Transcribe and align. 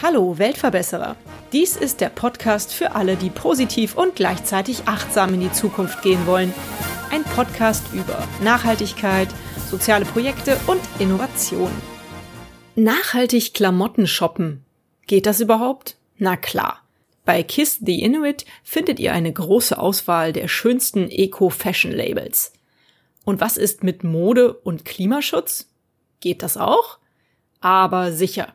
Hallo 0.00 0.38
Weltverbesserer. 0.38 1.16
Dies 1.52 1.74
ist 1.76 2.00
der 2.00 2.10
Podcast 2.10 2.72
für 2.72 2.94
alle, 2.94 3.16
die 3.16 3.30
positiv 3.30 3.96
und 3.96 4.14
gleichzeitig 4.14 4.86
achtsam 4.86 5.34
in 5.34 5.40
die 5.40 5.50
Zukunft 5.50 6.00
gehen 6.02 6.28
wollen. 6.28 6.54
Ein 7.10 7.24
Podcast 7.24 7.82
über 7.92 8.22
Nachhaltigkeit, 8.44 9.28
soziale 9.68 10.04
Projekte 10.04 10.56
und 10.68 10.80
Innovation. 11.00 11.72
Nachhaltig 12.76 13.52
Klamotten 13.52 14.06
shoppen. 14.06 14.64
Geht 15.08 15.26
das 15.26 15.40
überhaupt? 15.40 15.96
Na 16.18 16.36
klar. 16.36 16.83
Bei 17.24 17.42
Kiss 17.42 17.80
the 17.80 18.02
Inuit 18.02 18.44
findet 18.62 19.00
ihr 19.00 19.12
eine 19.12 19.32
große 19.32 19.78
Auswahl 19.78 20.32
der 20.32 20.48
schönsten 20.48 21.08
Eco-Fashion-Labels. 21.10 22.52
Und 23.24 23.40
was 23.40 23.56
ist 23.56 23.82
mit 23.82 24.04
Mode 24.04 24.52
und 24.52 24.84
Klimaschutz? 24.84 25.70
Geht 26.20 26.42
das 26.42 26.56
auch? 26.56 26.98
Aber 27.60 28.12
sicher. 28.12 28.54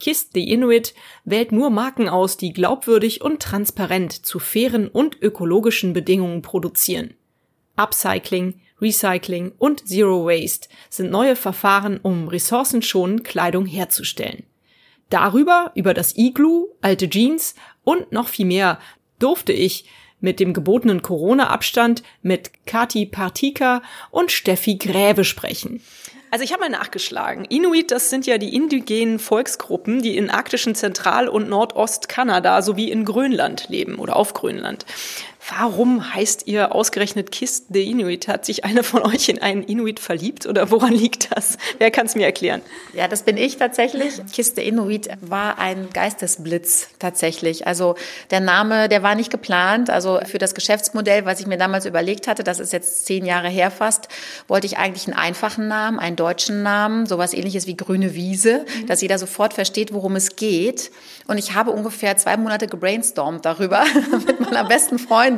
Kiss 0.00 0.30
the 0.32 0.50
Inuit 0.50 0.94
wählt 1.24 1.52
nur 1.52 1.70
Marken 1.70 2.08
aus, 2.08 2.36
die 2.36 2.52
glaubwürdig 2.52 3.20
und 3.20 3.42
transparent 3.42 4.12
zu 4.26 4.38
fairen 4.38 4.88
und 4.88 5.20
ökologischen 5.20 5.92
Bedingungen 5.92 6.42
produzieren. 6.42 7.14
Upcycling, 7.76 8.60
Recycling 8.80 9.52
und 9.58 9.88
Zero 9.88 10.26
Waste 10.26 10.68
sind 10.88 11.10
neue 11.10 11.36
Verfahren, 11.36 11.98
um 12.02 12.28
ressourcenschonend 12.28 13.24
Kleidung 13.24 13.66
herzustellen. 13.66 14.44
Darüber, 15.08 15.70
über 15.74 15.94
das 15.94 16.16
Igloo, 16.16 16.68
alte 16.80 17.08
Jeans 17.08 17.54
und 17.86 18.10
noch 18.10 18.28
viel 18.28 18.46
mehr 18.46 18.80
durfte 19.20 19.52
ich 19.52 19.86
mit 20.18 20.40
dem 20.40 20.52
gebotenen 20.52 21.02
Corona-Abstand 21.02 22.02
mit 22.20 22.50
Kati 22.66 23.06
Partika 23.06 23.80
und 24.10 24.32
Steffi 24.32 24.74
Gräbe 24.74 25.24
sprechen. 25.24 25.80
Also 26.32 26.44
ich 26.44 26.52
habe 26.52 26.62
mal 26.62 26.68
nachgeschlagen. 26.68 27.44
Inuit, 27.44 27.92
das 27.92 28.10
sind 28.10 28.26
ja 28.26 28.38
die 28.38 28.54
indigenen 28.56 29.20
Volksgruppen, 29.20 30.02
die 30.02 30.16
in 30.16 30.30
arktischen 30.30 30.74
Zentral- 30.74 31.28
und 31.28 31.48
Nordostkanada 31.48 32.60
sowie 32.62 32.90
in 32.90 33.04
Grönland 33.04 33.68
leben 33.68 33.96
oder 33.96 34.16
auf 34.16 34.34
Grönland. 34.34 34.84
Warum 35.48 36.12
heißt 36.12 36.48
ihr 36.48 36.74
ausgerechnet 36.74 37.30
Kiss 37.30 37.66
the 37.70 37.88
Inuit? 37.88 38.26
Hat 38.26 38.44
sich 38.44 38.64
einer 38.64 38.82
von 38.82 39.02
euch 39.02 39.28
in 39.28 39.40
einen 39.40 39.62
Inuit 39.62 40.00
verliebt 40.00 40.44
oder 40.44 40.72
woran 40.72 40.92
liegt 40.92 41.36
das? 41.36 41.56
Wer 41.78 41.92
kann 41.92 42.06
es 42.06 42.16
mir 42.16 42.24
erklären? 42.26 42.62
Ja, 42.94 43.06
das 43.06 43.22
bin 43.22 43.36
ich 43.36 43.56
tatsächlich. 43.56 44.14
Kiss 44.32 44.54
the 44.56 44.66
Inuit 44.66 45.08
war 45.20 45.58
ein 45.60 45.88
Geistesblitz 45.92 46.88
tatsächlich. 46.98 47.64
Also 47.64 47.94
der 48.32 48.40
Name, 48.40 48.88
der 48.88 49.04
war 49.04 49.14
nicht 49.14 49.30
geplant. 49.30 49.88
Also 49.88 50.18
für 50.24 50.38
das 50.38 50.52
Geschäftsmodell, 50.54 51.26
was 51.26 51.38
ich 51.38 51.46
mir 51.46 51.58
damals 51.58 51.86
überlegt 51.86 52.26
hatte, 52.26 52.42
das 52.42 52.58
ist 52.58 52.72
jetzt 52.72 53.06
zehn 53.06 53.24
Jahre 53.24 53.48
her 53.48 53.70
fast, 53.70 54.08
wollte 54.48 54.66
ich 54.66 54.78
eigentlich 54.78 55.06
einen 55.06 55.16
einfachen 55.16 55.68
Namen, 55.68 56.00
einen 56.00 56.16
deutschen 56.16 56.64
Namen, 56.64 57.06
sowas 57.06 57.32
ähnliches 57.34 57.68
wie 57.68 57.76
Grüne 57.76 58.14
Wiese, 58.14 58.64
mhm. 58.80 58.86
dass 58.86 59.00
jeder 59.00 59.18
sofort 59.18 59.54
versteht, 59.54 59.92
worum 59.92 60.16
es 60.16 60.34
geht. 60.34 60.90
Und 61.28 61.38
ich 61.38 61.54
habe 61.54 61.70
ungefähr 61.70 62.16
zwei 62.16 62.36
Monate 62.36 62.66
gebrainstormt 62.66 63.44
darüber 63.44 63.84
mit 64.26 64.40
meiner 64.40 64.64
besten 64.64 64.98
Freundin. 64.98 65.35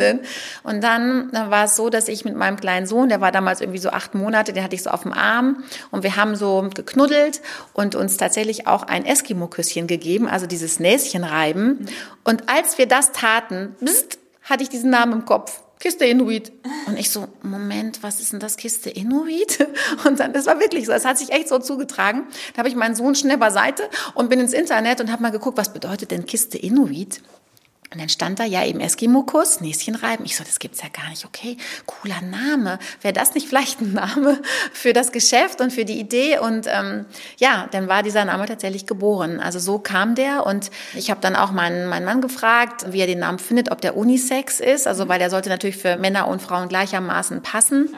Und 0.63 0.83
dann 0.83 1.33
war 1.33 1.65
es 1.65 1.77
so, 1.77 1.91
dass 1.91 2.09
ich 2.09 2.25
mit 2.25 2.37
meinem 2.37 2.59
kleinen 2.59 2.87
Sohn, 2.87 3.09
der 3.09 3.21
war 3.21 3.33
damals 3.33 3.61
irgendwie 3.61 3.79
so 3.79 3.91
acht 3.91 4.15
Monate, 4.15 4.53
den 4.53 4.63
hatte 4.63 4.75
ich 4.75 4.83
so 4.83 4.91
auf 4.91 5.03
dem 5.03 5.13
Arm 5.13 5.65
und 5.91 6.03
wir 6.03 6.17
haben 6.17 6.37
so 6.37 6.69
geknuddelt 6.75 7.41
und 7.73 7.95
uns 7.95 8.17
tatsächlich 8.17 8.67
auch 8.67 8.83
ein 8.83 9.05
Eskimo-Küsschen 9.05 9.87
gegeben, 9.87 10.29
also 10.29 10.47
dieses 10.47 10.81
Näschen 10.81 11.25
reiben. 11.25 11.87
Und 12.25 12.49
als 12.49 12.79
wir 12.79 12.87
das 12.87 13.13
taten, 13.13 13.77
bzzt, 13.81 14.19
hatte 14.43 14.63
ich 14.63 14.69
diesen 14.69 14.91
Namen 14.91 15.13
im 15.13 15.25
Kopf. 15.25 15.61
Kiste 15.81 16.05
Inuit. 16.07 16.51
Und 16.87 16.99
ich 16.99 17.11
so, 17.11 17.29
Moment, 17.43 18.03
was 18.03 18.19
ist 18.21 18.33
denn 18.33 18.41
das 18.41 18.57
Kiste 18.57 18.91
Inuit? 18.91 19.67
Und 20.05 20.19
dann, 20.19 20.33
das 20.33 20.47
war 20.47 20.59
wirklich 20.59 20.87
so, 20.87 20.93
das 20.93 21.05
hat 21.05 21.19
sich 21.19 21.31
echt 21.31 21.49
so 21.49 21.59
zugetragen. 21.59 22.27
Da 22.53 22.59
habe 22.59 22.69
ich 22.69 22.75
meinen 22.75 22.97
Sohn 22.97 23.15
schnell 23.15 23.39
beiseite 23.39 23.89
und 24.15 24.29
bin 24.29 24.41
ins 24.41 24.53
Internet 24.53 25.01
und 25.01 25.13
habe 25.13 25.23
mal 25.23 25.31
geguckt, 25.31 25.57
was 25.57 25.73
bedeutet 25.73 26.11
denn 26.11 26.27
Kiste 26.27 26.59
Inuit? 26.59 27.21
Und 27.91 28.01
dann 28.01 28.11
stand 28.11 28.39
da 28.39 28.45
ja 28.45 28.65
eben 28.65 28.81
Eskimo-Kuss, 28.81 29.63
Näschen 29.63 29.95
reiben. 29.95 30.25
Ich 30.27 30.37
so, 30.37 30.45
das 30.45 30.59
gibt's 30.59 30.83
ja 30.83 30.89
gar 30.89 31.09
nicht. 31.09 31.25
Okay, 31.25 31.57
cooler 31.87 32.21
Name. 32.21 32.79
Wäre 33.01 33.15
das 33.15 33.35
nicht 33.35 33.49
vielleicht 33.49 33.81
ein 33.81 33.95
Name 33.95 34.43
für 34.75 34.93
das 34.93 35.11
Geschäft 35.11 35.63
und 35.63 35.73
für 35.73 35.87
die 35.87 35.99
Idee? 35.99 36.39
Und 36.39 36.67
ähm, 36.67 37.07
ja, 37.39 37.67
dann 37.71 37.89
war 37.89 38.03
dieser 38.03 38.27
Name 38.27 38.45
tatsächlich 38.45 38.87
geboren. 38.87 39.41
Also 39.41 39.59
so 39.59 39.79
kam 39.79 40.15
der. 40.15 40.45
Und 40.45 40.71
ich 40.95 41.11
habe 41.11 41.23
dann 41.23 41.35
auch 41.35 41.51
meinen, 41.51 41.89
meinen 41.89 42.05
Mann 42.05 42.21
gefragt, 42.21 42.93
wie 42.93 43.01
er 43.01 43.07
den 43.07 43.21
Namen 43.21 43.39
findet, 43.39 43.71
ob 43.71 43.81
der 43.81 43.97
Unisex 43.97 44.61
ist. 44.61 44.87
Also 44.87 45.09
weil 45.09 45.19
der 45.19 45.31
sollte 45.31 45.49
natürlich 45.49 45.79
für 45.79 45.97
Männer 45.97 46.29
und 46.29 46.43
Frauen 46.43 46.69
gleichermaßen 46.69 47.43
passen. 47.43 47.95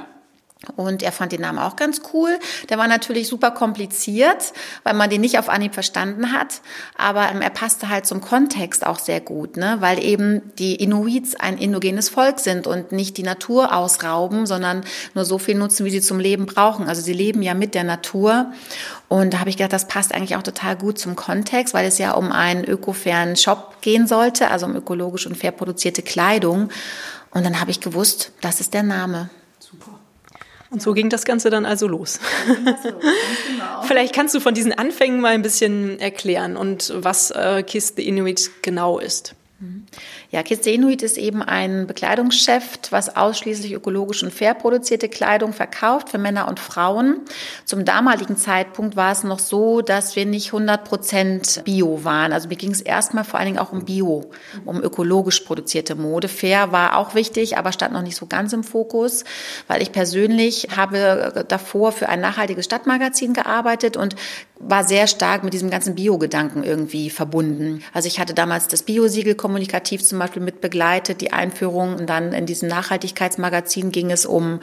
Und 0.76 1.02
er 1.02 1.10
fand 1.10 1.32
den 1.32 1.40
Namen 1.40 1.58
auch 1.58 1.74
ganz 1.74 2.02
cool. 2.12 2.38
Der 2.68 2.76
war 2.76 2.86
natürlich 2.86 3.28
super 3.28 3.50
kompliziert, 3.50 4.52
weil 4.82 4.92
man 4.92 5.08
den 5.08 5.22
nicht 5.22 5.38
auf 5.38 5.48
Anhieb 5.48 5.72
verstanden 5.72 6.32
hat. 6.32 6.60
Aber 6.98 7.30
ähm, 7.30 7.40
er 7.40 7.48
passte 7.48 7.88
halt 7.88 8.04
zum 8.04 8.20
Kontext 8.20 8.84
auch 8.84 8.98
sehr 8.98 9.20
gut, 9.20 9.56
ne? 9.56 9.78
weil 9.80 10.04
eben 10.04 10.54
die 10.58 10.74
Inuits 10.76 11.34
ein 11.34 11.56
indogenes 11.56 12.10
Volk 12.10 12.40
sind 12.40 12.66
und 12.66 12.92
nicht 12.92 13.16
die 13.16 13.22
Natur 13.22 13.74
ausrauben, 13.74 14.44
sondern 14.44 14.84
nur 15.14 15.24
so 15.24 15.38
viel 15.38 15.54
nutzen, 15.54 15.86
wie 15.86 15.90
sie 15.90 16.02
zum 16.02 16.20
Leben 16.20 16.44
brauchen. 16.44 16.88
Also 16.88 17.00
sie 17.00 17.14
leben 17.14 17.40
ja 17.40 17.54
mit 17.54 17.74
der 17.74 17.84
Natur. 17.84 18.52
Und 19.08 19.32
da 19.32 19.40
habe 19.40 19.48
ich 19.48 19.56
gedacht, 19.56 19.72
das 19.72 19.88
passt 19.88 20.14
eigentlich 20.14 20.36
auch 20.36 20.42
total 20.42 20.76
gut 20.76 20.98
zum 20.98 21.16
Kontext, 21.16 21.72
weil 21.72 21.86
es 21.86 21.96
ja 21.96 22.12
um 22.12 22.30
einen 22.32 22.64
ökofairen 22.64 23.34
Shop 23.36 23.80
gehen 23.80 24.06
sollte, 24.06 24.50
also 24.50 24.66
um 24.66 24.76
ökologisch 24.76 25.26
und 25.26 25.38
fair 25.38 25.52
produzierte 25.52 26.02
Kleidung. 26.02 26.68
Und 27.30 27.46
dann 27.46 27.60
habe 27.60 27.70
ich 27.70 27.80
gewusst, 27.80 28.32
das 28.42 28.60
ist 28.60 28.74
der 28.74 28.82
Name. 28.82 29.30
Und 30.70 30.80
so 30.80 30.92
ging 30.92 31.10
das 31.10 31.24
Ganze 31.24 31.50
dann 31.50 31.66
also 31.66 31.88
los. 31.88 32.20
genau. 32.46 33.82
Vielleicht 33.82 34.14
kannst 34.14 34.34
du 34.34 34.40
von 34.40 34.54
diesen 34.54 34.72
Anfängen 34.72 35.20
mal 35.20 35.32
ein 35.32 35.42
bisschen 35.42 35.98
erklären 35.98 36.56
und 36.56 36.92
was 36.94 37.32
äh, 37.32 37.64
Kiss 37.64 37.94
the 37.96 38.06
Inuit 38.06 38.50
genau 38.62 39.00
ist. 39.00 39.34
Mhm. 39.58 39.86
Ja, 40.32 40.44
Kiste 40.44 40.70
Inuit 40.70 41.02
ist 41.02 41.18
eben 41.18 41.42
ein 41.42 41.88
Bekleidungsgeschäft, 41.88 42.92
was 42.92 43.16
ausschließlich 43.16 43.72
ökologisch 43.72 44.22
und 44.22 44.32
fair 44.32 44.54
produzierte 44.54 45.08
Kleidung 45.08 45.52
verkauft 45.52 46.10
für 46.10 46.18
Männer 46.18 46.46
und 46.46 46.60
Frauen. 46.60 47.22
Zum 47.64 47.84
damaligen 47.84 48.36
Zeitpunkt 48.36 48.94
war 48.94 49.10
es 49.10 49.24
noch 49.24 49.40
so, 49.40 49.82
dass 49.82 50.14
wir 50.14 50.26
nicht 50.26 50.52
100 50.52 50.84
Prozent 50.84 51.62
Bio 51.64 52.04
waren. 52.04 52.32
Also 52.32 52.46
mir 52.46 52.54
ging 52.54 52.70
es 52.70 52.80
erstmal 52.80 53.24
vor 53.24 53.40
allen 53.40 53.46
Dingen 53.46 53.58
auch 53.58 53.72
um 53.72 53.84
Bio, 53.84 54.30
um 54.64 54.80
ökologisch 54.80 55.40
produzierte 55.40 55.96
Mode. 55.96 56.28
Fair 56.28 56.70
war 56.70 56.96
auch 56.96 57.16
wichtig, 57.16 57.58
aber 57.58 57.72
stand 57.72 57.92
noch 57.92 58.02
nicht 58.02 58.16
so 58.16 58.26
ganz 58.26 58.52
im 58.52 58.62
Fokus, 58.62 59.24
weil 59.66 59.82
ich 59.82 59.90
persönlich 59.90 60.68
habe 60.76 61.44
davor 61.48 61.90
für 61.90 62.08
ein 62.08 62.20
nachhaltiges 62.20 62.66
Stadtmagazin 62.66 63.34
gearbeitet 63.34 63.96
und 63.96 64.14
war 64.60 64.84
sehr 64.84 65.06
stark 65.06 65.42
mit 65.42 65.54
diesem 65.54 65.70
ganzen 65.70 65.94
Bio-Gedanken 65.94 66.62
irgendwie 66.62 67.10
verbunden. 67.10 67.82
Also 67.92 68.06
ich 68.06 68.20
hatte 68.20 68.34
damals 68.34 68.68
das 68.68 68.82
Bio-Siegel 68.82 69.34
kommunikativ 69.34 70.04
zum 70.04 70.19
Beispiel 70.20 70.42
mit 70.42 70.60
begleitet, 70.60 71.20
die 71.20 71.32
Einführung. 71.32 71.96
Und 71.96 72.06
dann 72.06 72.32
in 72.32 72.46
diesem 72.46 72.68
Nachhaltigkeitsmagazin 72.68 73.90
ging 73.90 74.12
es 74.12 74.24
um 74.26 74.60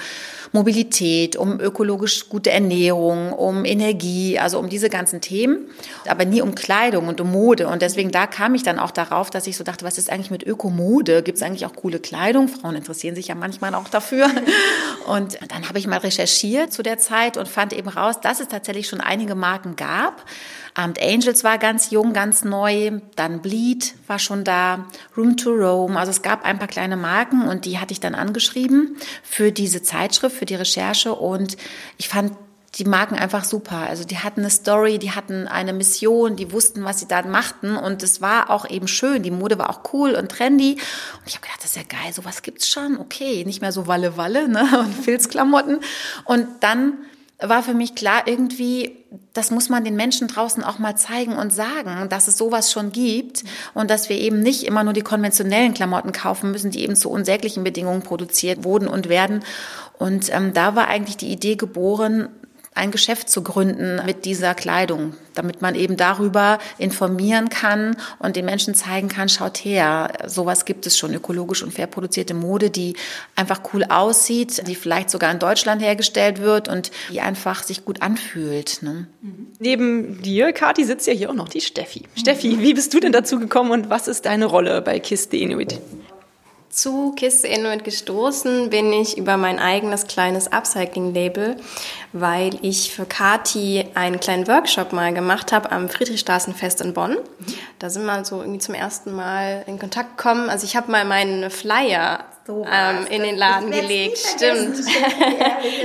Mobilität, 0.54 1.36
um 1.36 1.60
ökologisch 1.60 2.30
gute 2.30 2.52
Ernährung, 2.52 3.34
um 3.34 3.66
Energie, 3.66 4.40
also 4.40 4.60
um 4.60 4.70
diese 4.70 4.90
ganzen 4.90 5.20
Themen, 5.20 5.68
aber 6.08 6.24
nie 6.24 6.42
um 6.42 6.56
Kleidung 6.56 7.08
und 7.08 7.20
um 7.20 7.32
Mode. 7.32 7.68
Und 7.68 7.82
deswegen 7.82 8.12
da 8.12 8.28
kam 8.28 8.56
ich 8.56 8.64
dann 8.64 8.80
auch 8.80 8.92
darauf, 8.92 9.30
dass 9.30 9.48
ich 9.48 9.58
so 9.58 9.64
dachte, 9.64 9.84
was 9.84 9.98
ist 9.98 10.10
eigentlich 10.10 10.32
mit 10.32 10.44
Ökomode? 10.44 11.24
Gibt 11.24 11.38
es 11.38 11.44
eigentlich 11.44 11.66
auch 11.66 11.76
coole 11.76 12.00
Kleidung? 12.00 12.48
Frauen 12.48 12.76
interessieren 12.76 13.16
sich 13.16 13.28
ja 13.28 13.36
manchmal 13.36 13.76
auch 13.76 13.90
dafür. 13.90 14.30
Und 15.08 15.38
dann 15.50 15.68
habe 15.68 15.80
ich 15.80 15.88
mal 15.88 16.00
recherchiert 16.00 16.72
zu 16.72 16.84
der 16.84 16.98
Zeit 16.98 17.38
und 17.38 17.48
fand 17.48 17.72
eben 17.72 17.88
raus, 17.88 18.20
dass 18.22 18.42
es 18.42 18.50
tatsächlich 18.50 18.88
schon 18.88 19.00
einige 19.00 19.36
Marken 19.36 19.78
gab. 19.78 20.26
Armed 20.78 21.02
Angels 21.02 21.44
war 21.44 21.58
ganz 21.58 21.90
jung, 21.90 22.14
ganz 22.14 22.44
neu, 22.44 23.02
dann 23.16 23.42
Bleed 23.42 23.96
war 24.06 24.20
schon 24.20 24.44
da, 24.44 24.86
Room 25.18 25.36
to 25.36 25.50
Roam. 25.50 25.98
Also 25.98 26.12
es 26.12 26.22
gab 26.22 26.46
ein 26.46 26.60
paar 26.60 26.68
kleine 26.68 26.96
Marken 26.96 27.48
und 27.48 27.66
die 27.66 27.80
hatte 27.80 27.94
ich 27.94 28.00
dann 28.00 28.14
angeschrieben 28.14 28.96
für 29.24 29.52
diese 29.52 29.82
Zeitschrift, 29.82 30.38
für 30.38 30.46
die 30.46 30.54
Recherche 30.54 31.16
und 31.16 31.58
ich 31.98 32.10
fand 32.10 32.34
die 32.76 32.86
Marken 32.86 33.16
einfach 33.16 33.44
super. 33.44 33.78
Also 33.78 34.04
die 34.04 34.20
hatten 34.20 34.42
eine 34.42 34.52
Story, 34.52 35.00
die 35.00 35.14
hatten 35.14 35.48
eine 35.48 35.74
Mission, 35.74 36.36
die 36.36 36.52
wussten, 36.52 36.84
was 36.84 37.00
sie 37.00 37.08
da 37.08 37.24
machten 37.24 37.76
und 37.76 38.04
es 38.04 38.22
war 38.22 38.52
auch 38.52 38.70
eben 38.70 38.88
schön. 38.88 39.24
Die 39.24 39.32
Mode 39.32 39.58
war 39.58 39.72
auch 39.72 39.94
cool 39.94 40.12
und 40.12 40.30
trendy 40.30 40.74
und 40.74 41.26
ich 41.26 41.34
habe 41.34 41.42
gedacht, 41.42 41.64
das 41.64 41.72
ist 41.72 41.78
ja 41.78 41.84
geil, 41.90 42.14
sowas 42.14 42.44
gibt's 42.44 42.70
schon. 42.70 43.00
Okay, 43.00 43.44
nicht 43.46 43.62
mehr 43.62 43.72
so 43.72 43.88
Walle 43.88 44.16
Walle 44.16 44.48
ne? 44.48 44.68
und 44.80 44.94
Filzklamotten 44.94 45.80
und 46.26 46.48
dann 46.60 47.00
war 47.40 47.62
für 47.62 47.76
mich 47.76 47.94
klar, 47.94 48.24
irgendwie, 48.26 48.98
das 49.34 49.52
muss 49.52 49.70
man 49.70 49.84
den 49.84 49.96
Menschen 49.96 50.28
draußen 50.28 50.64
auch 50.64 50.80
mal 50.80 50.96
zeigen 50.96 51.34
und 51.34 51.54
sagen, 51.54 52.10
dass 52.10 52.28
es 52.28 52.38
sowas 52.38 52.72
schon 52.72 52.92
gibt 52.92 53.44
und 53.76 53.92
dass 53.92 54.10
wir 54.10 54.18
eben 54.18 54.40
nicht 54.40 54.64
immer 54.64 54.84
nur 54.84 54.94
die 54.94 55.02
konventionellen 55.02 55.76
Klamotten 55.76 56.12
kaufen 56.12 56.52
müssen, 56.52 56.72
die 56.72 56.82
eben 56.82 56.96
zu 56.96 57.12
unsäglichen 57.12 57.64
Bedingungen 57.64 58.02
produziert 58.02 58.64
wurden 58.64 58.88
und 58.88 59.08
werden. 59.08 59.44
Und 60.00 60.34
ähm, 60.34 60.54
da 60.54 60.76
war 60.76 60.88
eigentlich 60.88 61.18
die 61.18 61.32
Idee 61.32 61.56
geboren, 61.56 62.30
ein 62.78 62.92
Geschäft 62.92 63.30
zu 63.30 63.42
gründen 63.42 64.02
mit 64.06 64.26
dieser 64.26 64.56
Kleidung, 64.56 65.14
damit 65.34 65.62
man 65.62 65.76
eben 65.76 65.98
darüber 65.98 66.60
informieren 66.78 67.50
kann 67.50 67.98
und 68.20 68.36
den 68.36 68.46
Menschen 68.46 68.74
zeigen 68.76 69.08
kann, 69.10 69.30
schaut 69.30 69.58
her, 69.58 70.14
sowas 70.26 70.66
gibt 70.66 70.86
es 70.86 70.98
schon, 70.98 71.14
ökologisch 71.14 71.64
und 71.64 71.74
fair 71.74 71.88
produzierte 71.88 72.34
Mode, 72.34 72.70
die 72.70 72.96
einfach 73.36 73.62
cool 73.74 73.84
aussieht, 73.84 74.68
die 74.68 74.76
vielleicht 74.76 75.10
sogar 75.10 75.32
in 75.32 75.40
Deutschland 75.40 75.82
hergestellt 75.82 76.42
wird 76.42 76.70
und 76.70 76.92
die 77.12 77.22
einfach 77.22 77.64
sich 77.64 77.84
gut 77.84 78.02
anfühlt. 78.02 78.80
Ne? 78.82 79.08
Neben 79.60 80.22
dir, 80.22 80.54
Kathi, 80.54 80.86
sitzt 80.86 81.08
ja 81.08 81.14
hier 81.14 81.30
auch 81.30 81.36
noch 81.36 81.50
die 81.50 81.62
Steffi. 81.62 82.04
Steffi, 82.16 82.60
wie 82.60 82.74
bist 82.74 82.94
du 82.94 83.00
denn 83.00 83.12
dazu 83.12 83.40
gekommen 83.40 83.72
und 83.72 83.90
was 83.90 84.08
ist 84.08 84.26
deine 84.26 84.46
Rolle 84.46 84.82
bei 84.82 85.00
Kiss 85.00 85.28
the 85.32 85.42
Inuit? 85.42 85.80
Zu 86.78 87.14
Kiste 87.14 87.48
Inuit 87.48 87.84
gestoßen 87.84 88.70
bin 88.70 88.94
ich 88.94 89.18
über 89.18 89.36
mein 89.36 89.58
eigenes 89.58 90.06
kleines 90.06 90.52
Upcycling-Label, 90.52 91.58
weil 92.14 92.52
ich 92.62 92.94
für 92.94 93.08
Kati 93.08 93.86
einen 93.96 94.20
kleinen 94.20 94.48
Workshop 94.48 94.94
mal 94.94 95.12
gemacht 95.12 95.52
habe 95.52 95.72
am 95.72 95.90
Friedrichstraßenfest 95.90 96.82
in 96.82 96.94
Bonn. 96.94 97.18
Da 97.80 97.90
sind 97.90 98.06
wir 98.06 98.24
so 98.26 98.42
irgendwie 98.42 98.60
zum 98.60 98.76
ersten 98.76 99.12
Mal 99.12 99.64
in 99.66 99.80
Kontakt 99.80 100.18
gekommen. 100.18 100.52
Also 100.52 100.66
ich 100.66 100.76
habe 100.76 100.92
mal 100.92 101.04
meinen 101.04 101.50
Flyer 101.50 102.24
so 102.48 102.66
ähm, 102.72 103.06
in 103.10 103.24
den 103.24 103.36
Laden 103.36 103.72
gelegt. 103.72 104.18
Stimmt. 104.18 104.78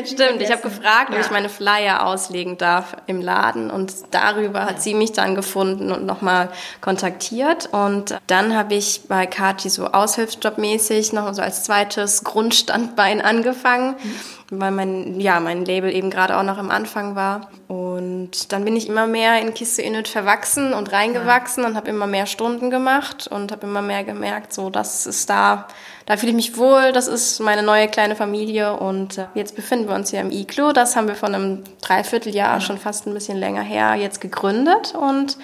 Stimmt. 0.07 0.41
Ich 0.41 0.51
habe 0.53 0.63
gefragt, 0.63 1.11
ja. 1.11 1.17
ob 1.17 1.21
ich 1.21 1.31
meine 1.33 1.49
Flyer 1.49 2.07
auslegen 2.07 2.57
darf 2.57 2.97
im 3.09 3.21
Laden 3.21 3.69
und 3.69 3.93
darüber 4.13 4.65
hat 4.65 4.81
sie 4.81 4.95
mich 4.95 5.11
dann 5.11 5.35
gefunden 5.35 5.91
und 5.91 6.07
nochmal 6.07 6.51
kontaktiert. 6.81 7.69
Und 7.73 8.17
dann 8.29 8.57
habe 8.57 8.75
ich 8.75 9.03
bei 9.09 9.27
Kati 9.27 9.71
so 9.71 9.89
aushilfsjobmäßig 9.89 11.13
noch 11.13 11.35
so 11.35 11.43
als 11.43 11.65
zweites 11.65 12.23
Grundstandbein 12.23 13.21
angefangen. 13.21 13.97
Mhm 14.01 14.21
weil 14.55 14.71
mein, 14.71 15.19
ja, 15.19 15.41
mein 15.41 15.65
Label 15.65 15.91
eben 15.91 16.11
gerade 16.11 16.37
auch 16.37 16.43
noch 16.43 16.59
am 16.59 16.71
Anfang 16.71 17.17
war. 17.17 17.49
Und 17.69 18.53
dann 18.53 18.67
bin 18.67 18.77
ich 18.77 18.87
immer 18.87 19.07
mehr 19.07 19.41
in 19.41 19.55
Kiste 19.55 19.81
Init 19.81 20.09
verwachsen 20.09 20.75
und 20.75 20.93
reingewachsen 20.93 21.63
ja. 21.63 21.71
und 21.71 21.77
habe 21.77 21.89
immer 21.89 22.07
mehr 22.07 22.27
Stunden 22.27 22.69
gemacht 22.69 23.27
und 23.27 23.51
habe 23.51 23.67
immer 23.67 23.81
mehr 23.81 24.05
gemerkt, 24.05 24.53
so 24.53 24.69
das 24.69 25.07
ist 25.07 25.31
da, 25.31 25.67
da 26.07 26.17
fühle 26.17 26.31
ich 26.31 26.37
mich 26.37 26.57
wohl, 26.57 26.93
das 26.93 27.09
ist 27.09 27.41
meine 27.41 27.63
neue 27.63 27.89
kleine 27.89 28.17
Familie 28.17 28.77
und 28.77 29.19
äh, 29.19 29.27
jetzt 29.35 29.55
befinden 29.57 29.89
wir 29.89 29.95
uns 29.95 30.11
hier 30.11 30.21
im 30.21 30.31
Iglo. 30.31 30.73
Das 30.73 30.97
haben 30.97 31.09
wir 31.09 31.15
von 31.15 31.35
einem 31.35 31.65
Dreivierteljahr, 31.81 32.55
ja. 32.55 32.61
schon 32.61 32.79
fast 32.79 33.07
ein 33.07 33.15
bisschen 33.15 33.39
länger 33.39 33.63
her, 33.63 33.95
jetzt 33.95 34.21
gegründet 34.21 34.95
und 34.95 35.37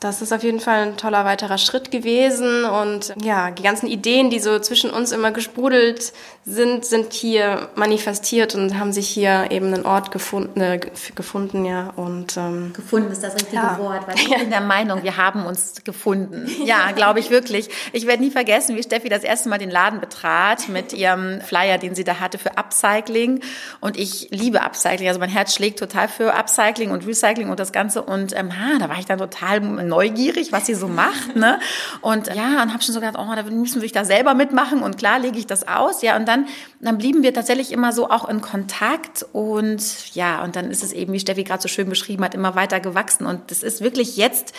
das 0.00 0.22
ist 0.22 0.32
auf 0.32 0.44
jeden 0.44 0.60
Fall 0.60 0.88
ein 0.88 0.96
toller 0.96 1.24
weiterer 1.24 1.58
Schritt 1.58 1.90
gewesen 1.90 2.64
und 2.64 3.14
ja, 3.20 3.50
die 3.50 3.62
ganzen 3.62 3.88
Ideen, 3.88 4.30
die 4.30 4.38
so 4.38 4.58
zwischen 4.60 4.90
uns 4.90 5.10
immer 5.10 5.32
gesprudelt 5.32 6.12
sind, 6.44 6.84
sind 6.84 7.12
hier 7.12 7.68
manifestiert 7.74 8.54
und 8.54 8.78
haben 8.78 8.92
sich 8.92 9.08
hier 9.08 9.50
eben 9.50 9.66
einen 9.66 9.84
Ort 9.84 10.10
gefunden, 10.10 10.60
äh, 10.60 10.80
gefunden, 11.14 11.64
ja. 11.64 11.90
Und 11.96 12.36
ähm, 12.36 12.72
gefunden 12.74 13.12
ist 13.12 13.22
das 13.22 13.34
richtige 13.34 13.56
ja. 13.56 13.78
Wort, 13.78 14.06
weil 14.06 14.14
ich 14.16 14.28
ja. 14.28 14.38
bin 14.38 14.50
der 14.50 14.60
Meinung, 14.60 15.02
wir 15.02 15.16
haben 15.16 15.44
uns 15.44 15.82
gefunden. 15.84 16.48
Ja, 16.64 16.92
glaube 16.94 17.18
ich 17.20 17.30
wirklich. 17.30 17.68
Ich 17.92 18.06
werde 18.06 18.22
nie 18.22 18.30
vergessen, 18.30 18.76
wie 18.76 18.82
Steffi 18.82 19.08
das 19.08 19.24
erste 19.24 19.48
Mal 19.48 19.58
den 19.58 19.70
Laden 19.70 20.00
betrat 20.00 20.68
mit 20.68 20.92
ihrem 20.92 21.40
Flyer, 21.40 21.76
den 21.76 21.94
sie 21.94 22.04
da 22.04 22.20
hatte 22.20 22.38
für 22.38 22.56
Upcycling. 22.56 23.40
Und 23.80 23.98
ich 23.98 24.28
liebe 24.30 24.62
Upcycling, 24.62 25.08
also 25.08 25.20
mein 25.20 25.30
Herz 25.30 25.54
schlägt 25.54 25.78
total 25.78 26.08
für 26.08 26.34
Upcycling 26.34 26.92
und 26.92 27.06
Recycling 27.06 27.50
und 27.50 27.60
das 27.60 27.72
Ganze. 27.72 28.02
Und 28.02 28.34
ähm, 28.34 28.58
ha, 28.58 28.78
da 28.78 28.88
war 28.88 28.98
ich 28.98 29.06
dann 29.06 29.18
total 29.18 29.60
neugierig, 29.88 30.52
was 30.52 30.66
sie 30.66 30.74
so 30.74 30.88
macht. 30.88 31.36
Ne? 31.36 31.58
Und 32.00 32.28
ja, 32.28 32.62
und 32.62 32.72
habe 32.72 32.82
schon 32.82 32.94
so 32.94 33.00
gedacht, 33.00 33.16
oh, 33.18 33.34
da 33.34 33.42
müssen 33.42 33.82
wir 33.82 33.88
da 33.90 34.04
selber 34.04 34.34
mitmachen. 34.34 34.82
Und 34.82 34.98
klar 34.98 35.18
lege 35.18 35.38
ich 35.38 35.46
das 35.46 35.66
aus. 35.66 36.02
Ja, 36.02 36.16
und 36.16 36.26
dann, 36.28 36.46
dann 36.80 36.98
blieben 36.98 37.22
wir 37.22 37.34
tatsächlich 37.34 37.72
immer 37.72 37.92
so 37.92 38.08
auch 38.10 38.28
in 38.28 38.40
Kontakt. 38.40 39.26
Und 39.32 40.14
ja, 40.14 40.44
und 40.44 40.56
dann 40.56 40.70
ist 40.70 40.82
es 40.82 40.92
eben, 40.92 41.12
wie 41.12 41.20
Steffi 41.20 41.44
gerade 41.44 41.62
so 41.62 41.68
schön 41.68 41.88
beschrieben 41.88 42.24
hat, 42.24 42.34
immer 42.34 42.54
weiter 42.54 42.80
gewachsen. 42.80 43.26
Und 43.26 43.50
das 43.50 43.62
ist 43.62 43.80
wirklich 43.80 44.16
jetzt 44.16 44.54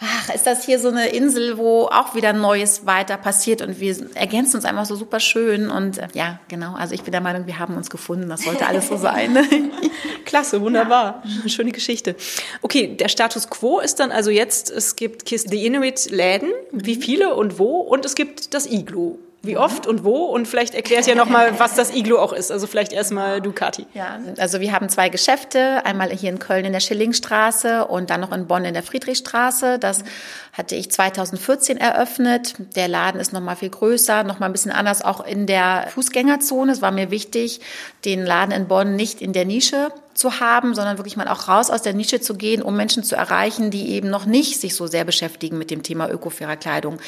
ach, 0.00 0.34
ist 0.34 0.46
das 0.46 0.64
hier 0.64 0.78
so 0.78 0.88
eine 0.88 1.08
Insel, 1.08 1.58
wo 1.58 1.86
auch 1.86 2.14
wieder 2.14 2.32
Neues 2.32 2.86
weiter 2.86 3.16
passiert 3.16 3.62
und 3.62 3.80
wir 3.80 3.96
ergänzen 4.14 4.56
uns 4.56 4.64
einfach 4.64 4.86
so 4.86 4.96
super 4.96 5.20
schön 5.20 5.70
und 5.70 5.98
äh, 5.98 6.08
ja, 6.14 6.40
genau, 6.48 6.74
also 6.74 6.94
ich 6.94 7.02
bin 7.02 7.12
der 7.12 7.20
Meinung, 7.20 7.46
wir 7.46 7.58
haben 7.58 7.76
uns 7.76 7.90
gefunden, 7.90 8.28
das 8.28 8.42
sollte 8.42 8.66
alles 8.66 8.88
so 8.88 8.96
sein. 8.96 9.36
Klasse, 10.24 10.60
wunderbar, 10.60 11.22
ja. 11.42 11.48
schöne 11.48 11.72
Geschichte. 11.72 12.16
Okay, 12.62 12.96
der 12.96 13.08
Status 13.08 13.48
Quo 13.48 13.80
ist 13.80 14.00
dann 14.00 14.10
also 14.10 14.30
jetzt, 14.30 14.70
es 14.70 14.96
gibt 14.96 15.26
Kiss 15.26 15.44
the 15.48 15.64
Inuit 15.66 16.10
Läden, 16.10 16.50
wie 16.72 16.96
viele 16.96 17.34
und 17.34 17.58
wo 17.58 17.80
und 17.80 18.04
es 18.04 18.14
gibt 18.14 18.54
das 18.54 18.66
Iglu. 18.66 19.18
Wie 19.44 19.56
oft 19.56 19.86
und 19.86 20.04
wo? 20.04 20.24
Und 20.24 20.48
vielleicht 20.48 20.74
erklärst 20.74 21.08
ja 21.08 21.14
nochmal, 21.14 21.58
was 21.58 21.74
das 21.74 21.94
Iglo 21.94 22.18
auch 22.18 22.32
ist. 22.32 22.50
Also 22.50 22.66
vielleicht 22.66 22.92
erstmal 22.92 23.40
Ducati. 23.40 23.86
Ja, 23.94 24.18
also 24.38 24.60
wir 24.60 24.72
haben 24.72 24.88
zwei 24.88 25.08
Geschäfte. 25.08 25.84
Einmal 25.84 26.10
hier 26.10 26.30
in 26.30 26.38
Köln 26.38 26.64
in 26.64 26.72
der 26.72 26.80
Schillingstraße 26.80 27.86
und 27.86 28.10
dann 28.10 28.20
noch 28.20 28.32
in 28.32 28.46
Bonn 28.46 28.64
in 28.64 28.74
der 28.74 28.82
Friedrichstraße. 28.82 29.78
Das 29.78 30.04
hatte 30.52 30.74
ich 30.76 30.90
2014 30.90 31.76
eröffnet. 31.76 32.54
Der 32.76 32.88
Laden 32.88 33.20
ist 33.20 33.32
nochmal 33.32 33.56
viel 33.56 33.70
größer, 33.70 34.24
nochmal 34.24 34.48
ein 34.48 34.52
bisschen 34.52 34.72
anders, 34.72 35.04
auch 35.04 35.24
in 35.24 35.46
der 35.46 35.86
Fußgängerzone. 35.88 36.72
Es 36.72 36.82
war 36.82 36.92
mir 36.92 37.10
wichtig, 37.10 37.60
den 38.04 38.24
Laden 38.24 38.52
in 38.52 38.68
Bonn 38.68 38.96
nicht 38.96 39.20
in 39.20 39.32
der 39.32 39.44
Nische 39.44 39.92
zu 40.14 40.40
haben, 40.40 40.74
sondern 40.74 40.98
wirklich 40.98 41.16
mal 41.16 41.28
auch 41.28 41.48
raus 41.48 41.70
aus 41.70 41.82
der 41.82 41.92
Nische 41.92 42.20
zu 42.20 42.34
gehen, 42.34 42.62
um 42.62 42.76
Menschen 42.76 43.02
zu 43.02 43.16
erreichen, 43.16 43.70
die 43.70 43.90
eben 43.90 44.10
noch 44.10 44.26
nicht 44.26 44.60
sich 44.60 44.74
so 44.74 44.86
sehr 44.86 45.04
beschäftigen 45.04 45.58
mit 45.58 45.70
dem 45.70 45.82
Thema 45.82 46.08
ökofairer 46.08 46.56
Kleidung. 46.56 46.98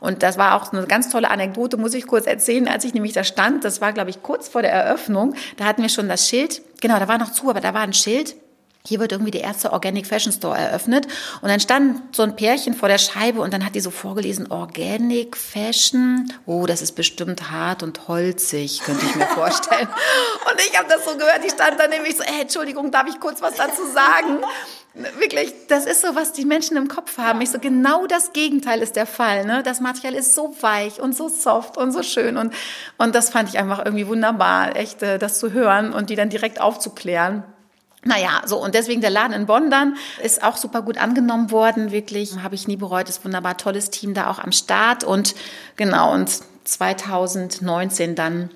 Und 0.00 0.22
das 0.22 0.38
war 0.38 0.54
auch 0.54 0.72
eine 0.72 0.86
ganz 0.86 1.08
tolle 1.10 1.30
Anekdote, 1.30 1.76
muss 1.76 1.94
ich 1.94 2.06
kurz 2.06 2.26
erzählen, 2.26 2.68
als 2.68 2.84
ich 2.84 2.94
nämlich 2.94 3.12
da 3.12 3.24
stand. 3.24 3.64
Das 3.64 3.80
war, 3.80 3.92
glaube 3.92 4.10
ich, 4.10 4.22
kurz 4.22 4.48
vor 4.48 4.62
der 4.62 4.72
Eröffnung. 4.72 5.34
Da 5.56 5.64
hatten 5.64 5.82
wir 5.82 5.88
schon 5.88 6.08
das 6.08 6.28
Schild. 6.28 6.62
Genau, 6.80 6.98
da 6.98 7.08
war 7.08 7.18
noch 7.18 7.32
zu, 7.32 7.50
aber 7.50 7.60
da 7.60 7.74
war 7.74 7.82
ein 7.82 7.92
Schild 7.92 8.36
hier 8.86 9.00
wird 9.00 9.12
irgendwie 9.12 9.30
der 9.30 9.40
erste 9.40 9.72
Organic 9.72 10.06
Fashion 10.06 10.30
Store 10.30 10.58
eröffnet. 10.58 11.06
Und 11.40 11.48
dann 11.48 11.58
stand 11.58 12.14
so 12.14 12.22
ein 12.22 12.36
Pärchen 12.36 12.74
vor 12.74 12.90
der 12.90 12.98
Scheibe 12.98 13.40
und 13.40 13.50
dann 13.54 13.64
hat 13.64 13.74
die 13.74 13.80
so 13.80 13.90
vorgelesen, 13.90 14.52
Organic 14.52 15.38
Fashion. 15.38 16.30
Oh, 16.44 16.66
das 16.66 16.82
ist 16.82 16.92
bestimmt 16.92 17.50
hart 17.50 17.82
und 17.82 18.08
holzig, 18.08 18.82
könnte 18.84 19.06
ich 19.06 19.14
mir 19.14 19.26
vorstellen. 19.28 19.88
und 20.50 20.60
ich 20.60 20.78
habe 20.78 20.86
das 20.86 21.02
so 21.02 21.16
gehört, 21.16 21.42
ich 21.46 21.52
stand 21.52 21.80
da 21.80 21.88
nämlich 21.88 22.14
so, 22.14 22.24
ey, 22.24 22.42
Entschuldigung, 22.42 22.90
darf 22.90 23.08
ich 23.08 23.18
kurz 23.20 23.40
was 23.40 23.54
dazu 23.54 23.86
sagen? 23.86 24.44
Wirklich, 25.18 25.50
das 25.68 25.86
ist 25.86 26.02
so, 26.02 26.14
was 26.14 26.34
die 26.34 26.44
Menschen 26.44 26.76
im 26.76 26.88
Kopf 26.88 27.16
haben. 27.16 27.40
Ich 27.40 27.52
so, 27.52 27.58
genau 27.58 28.06
das 28.06 28.34
Gegenteil 28.34 28.82
ist 28.82 28.96
der 28.96 29.06
Fall. 29.06 29.46
Ne? 29.46 29.62
Das 29.62 29.80
Material 29.80 30.12
ist 30.12 30.34
so 30.34 30.54
weich 30.60 31.00
und 31.00 31.16
so 31.16 31.30
soft 31.30 31.78
und 31.78 31.90
so 31.90 32.02
schön. 32.02 32.36
Und, 32.36 32.52
und 32.98 33.14
das 33.14 33.30
fand 33.30 33.48
ich 33.48 33.58
einfach 33.58 33.82
irgendwie 33.82 34.06
wunderbar, 34.06 34.76
echt, 34.76 35.02
äh, 35.02 35.18
das 35.18 35.38
zu 35.38 35.52
hören 35.52 35.94
und 35.94 36.10
die 36.10 36.16
dann 36.16 36.28
direkt 36.28 36.60
aufzuklären. 36.60 37.44
Naja, 38.04 38.42
so 38.44 38.62
und 38.62 38.74
deswegen 38.74 39.00
der 39.00 39.10
Laden 39.10 39.32
in 39.32 39.46
Bonn 39.46 39.70
dann 39.70 39.96
ist 40.22 40.42
auch 40.42 40.56
super 40.56 40.82
gut 40.82 40.98
angenommen 40.98 41.50
worden, 41.50 41.90
wirklich. 41.90 42.36
Habe 42.42 42.54
ich 42.54 42.68
nie 42.68 42.76
bereut, 42.76 43.08
ist 43.08 43.24
wunderbar 43.24 43.56
tolles 43.56 43.90
Team 43.90 44.14
da 44.14 44.30
auch 44.30 44.38
am 44.38 44.52
Start 44.52 45.04
und 45.04 45.34
genau 45.76 46.12
und 46.12 46.30
2019 46.64 48.14
dann 48.14 48.50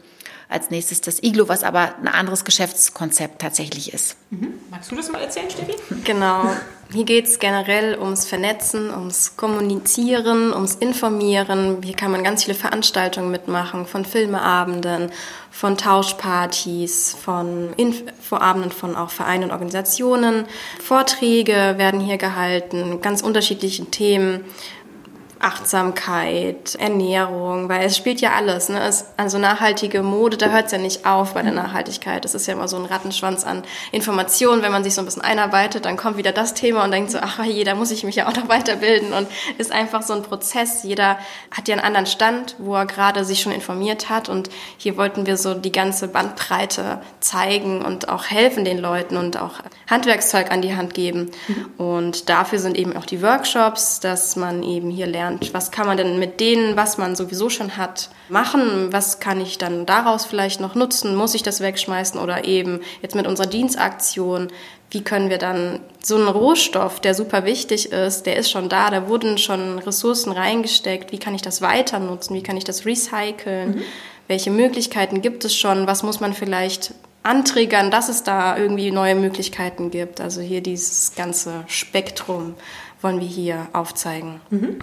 als 0.48 0.70
nächstes 0.70 1.00
das 1.00 1.22
Iglo, 1.22 1.48
was 1.48 1.62
aber 1.62 1.94
ein 1.98 2.08
anderes 2.08 2.44
Geschäftskonzept 2.44 3.40
tatsächlich 3.40 3.92
ist. 3.92 4.16
Mhm. 4.30 4.54
Magst 4.70 4.90
du 4.90 4.96
das 4.96 5.10
mal 5.10 5.20
erzählen, 5.20 5.50
Steffi? 5.50 5.74
Genau. 6.04 6.50
Hier 6.90 7.04
geht 7.04 7.26
es 7.26 7.38
generell 7.38 7.98
ums 7.98 8.24
Vernetzen, 8.24 8.88
ums 8.88 9.36
Kommunizieren, 9.36 10.54
ums 10.54 10.74
Informieren. 10.74 11.82
Hier 11.82 11.94
kann 11.94 12.10
man 12.10 12.24
ganz 12.24 12.44
viele 12.44 12.56
Veranstaltungen 12.56 13.30
mitmachen, 13.30 13.84
von 13.84 14.06
Filmeabenden, 14.06 15.10
von 15.50 15.76
Tauschpartys, 15.76 17.14
von 17.22 17.74
Infoabenden 17.76 18.72
von 18.72 18.96
auch 18.96 19.10
Vereinen 19.10 19.44
und 19.44 19.50
Organisationen. 19.50 20.46
Vorträge 20.82 21.74
werden 21.76 22.00
hier 22.00 22.16
gehalten, 22.16 23.02
ganz 23.02 23.20
unterschiedlichen 23.20 23.90
Themen. 23.90 24.46
Achtsamkeit, 25.40 26.74
Ernährung, 26.76 27.68
weil 27.68 27.86
es 27.86 27.96
spielt 27.96 28.20
ja 28.20 28.32
alles. 28.32 28.68
Ne? 28.68 28.80
Es, 28.82 29.06
also 29.16 29.38
nachhaltige 29.38 30.02
Mode, 30.02 30.36
da 30.36 30.46
hört 30.46 30.66
es 30.66 30.72
ja 30.72 30.78
nicht 30.78 31.06
auf 31.06 31.34
bei 31.34 31.42
der 31.42 31.52
Nachhaltigkeit. 31.52 32.24
Das 32.24 32.34
ist 32.34 32.46
ja 32.46 32.54
immer 32.54 32.68
so 32.68 32.76
ein 32.76 32.84
Rattenschwanz 32.84 33.44
an 33.44 33.62
Informationen. 33.92 34.62
Wenn 34.62 34.72
man 34.72 34.84
sich 34.84 34.94
so 34.94 35.02
ein 35.02 35.04
bisschen 35.04 35.22
einarbeitet, 35.22 35.84
dann 35.84 35.96
kommt 35.96 36.16
wieder 36.16 36.32
das 36.32 36.54
Thema 36.54 36.84
und 36.84 36.90
denkt 36.90 37.10
so, 37.10 37.18
ach 37.20 37.44
je, 37.44 37.64
da 37.64 37.74
muss 37.74 37.90
ich 37.90 38.04
mich 38.04 38.16
ja 38.16 38.28
auch 38.28 38.34
noch 38.34 38.48
weiterbilden. 38.48 39.12
Und 39.12 39.28
ist 39.58 39.72
einfach 39.72 40.02
so 40.02 40.14
ein 40.14 40.22
Prozess. 40.22 40.82
Jeder 40.82 41.18
hat 41.50 41.68
ja 41.68 41.74
einen 41.74 41.84
anderen 41.84 42.06
Stand, 42.06 42.56
wo 42.58 42.74
er 42.74 42.86
gerade 42.86 43.24
sich 43.24 43.40
schon 43.40 43.52
informiert 43.52 44.08
hat. 44.08 44.28
Und 44.28 44.50
hier 44.76 44.96
wollten 44.96 45.26
wir 45.26 45.36
so 45.36 45.54
die 45.54 45.72
ganze 45.72 46.08
Bandbreite 46.08 47.00
zeigen 47.20 47.82
und 47.82 48.08
auch 48.08 48.26
helfen 48.26 48.64
den 48.64 48.78
Leuten 48.78 49.16
und 49.16 49.36
auch 49.36 49.60
Handwerkszeug 49.88 50.50
an 50.50 50.62
die 50.62 50.74
Hand 50.74 50.94
geben. 50.94 51.30
Mhm. 51.48 51.70
Und 51.76 52.28
dafür 52.28 52.58
sind 52.58 52.76
eben 52.76 52.96
auch 52.96 53.06
die 53.06 53.22
Workshops, 53.22 54.00
dass 54.00 54.36
man 54.36 54.62
eben 54.62 54.90
hier 54.90 55.06
lernt, 55.06 55.27
lernt. 55.28 55.54
Was 55.54 55.70
kann 55.70 55.86
man 55.86 55.96
denn 55.96 56.18
mit 56.18 56.40
denen, 56.40 56.76
was 56.76 56.98
man 56.98 57.16
sowieso 57.16 57.50
schon 57.50 57.76
hat, 57.76 58.10
machen? 58.28 58.92
Was 58.92 59.20
kann 59.20 59.40
ich 59.40 59.58
dann 59.58 59.86
daraus 59.86 60.24
vielleicht 60.24 60.60
noch 60.60 60.74
nutzen? 60.74 61.14
Muss 61.14 61.34
ich 61.34 61.42
das 61.42 61.60
wegschmeißen 61.60 62.20
oder 62.20 62.44
eben 62.44 62.80
jetzt 63.02 63.14
mit 63.14 63.26
unserer 63.26 63.46
Dienstaktion? 63.46 64.48
Wie 64.90 65.02
können 65.02 65.28
wir 65.28 65.38
dann 65.38 65.80
so 66.02 66.16
einen 66.16 66.28
Rohstoff, 66.28 67.00
der 67.00 67.14
super 67.14 67.44
wichtig 67.44 67.92
ist, 67.92 68.24
der 68.24 68.36
ist 68.36 68.50
schon 68.50 68.70
da, 68.70 68.90
da 68.90 69.06
wurden 69.06 69.36
schon 69.36 69.78
Ressourcen 69.80 70.32
reingesteckt. 70.32 71.12
Wie 71.12 71.18
kann 71.18 71.34
ich 71.34 71.42
das 71.42 71.60
weiter 71.60 71.98
nutzen? 71.98 72.34
Wie 72.34 72.42
kann 72.42 72.56
ich 72.56 72.64
das 72.64 72.86
recyceln? 72.86 73.76
Mhm. 73.76 73.82
Welche 74.28 74.50
Möglichkeiten 74.50 75.20
gibt 75.20 75.44
es 75.44 75.54
schon? 75.54 75.86
Was 75.86 76.02
muss 76.02 76.20
man 76.20 76.32
vielleicht 76.32 76.94
antriggern, 77.22 77.90
dass 77.90 78.08
es 78.08 78.22
da 78.22 78.56
irgendwie 78.56 78.90
neue 78.90 79.14
Möglichkeiten 79.14 79.90
gibt. 79.90 80.20
Also 80.20 80.40
hier 80.40 80.62
dieses 80.62 81.14
ganze 81.14 81.64
Spektrum 81.66 82.54
wollen 83.02 83.20
wir 83.20 83.26
hier 83.26 83.68
aufzeigen. 83.72 84.40
Mhm. 84.50 84.78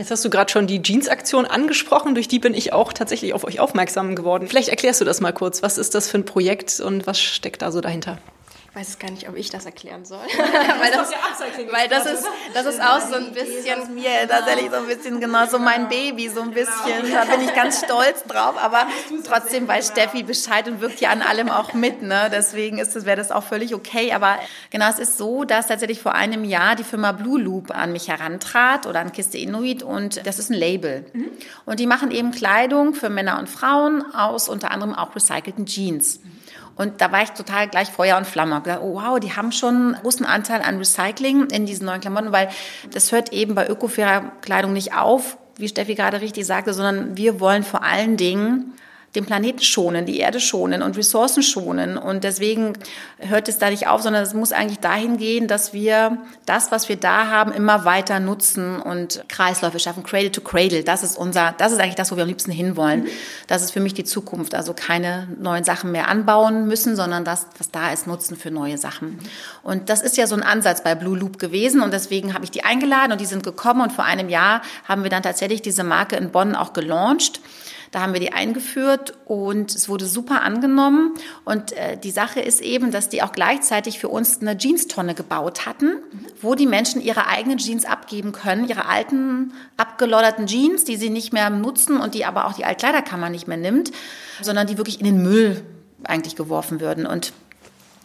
Jetzt 0.00 0.10
hast 0.10 0.24
du 0.24 0.30
gerade 0.30 0.50
schon 0.50 0.66
die 0.66 0.80
Jeans-Aktion 0.80 1.44
angesprochen, 1.44 2.14
durch 2.14 2.26
die 2.26 2.38
bin 2.38 2.54
ich 2.54 2.72
auch 2.72 2.94
tatsächlich 2.94 3.34
auf 3.34 3.44
euch 3.44 3.60
aufmerksam 3.60 4.16
geworden. 4.16 4.48
Vielleicht 4.48 4.70
erklärst 4.70 5.02
du 5.02 5.04
das 5.04 5.20
mal 5.20 5.32
kurz. 5.32 5.62
Was 5.62 5.76
ist 5.76 5.94
das 5.94 6.08
für 6.08 6.16
ein 6.16 6.24
Projekt 6.24 6.80
und 6.80 7.06
was 7.06 7.20
steckt 7.20 7.60
da 7.60 7.70
so 7.70 7.82
dahinter? 7.82 8.16
Ich 8.70 8.76
weiß 8.76 9.00
gar 9.00 9.10
nicht, 9.10 9.28
ob 9.28 9.36
ich 9.36 9.50
das 9.50 9.66
erklären 9.66 10.04
soll. 10.04 10.18
weil 10.78 10.92
das, 10.92 11.10
weil 11.72 11.88
das 11.88 12.06
ist, 12.06 12.24
das 12.54 12.66
ist 12.66 12.80
auch 12.80 13.00
so 13.00 13.16
ein 13.16 13.32
bisschen 13.32 13.92
mir 13.96 14.28
tatsächlich 14.28 14.70
so 14.70 14.76
ein 14.76 14.86
bisschen 14.86 15.20
genau 15.20 15.44
so 15.46 15.58
mein 15.58 15.88
Baby, 15.88 16.28
so 16.28 16.40
ein 16.40 16.52
bisschen. 16.52 17.10
Da 17.12 17.24
bin 17.24 17.40
ich 17.44 17.52
ganz 17.52 17.84
stolz 17.84 18.22
drauf, 18.22 18.54
aber 18.56 18.86
trotzdem 19.26 19.66
weiß 19.66 19.88
Steffi 19.88 20.22
Bescheid 20.22 20.68
und 20.68 20.80
wirkt 20.80 21.00
ja 21.00 21.10
an 21.10 21.20
allem 21.20 21.50
auch 21.50 21.72
mit. 21.72 22.02
Ne? 22.02 22.30
Deswegen 22.32 22.78
ist 22.78 22.94
es, 22.94 23.06
wäre 23.06 23.16
das 23.16 23.32
auch 23.32 23.42
völlig 23.42 23.74
okay. 23.74 24.12
Aber 24.12 24.38
genau, 24.70 24.88
es 24.88 25.00
ist 25.00 25.18
so, 25.18 25.42
dass 25.44 25.66
tatsächlich 25.66 26.00
vor 26.00 26.14
einem 26.14 26.44
Jahr 26.44 26.76
die 26.76 26.84
Firma 26.84 27.10
Blue 27.10 27.40
Loop 27.40 27.72
an 27.72 27.90
mich 27.90 28.06
herantrat 28.06 28.86
oder 28.86 29.00
an 29.00 29.10
Kiste 29.10 29.36
Inuit 29.36 29.82
und 29.82 30.24
das 30.24 30.38
ist 30.38 30.48
ein 30.48 30.54
Label. 30.54 31.06
Und 31.66 31.80
die 31.80 31.88
machen 31.88 32.12
eben 32.12 32.30
Kleidung 32.30 32.94
für 32.94 33.10
Männer 33.10 33.40
und 33.40 33.48
Frauen 33.48 34.14
aus 34.14 34.48
unter 34.48 34.70
anderem 34.70 34.94
auch 34.94 35.16
recycelten 35.16 35.66
Jeans. 35.66 36.20
Und 36.80 37.02
da 37.02 37.12
war 37.12 37.22
ich 37.22 37.32
total 37.32 37.68
gleich 37.68 37.90
Feuer 37.90 38.16
und 38.16 38.26
Flamme. 38.26 38.54
Hab 38.54 38.64
gedacht, 38.64 38.80
oh, 38.82 38.94
wow, 38.94 39.20
die 39.20 39.36
haben 39.36 39.52
schon 39.52 39.74
einen 39.74 39.94
großen 39.96 40.24
Anteil 40.24 40.62
an 40.62 40.78
Recycling 40.78 41.48
in 41.50 41.66
diesen 41.66 41.84
neuen 41.84 42.00
Klamotten, 42.00 42.32
weil 42.32 42.48
das 42.90 43.12
hört 43.12 43.34
eben 43.34 43.54
bei 43.54 43.68
ökofairer 43.68 44.32
Kleidung 44.40 44.72
nicht 44.72 44.94
auf, 44.94 45.36
wie 45.56 45.68
Steffi 45.68 45.94
gerade 45.94 46.22
richtig 46.22 46.46
sagte, 46.46 46.72
sondern 46.72 47.18
wir 47.18 47.38
wollen 47.38 47.64
vor 47.64 47.82
allen 47.82 48.16
Dingen 48.16 48.72
den 49.16 49.26
Planeten 49.26 49.62
schonen, 49.62 50.06
die 50.06 50.18
Erde 50.18 50.38
schonen 50.38 50.82
und 50.82 50.96
Ressourcen 50.96 51.42
schonen. 51.42 51.98
Und 51.98 52.22
deswegen 52.22 52.74
hört 53.18 53.48
es 53.48 53.58
da 53.58 53.68
nicht 53.68 53.88
auf, 53.88 54.02
sondern 54.02 54.22
es 54.22 54.34
muss 54.34 54.52
eigentlich 54.52 54.78
dahin 54.78 55.16
gehen, 55.16 55.48
dass 55.48 55.72
wir 55.72 56.18
das, 56.46 56.70
was 56.70 56.88
wir 56.88 56.94
da 56.94 57.26
haben, 57.26 57.52
immer 57.52 57.84
weiter 57.84 58.20
nutzen 58.20 58.80
und 58.80 59.24
Kreisläufe 59.28 59.80
schaffen, 59.80 60.04
Cradle 60.04 60.30
to 60.30 60.40
Cradle. 60.40 60.84
Das 60.84 61.02
ist 61.02 61.18
unser, 61.18 61.54
das 61.58 61.72
ist 61.72 61.80
eigentlich 61.80 61.96
das, 61.96 62.12
wo 62.12 62.16
wir 62.16 62.22
am 62.22 62.28
liebsten 62.28 62.52
hinwollen. 62.52 63.08
Das 63.48 63.62
ist 63.62 63.72
für 63.72 63.80
mich 63.80 63.94
die 63.94 64.04
Zukunft. 64.04 64.54
Also 64.54 64.74
keine 64.74 65.26
neuen 65.40 65.64
Sachen 65.64 65.90
mehr 65.90 66.06
anbauen 66.06 66.68
müssen, 66.68 66.94
sondern 66.94 67.24
das, 67.24 67.46
was 67.58 67.72
da 67.72 67.92
ist, 67.92 68.06
nutzen 68.06 68.36
für 68.36 68.52
neue 68.52 68.78
Sachen. 68.78 69.18
Und 69.64 69.88
das 69.88 70.02
ist 70.02 70.18
ja 70.18 70.28
so 70.28 70.36
ein 70.36 70.44
Ansatz 70.44 70.84
bei 70.84 70.94
Blue 70.94 71.18
Loop 71.18 71.40
gewesen 71.40 71.80
und 71.80 71.92
deswegen 71.92 72.32
habe 72.32 72.44
ich 72.44 72.52
die 72.52 72.62
eingeladen 72.62 73.10
und 73.10 73.20
die 73.20 73.26
sind 73.26 73.42
gekommen 73.42 73.80
und 73.80 73.92
vor 73.92 74.04
einem 74.04 74.28
Jahr 74.28 74.62
haben 74.86 75.02
wir 75.02 75.10
dann 75.10 75.24
tatsächlich 75.24 75.62
diese 75.62 75.82
Marke 75.82 76.14
in 76.14 76.30
Bonn 76.30 76.54
auch 76.54 76.72
gelauncht. 76.72 77.40
Da 77.90 78.02
haben 78.02 78.12
wir 78.12 78.20
die 78.20 78.32
eingeführt 78.32 79.14
und 79.24 79.74
es 79.74 79.88
wurde 79.88 80.06
super 80.06 80.42
angenommen. 80.42 81.14
Und 81.44 81.72
äh, 81.72 81.96
die 81.96 82.12
Sache 82.12 82.40
ist 82.40 82.60
eben, 82.60 82.92
dass 82.92 83.08
die 83.08 83.22
auch 83.22 83.32
gleichzeitig 83.32 83.98
für 83.98 84.08
uns 84.08 84.40
eine 84.40 84.56
Jeanstonne 84.56 85.14
gebaut 85.14 85.66
hatten, 85.66 85.96
wo 86.40 86.54
die 86.54 86.66
Menschen 86.66 87.00
ihre 87.00 87.26
eigenen 87.26 87.58
Jeans 87.58 87.84
abgeben 87.84 88.30
können, 88.30 88.68
ihre 88.68 88.86
alten, 88.86 89.52
abgelodderten 89.76 90.46
Jeans, 90.46 90.84
die 90.84 90.96
sie 90.96 91.10
nicht 91.10 91.32
mehr 91.32 91.50
nutzen 91.50 92.00
und 92.00 92.14
die 92.14 92.24
aber 92.24 92.46
auch 92.46 92.52
die 92.52 92.64
Altkleiderkammer 92.64 93.28
nicht 93.28 93.48
mehr 93.48 93.56
nimmt, 93.56 93.90
sondern 94.40 94.68
die 94.68 94.78
wirklich 94.78 95.00
in 95.00 95.06
den 95.06 95.22
Müll 95.22 95.60
eigentlich 96.04 96.36
geworfen 96.36 96.80
würden. 96.80 97.06
Und 97.06 97.32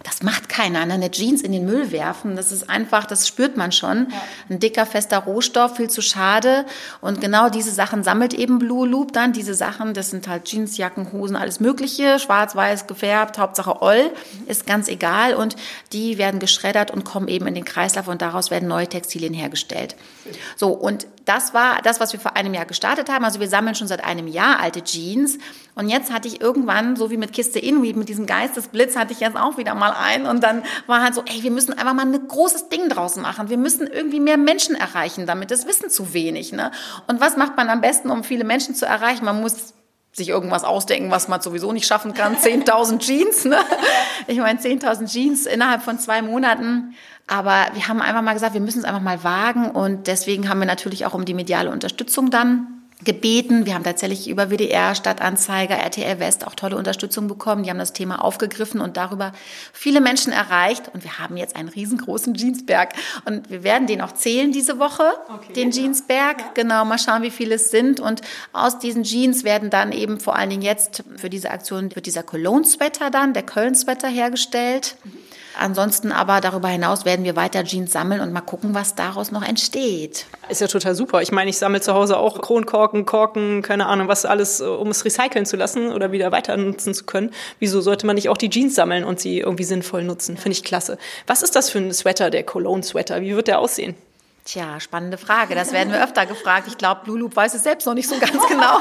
das 0.06 0.22
macht 0.22 0.50
keiner. 0.50 0.82
Eine 0.82 1.10
Jeans 1.10 1.42
in 1.42 1.52
den 1.52 1.66
Müll 1.66 1.92
werfen, 1.92 2.36
das 2.36 2.52
ist 2.52 2.70
einfach, 2.70 3.06
das 3.06 3.28
spürt 3.28 3.58
man 3.58 3.72
schon. 3.72 4.08
Ja. 4.12 4.22
Ein 4.50 4.60
dicker, 4.60 4.86
fester 4.86 5.18
Rohstoff, 5.18 5.78
viel 5.78 5.90
zu 5.90 6.02
schade. 6.02 6.66
Und 7.02 7.22
genau 7.22 7.50
diese 7.50 7.72
Sachen 7.72 8.04
sammelt 8.04 8.36
eben 8.36 8.60
Blue 8.60 8.88
Loop 8.88 9.14
dann. 9.14 9.34
Diese 9.34 9.56
Sachen, 9.56 9.96
das 9.96 10.12
sind 10.12 10.28
halt 10.28 10.46
Jeans, 10.46 10.78
Jacken, 10.78 11.12
Hosen, 11.12 11.36
alles 11.36 11.60
Mögliche, 11.60 12.20
schwarz, 12.20 12.56
weiß, 12.56 12.86
gefärbt, 12.86 13.40
Hauptsache 13.40 13.82
Oll, 13.82 14.12
ist 14.46 14.68
ganz 14.68 14.88
egal. 14.88 15.34
Und 15.34 15.56
die 15.92 16.20
werden 16.20 16.40
geschreddert 16.40 16.92
und 16.92 17.04
kommen 17.04 17.28
eben 17.28 17.48
in 17.48 17.56
den 17.56 17.66
Kreislauf 17.66 18.08
und 18.08 18.22
daraus 18.22 18.52
werden 18.52 18.70
neue 18.70 18.88
Textilien 18.88 19.34
hergestellt. 19.34 19.96
So, 20.56 20.70
und 20.70 21.08
das 21.26 21.56
war 21.56 21.82
das, 21.82 22.00
was 22.00 22.14
wir 22.14 22.20
vor 22.20 22.36
einem 22.36 22.54
Jahr 22.54 22.66
gestartet 22.66 23.10
haben. 23.10 23.26
Also 23.26 23.40
wir 23.40 23.48
sammeln 23.48 23.76
schon 23.76 23.88
seit 23.88 24.04
einem 24.04 24.28
Jahr 24.28 24.60
alte 24.60 24.84
Jeans. 24.84 25.40
Und 25.76 25.90
jetzt 25.90 26.12
hatte 26.12 26.30
ich 26.30 26.40
irgendwann, 26.40 26.96
so 26.96 27.10
wie 27.10 27.18
mit 27.18 27.34
Kiste 27.34 27.60
Inuit, 27.60 27.98
mit 27.98 28.08
diesem 28.08 28.26
Geistesblitz, 28.26 28.96
hatte 28.96 29.12
ich 29.12 29.20
jetzt 29.20 29.36
auch 29.36 29.58
wieder 29.58 29.76
mal 29.76 29.92
ein. 29.92 30.26
Und 30.26 30.42
dann 30.42 30.64
war 30.88 31.04
halt 31.04 31.14
so, 31.14 31.24
ey, 31.26 31.44
wir 31.44 31.52
müssen 31.52 31.74
einfach 31.74 31.94
mal 31.94 32.06
ein 32.06 32.28
großes 32.28 32.70
Ding 32.70 32.88
draußen 32.88 33.22
machen. 33.22 33.50
Wir 33.50 33.58
müssen 33.58 33.86
irgendwie 33.86 34.22
mehr 34.22 34.38
Menschen 34.38 34.76
erreichen 34.76 35.28
damit. 35.28 35.52
Das 35.52 35.68
wissen 35.68 35.90
zu 35.90 36.14
wenig. 36.14 36.54
Ne? 36.54 36.72
Und 37.08 37.20
was 37.20 37.36
macht 37.36 37.58
man 37.58 37.70
am 37.70 37.82
besten, 37.82 38.10
um 38.10 38.24
viele 38.24 38.46
Menschen 38.46 38.74
zu 38.74 38.86
erreichen? 38.86 39.26
Man 39.26 39.42
muss 39.42 39.74
sich 40.14 40.30
irgendwas 40.30 40.64
ausdenken, 40.64 41.12
was 41.12 41.28
man 41.28 41.42
sowieso 41.42 41.74
nicht 41.74 41.88
schaffen 41.88 42.14
kann. 42.14 42.36
10.000 42.42 43.00
Jeans, 43.00 43.44
ne? 43.44 43.58
Ich 44.28 44.38
meine, 44.38 44.58
10.000 44.58 45.12
Jeans 45.12 45.46
innerhalb 45.46 45.82
von 45.82 46.00
zwei 46.00 46.22
Monaten. 46.22 46.96
Aber 47.28 47.68
wir 47.74 47.88
haben 47.90 48.02
einfach 48.02 48.22
mal 48.22 48.34
gesagt, 48.34 48.54
wir 48.54 48.62
müssen 48.62 48.80
es 48.80 48.86
einfach 48.86 49.02
mal 49.02 49.26
wagen. 49.26 49.72
Und 49.72 50.08
deswegen 50.08 50.48
haben 50.48 50.60
wir 50.60 50.68
natürlich 50.68 51.06
auch 51.06 51.14
um 51.14 51.26
die 51.26 51.34
mediale 51.34 51.70
Unterstützung 51.70 52.30
dann 52.30 52.75
gebeten. 53.06 53.66
Wir 53.66 53.76
haben 53.76 53.84
tatsächlich 53.84 54.30
über 54.30 54.50
WDR, 54.50 54.96
Stadtanzeiger, 54.96 55.76
RTL 55.76 56.20
West 56.20 56.46
auch 56.46 56.56
tolle 56.56 56.76
Unterstützung 56.76 57.28
bekommen. 57.28 57.64
Die 57.64 57.70
haben 57.70 57.80
das 57.80 57.94
Thema 57.94 58.24
aufgegriffen 58.24 58.82
und 58.82 58.98
darüber 58.98 59.32
viele 59.72 60.02
Menschen 60.02 60.34
erreicht. 60.34 60.90
Und 60.94 61.04
wir 61.04 61.20
haben 61.20 61.38
jetzt 61.38 61.56
einen 61.56 61.70
riesengroßen 61.70 62.34
Jeansberg. 62.34 62.94
Und 63.26 63.50
wir 63.50 63.64
werden 63.64 63.88
den 63.88 64.02
auch 64.02 64.12
zählen 64.12 64.52
diese 64.52 64.80
Woche, 64.80 65.04
okay, 65.34 65.54
den 65.54 65.72
Jeansberg. 65.72 66.40
Ja. 66.40 66.52
Genau, 66.54 66.86
mal 66.86 67.00
schauen, 67.00 67.22
wie 67.22 67.32
viele 67.32 67.56
es 67.56 67.72
sind. 67.72 68.00
Und 68.00 68.22
aus 68.52 68.80
diesen 68.80 69.04
Jeans 69.04 69.44
werden 69.44 69.70
dann 69.70 69.92
eben 69.92 70.20
vor 70.20 70.36
allen 70.36 70.50
Dingen 70.50 70.64
jetzt 70.64 71.04
für 71.16 71.30
diese 71.30 71.52
Aktion 71.52 71.96
wird 71.96 72.06
dieser 72.06 72.24
Cologne-Sweater 72.24 73.12
dann, 73.12 73.34
der 73.34 73.44
Köln-Sweater 73.44 74.08
hergestellt. 74.08 74.96
Mhm. 75.04 75.25
Ansonsten 75.60 76.12
aber 76.12 76.42
darüber 76.42 76.68
hinaus 76.68 77.06
werden 77.06 77.26
wir 77.26 77.36
weiter 77.36 77.64
Jeans 77.64 77.92
sammeln 77.92 78.22
und 78.22 78.34
mal 78.34 78.42
gucken, 78.42 78.74
was 78.74 78.96
daraus 78.96 79.32
noch 79.32 79.42
entsteht. 79.42 80.26
Ist 80.50 80.62
ja 80.62 80.68
total 80.68 80.96
super. 80.96 81.22
Ich 81.22 81.32
meine, 81.32 81.50
ich 81.50 81.58
sammle 81.58 81.82
zu 81.82 81.94
Hause 81.94 82.18
auch 82.18 82.42
Kronkorken, 82.42 83.06
Korken, 83.06 83.62
keine 83.62 83.88
Ahnung, 83.88 84.08
was 84.08 84.26
alles, 84.26 84.62
um 84.62 84.90
es 84.90 85.06
recyceln 85.06 85.46
zu 85.46 85.56
lassen 85.56 85.92
oder 85.92 86.12
wieder 86.12 86.32
weiter 86.32 86.58
nutzen 86.58 86.94
zu 86.94 87.06
können. 87.06 87.32
Wieso 87.60 87.82
sollte 87.82 88.06
man 88.06 88.16
nicht 88.16 88.30
auch 88.30 88.38
die 88.38 88.50
Jeans 88.50 88.76
sammeln 88.76 89.04
und 89.04 89.20
sie 89.20 89.40
irgendwie 89.40 89.64
sinnvoll 89.64 90.04
nutzen? 90.04 90.38
Finde 90.38 90.54
ich 90.54 90.64
klasse. 90.64 90.98
Was 91.28 91.42
ist 91.42 91.56
das 91.56 91.70
für 91.70 91.80
ein 91.80 91.94
Sweater, 91.94 92.30
der 92.30 92.44
Cologne-Sweater? 92.44 93.22
Wie 93.22 93.36
wird 93.36 93.48
der 93.48 93.60
aussehen? 93.60 93.96
Tja, 94.46 94.80
spannende 94.80 95.18
Frage. 95.18 95.56
Das 95.56 95.74
werden 95.74 95.92
wir 95.92 96.04
öfter 96.04 96.28
gefragt. 96.28 96.68
Ich 96.68 96.78
glaube, 96.78 97.02
Lulu 97.06 97.30
weiß 97.34 97.56
es 97.56 97.64
selbst 97.64 97.88
noch 97.88 97.96
nicht 97.96 98.08
so 98.08 98.16
ganz 98.20 98.32
genau. 98.48 98.80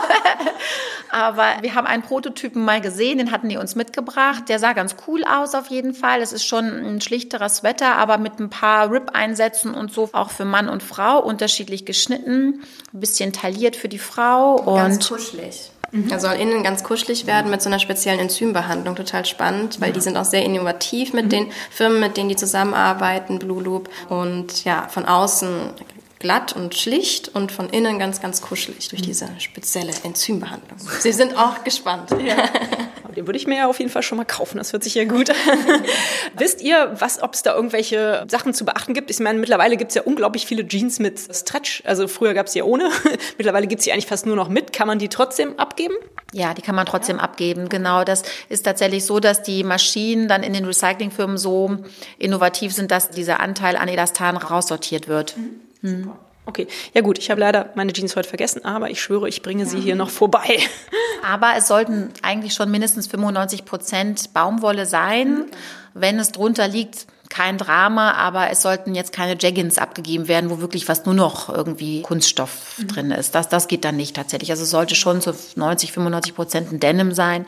Aber 1.10 1.46
wir 1.62 1.74
haben 1.74 1.86
einen 1.86 2.02
Prototypen 2.02 2.62
mal 2.62 2.82
gesehen, 2.82 3.16
den 3.16 3.30
hatten 3.30 3.48
die 3.48 3.56
uns 3.56 3.74
mitgebracht. 3.74 4.50
Der 4.50 4.58
sah 4.58 4.74
ganz 4.74 4.94
cool 5.06 5.24
aus 5.24 5.54
auf 5.54 5.68
jeden 5.68 5.94
Fall. 5.94 6.20
Es 6.20 6.34
ist 6.34 6.44
schon 6.44 6.66
ein 6.66 7.00
schlichterer 7.00 7.48
Sweater, 7.48 7.96
aber 7.96 8.18
mit 8.18 8.38
ein 8.40 8.50
paar 8.50 8.90
Rip-Einsätzen 8.90 9.72
und 9.72 9.90
so 9.90 10.10
auch 10.12 10.30
für 10.30 10.44
Mann 10.44 10.68
und 10.68 10.82
Frau 10.82 11.18
unterschiedlich 11.22 11.86
geschnitten. 11.86 12.62
Ein 12.92 13.00
bisschen 13.00 13.32
tailliert 13.32 13.74
für 13.74 13.88
die 13.88 13.98
Frau. 13.98 14.56
Und 14.56 14.76
ganz 14.76 15.08
kuschelig. 15.08 15.70
Mhm. 15.94 16.10
Er 16.10 16.18
soll 16.18 16.34
innen 16.34 16.64
ganz 16.64 16.82
kuschelig 16.82 17.26
werden 17.26 17.52
mit 17.52 17.62
so 17.62 17.68
einer 17.68 17.78
speziellen 17.78 18.18
Enzymbehandlung. 18.18 18.96
Total 18.96 19.24
spannend, 19.24 19.80
weil 19.80 19.90
ja. 19.90 19.94
die 19.94 20.00
sind 20.00 20.16
auch 20.16 20.24
sehr 20.24 20.44
innovativ 20.44 21.12
mit 21.12 21.26
mhm. 21.26 21.30
den 21.30 21.46
Firmen, 21.70 22.00
mit 22.00 22.16
denen 22.16 22.28
die 22.28 22.36
zusammenarbeiten, 22.36 23.38
Blue 23.38 23.62
Loop. 23.62 23.88
Und 24.08 24.64
ja, 24.64 24.88
von 24.88 25.04
außen 25.04 25.70
glatt 26.18 26.54
und 26.54 26.74
schlicht 26.74 27.28
und 27.28 27.52
von 27.52 27.68
innen 27.68 27.98
ganz, 27.98 28.20
ganz 28.20 28.40
kuschelig 28.40 28.88
durch 28.88 29.02
diese 29.02 29.28
spezielle 29.38 29.92
Enzymbehandlung. 30.04 30.78
Sie 31.00 31.12
sind 31.12 31.36
auch 31.36 31.64
gespannt. 31.64 32.10
Ja. 32.24 32.48
Den 33.14 33.26
würde 33.26 33.38
ich 33.38 33.46
mir 33.46 33.58
ja 33.58 33.66
auf 33.68 33.78
jeden 33.78 33.90
Fall 33.90 34.02
schon 34.02 34.18
mal 34.18 34.24
kaufen. 34.24 34.58
Das 34.58 34.72
hört 34.72 34.82
sich 34.82 34.94
ja 34.94 35.04
gut 35.04 35.30
an. 35.30 35.36
Wisst 36.36 36.60
ihr, 36.62 36.94
was, 36.98 37.22
ob 37.22 37.34
es 37.34 37.42
da 37.42 37.54
irgendwelche 37.54 38.26
Sachen 38.28 38.54
zu 38.54 38.64
beachten 38.64 38.94
gibt? 38.94 39.10
Ich 39.10 39.20
meine, 39.20 39.38
mittlerweile 39.38 39.76
gibt 39.76 39.90
es 39.90 39.94
ja 39.94 40.02
unglaublich 40.02 40.46
viele 40.46 40.66
Jeans 40.66 40.98
mit 40.98 41.18
Stretch. 41.18 41.82
Also 41.86 42.08
früher 42.08 42.34
gab 42.34 42.46
es 42.46 42.54
ja 42.54 42.64
ohne. 42.64 42.90
mittlerweile 43.38 43.66
gibt 43.66 43.80
es 43.80 43.84
die 43.84 43.92
eigentlich 43.92 44.06
fast 44.06 44.26
nur 44.26 44.36
noch 44.36 44.48
mit. 44.48 44.72
Kann 44.72 44.88
man 44.88 44.98
die 44.98 45.08
trotzdem 45.08 45.58
abgeben? 45.58 45.94
Ja, 46.32 46.54
die 46.54 46.62
kann 46.62 46.74
man 46.74 46.86
trotzdem 46.86 47.18
ja. 47.18 47.22
abgeben. 47.22 47.68
Genau. 47.68 48.04
Das 48.04 48.22
ist 48.48 48.64
tatsächlich 48.64 49.04
so, 49.04 49.20
dass 49.20 49.42
die 49.42 49.62
Maschinen 49.62 50.26
dann 50.26 50.42
in 50.42 50.52
den 50.52 50.64
Recyclingfirmen 50.64 51.38
so 51.38 51.76
innovativ 52.18 52.72
sind, 52.72 52.90
dass 52.90 53.10
dieser 53.10 53.40
Anteil 53.40 53.76
an 53.76 53.88
Elastan 53.88 54.36
raussortiert 54.36 55.08
wird. 55.08 55.36
Mhm. 55.36 55.60
Super. 55.84 56.18
Okay, 56.46 56.66
ja 56.92 57.00
gut, 57.00 57.18
ich 57.18 57.30
habe 57.30 57.40
leider 57.40 57.70
meine 57.74 57.92
Jeans 57.92 58.16
heute 58.16 58.28
vergessen, 58.28 58.64
aber 58.64 58.90
ich 58.90 59.00
schwöre, 59.00 59.28
ich 59.28 59.40
bringe 59.40 59.64
sie 59.64 59.80
hier 59.80 59.96
noch 59.96 60.10
vorbei. 60.10 60.58
Aber 61.26 61.54
es 61.56 61.68
sollten 61.68 62.10
eigentlich 62.20 62.52
schon 62.52 62.70
mindestens 62.70 63.06
95 63.06 63.64
Prozent 63.64 64.34
Baumwolle 64.34 64.84
sein. 64.84 65.46
Wenn 65.94 66.18
es 66.18 66.32
drunter 66.32 66.68
liegt, 66.68 67.06
kein 67.34 67.58
Drama, 67.58 68.12
aber 68.12 68.50
es 68.50 68.62
sollten 68.62 68.94
jetzt 68.94 69.12
keine 69.12 69.36
Jaggins 69.36 69.76
abgegeben 69.78 70.28
werden, 70.28 70.50
wo 70.50 70.60
wirklich 70.60 70.88
was 70.88 71.04
nur 71.04 71.14
noch 71.14 71.48
irgendwie 71.48 72.02
Kunststoff 72.02 72.78
mhm. 72.78 72.86
drin 72.86 73.10
ist. 73.10 73.34
Das, 73.34 73.48
das 73.48 73.66
geht 73.66 73.84
dann 73.84 73.96
nicht 73.96 74.14
tatsächlich. 74.14 74.52
Also 74.52 74.62
es 74.62 74.70
sollte 74.70 74.94
schon 74.94 75.20
zu 75.20 75.34
90, 75.56 75.90
95 75.90 76.34
Prozent 76.36 76.72
ein 76.72 76.78
Denim 76.78 77.12
sein 77.12 77.44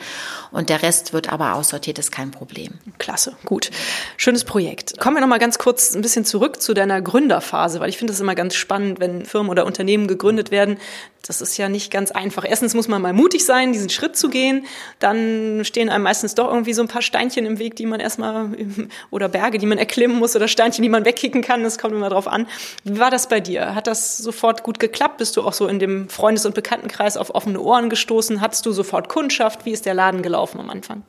und 0.51 0.71
der 0.71 0.83
Rest 0.83 1.13
wird 1.13 1.33
aber 1.33 1.55
aussortiert, 1.55 2.01
ist 2.01 2.11
kein 2.11 2.33
Problem. 2.33 2.73
Klasse, 2.99 3.37
gut. 3.45 3.71
Schönes 4.17 4.43
Projekt. 4.43 4.99
Kommen 4.99 5.17
wir 5.17 5.21
noch 5.21 5.29
mal 5.29 5.39
ganz 5.39 5.57
kurz 5.57 5.95
ein 5.95 6.03
bisschen 6.03 6.25
zurück 6.25 6.61
zu 6.61 6.75
deiner 6.75 7.01
Gründerphase, 7.01 7.79
weil 7.79 7.89
ich 7.89 7.97
finde 7.97 8.13
es 8.13 8.19
immer 8.19 8.35
ganz 8.35 8.57
spannend, 8.57 8.99
wenn 8.99 9.25
Firmen 9.25 9.51
oder 9.51 9.67
Unternehmen 9.67 10.09
gegründet 10.09 10.51
werden, 10.51 10.79
Das 11.27 11.41
ist 11.41 11.57
ja 11.57 11.69
nicht 11.69 11.91
ganz 11.91 12.11
einfach. 12.11 12.45
Erstens 12.49 12.75
muss 12.75 12.89
man 12.89 13.03
mal 13.03 13.13
mutig 13.13 13.45
sein, 13.45 13.73
diesen 13.73 13.89
Schritt 13.89 14.17
zu 14.17 14.29
gehen. 14.29 14.67
Dann 14.99 15.65
stehen 15.65 15.89
einem 15.89 16.05
meistens 16.05 16.35
doch 16.35 16.49
irgendwie 16.49 16.73
so 16.73 16.83
ein 16.83 16.89
paar 16.89 17.03
Steinchen 17.03 17.47
im 17.47 17.59
Weg, 17.59 17.77
die 17.77 17.87
man 17.87 18.01
erstmal 18.01 18.51
oder 19.11 19.29
Berge, 19.29 19.59
die 19.59 19.67
man 19.67 19.79
erklimmen 19.79 20.19
muss 20.19 20.37
oder 20.37 20.49
Steinchen, 20.49 20.83
die 20.83 20.89
man 20.89 21.05
wegkicken 21.05 21.43
kann. 21.43 21.63
Das 21.63 21.79
kommt 21.79 21.95
immer 21.95 22.11
drauf 22.11 22.29
an. 22.29 22.47
Wie 22.85 22.99
war 22.99 23.11
das 23.11 23.29
bei 23.29 23.41
dir? 23.41 23.75
Hat 23.75 23.87
das 23.87 24.19
sofort 24.19 24.63
gut 24.63 24.79
geklappt? 24.79 25.19
Bist 25.19 25.37
du 25.37 25.43
auch 25.43 25.53
so 25.53 25.67
in 25.67 25.79
dem 25.79 26.09
Freundes- 26.09 26.47
und 26.47 26.55
Bekanntenkreis 26.55 27.17
auf 27.17 27.35
offene 27.35 27.61
Ohren 27.61 27.91
gestoßen? 27.91 28.41
Hattest 28.41 28.65
du 28.67 28.73
sofort 28.73 29.09
Kundschaft? 29.09 29.67
Wie 29.67 29.73
ist 29.73 29.87
der 29.87 29.95
Laden 29.95 30.23
gelaufen 30.23 30.61
am 30.61 30.71
Anfang? 30.71 31.03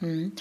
Hm. 0.00 0.32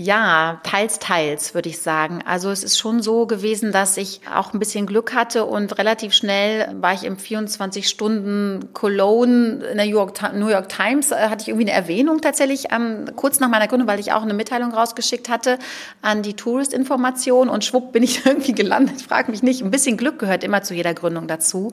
Ja, 0.00 0.60
teils, 0.62 1.00
teils, 1.00 1.54
würde 1.54 1.70
ich 1.70 1.80
sagen. 1.80 2.22
Also 2.24 2.50
es 2.50 2.62
ist 2.62 2.78
schon 2.78 3.02
so 3.02 3.26
gewesen, 3.26 3.72
dass 3.72 3.96
ich 3.96 4.20
auch 4.32 4.52
ein 4.54 4.60
bisschen 4.60 4.86
Glück 4.86 5.12
hatte 5.12 5.44
und 5.44 5.76
relativ 5.76 6.12
schnell 6.12 6.72
war 6.80 6.94
ich 6.94 7.02
im 7.02 7.18
24 7.18 7.88
Stunden 7.88 8.72
Cologne 8.74 9.54
in 9.72 9.76
der 9.76 9.86
New 10.34 10.46
York, 10.46 10.68
Times, 10.68 11.10
äh, 11.10 11.16
hatte 11.28 11.42
ich 11.42 11.48
irgendwie 11.48 11.68
eine 11.68 11.76
Erwähnung 11.76 12.20
tatsächlich 12.20 12.66
ähm, 12.70 13.06
kurz 13.16 13.40
nach 13.40 13.48
meiner 13.48 13.66
Gründung, 13.66 13.88
weil 13.88 13.98
ich 13.98 14.12
auch 14.12 14.22
eine 14.22 14.34
Mitteilung 14.34 14.72
rausgeschickt 14.72 15.28
hatte 15.28 15.58
an 16.00 16.22
die 16.22 16.34
Tourist-Information 16.34 17.48
und 17.48 17.64
schwupp 17.64 17.90
bin 17.90 18.04
ich 18.04 18.24
irgendwie 18.24 18.52
gelandet. 18.52 19.02
Frag 19.02 19.28
mich 19.28 19.42
nicht. 19.42 19.62
Ein 19.62 19.72
bisschen 19.72 19.96
Glück 19.96 20.20
gehört 20.20 20.44
immer 20.44 20.62
zu 20.62 20.74
jeder 20.74 20.94
Gründung 20.94 21.26
dazu. 21.26 21.72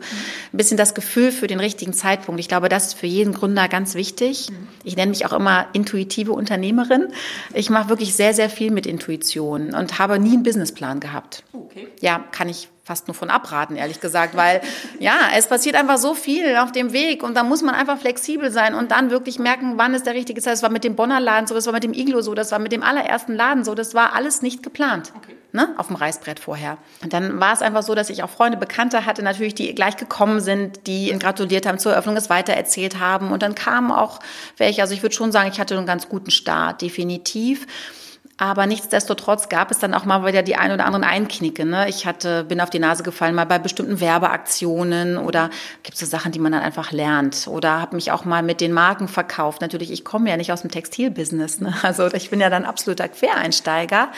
Ein 0.52 0.58
bisschen 0.58 0.78
das 0.78 0.96
Gefühl 0.96 1.32
für 1.32 1.46
den 1.46 1.60
richtigen 1.60 1.94
Zeitpunkt. 1.94 2.40
Ich 2.40 2.48
glaube, 2.48 2.70
das 2.70 2.88
ist 2.88 2.94
für 2.96 3.06
jeden 3.06 3.34
Gründer 3.34 3.68
ganz 3.68 3.94
wichtig. 3.94 4.50
Ich 4.84 4.96
nenne 4.96 5.12
mich 5.12 5.28
auch 5.28 5.34
immer 5.34 5.68
intuitive 5.74 6.32
Unternehmerin. 6.32 7.10
Ich 7.54 7.70
mache 7.70 7.90
wirklich 7.90 8.15
sehr, 8.18 8.34
sehr 8.34 8.50
viel 8.50 8.72
mit 8.72 8.86
Intuition 8.86 9.74
und 9.74 10.00
habe 10.00 10.20
nie 10.20 10.34
einen 10.34 10.44
Businessplan 10.44 11.00
gehabt. 11.00 11.44
Okay. 11.54 11.88
Ja, 12.02 12.24
kann 12.32 12.50
ich 12.50 12.70
fast 12.86 13.08
nur 13.08 13.16
von 13.16 13.32
abraten, 13.32 13.76
ehrlich 13.76 14.00
gesagt, 14.00 14.38
weil 14.38 14.62
ja, 15.00 15.18
es 15.36 15.48
passiert 15.48 15.76
einfach 15.76 15.98
so 15.98 16.14
viel 16.14 16.56
auf 16.58 16.72
dem 16.72 16.94
Weg 16.94 17.24
und 17.24 17.34
da 17.34 17.44
muss 17.44 17.64
man 17.64 17.74
einfach 17.74 17.98
flexibel 17.98 18.52
sein 18.52 18.76
und 18.76 18.92
dann 18.92 19.10
wirklich 19.10 19.40
merken, 19.40 19.74
wann 19.78 19.96
ist 19.96 20.06
der 20.06 20.14
richtige 20.14 20.40
Zeit. 20.40 20.54
Das 20.54 20.62
war 20.62 20.70
mit 20.70 20.84
dem 20.84 20.96
Bonner 20.96 21.20
Laden 21.20 21.48
so, 21.48 21.56
das 21.56 21.66
war 21.66 21.74
mit 21.74 21.84
dem 21.84 21.94
Iglo 21.94 22.22
so, 22.22 22.36
das 22.36 22.52
war 22.52 22.60
mit 22.60 22.72
dem 22.72 22.84
allerersten 22.84 23.34
Laden 23.34 23.64
so, 23.64 23.74
das 23.74 23.96
war 23.96 24.14
alles 24.14 24.44
nicht 24.44 24.62
geplant. 24.62 25.12
Okay. 25.18 25.36
Ne, 25.52 25.74
auf 25.78 25.88
dem 25.88 25.96
Reißbrett 25.96 26.38
vorher. 26.38 26.78
Und 27.02 27.14
dann 27.14 27.40
war 27.40 27.54
es 27.54 27.62
einfach 27.62 27.82
so, 27.82 27.96
dass 27.96 28.10
ich 28.10 28.24
auch 28.24 28.30
Freunde, 28.30 28.58
Bekannte 28.58 29.06
hatte, 29.06 29.24
natürlich, 29.24 29.56
die 29.56 29.74
gleich 29.74 29.96
gekommen 29.96 30.42
sind, 30.42 30.86
die 30.86 31.18
gratuliert 31.18 31.66
haben 31.66 31.80
zur 31.80 31.94
Eröffnung, 31.94 32.18
es 32.18 32.30
weitererzählt 32.30 33.00
haben. 33.00 33.32
Und 33.32 33.42
dann 33.42 33.56
kamen 33.56 33.90
auch 33.90 34.20
welche, 34.58 34.82
also 34.82 34.94
ich 34.94 35.02
würde 35.02 35.16
schon 35.16 35.32
sagen, 35.32 35.50
ich 35.50 35.58
hatte 35.58 35.78
einen 35.78 35.86
ganz 35.86 36.10
guten 36.10 36.30
Start, 36.30 36.82
definitiv. 36.82 37.68
Aber 38.38 38.66
nichtsdestotrotz 38.66 39.48
gab 39.48 39.72
es 39.72 39.80
dann 39.80 39.94
auch 39.94 40.04
mal 40.04 40.26
wieder 40.26 40.44
die 40.44 40.58
ein 40.58 40.74
oder 40.74 40.86
anderen 40.86 41.06
Einknicke. 41.06 41.66
Ne? 41.66 41.88
Ich 41.88 42.06
hatte, 42.06 42.44
bin 42.44 42.60
auf 42.60 42.70
die 42.70 42.80
Nase 42.80 43.02
gefallen, 43.02 43.34
mal 43.34 43.46
bei 43.46 43.60
bestimmten 43.60 44.02
Werbeaktionen 44.02 45.18
oder 45.18 45.50
gibt 45.84 45.94
es 45.94 46.02
so 46.02 46.06
Sachen, 46.06 46.34
die 46.34 46.40
man 46.40 46.52
dann 46.52 46.62
einfach 46.62 46.92
lernt. 46.92 47.48
Oder 47.48 47.80
habe 47.80 47.96
mich 47.96 48.12
auch 48.12 48.26
mal 48.26 48.44
mit 48.44 48.60
den 48.60 48.74
Marken 48.74 49.08
verkauft. 49.08 49.62
Natürlich, 49.62 49.90
ich 49.90 50.04
komme 50.04 50.30
ja 50.30 50.36
nicht 50.36 50.52
aus 50.52 50.64
dem 50.64 50.72
Textilbusiness. 50.72 51.62
Ne? 51.62 51.74
Also 51.82 52.08
ich 52.14 52.30
bin 52.30 52.42
ja 52.42 52.50
dann 52.50 52.66
absoluter 52.66 53.08
Quereinsteiger 53.08 54.10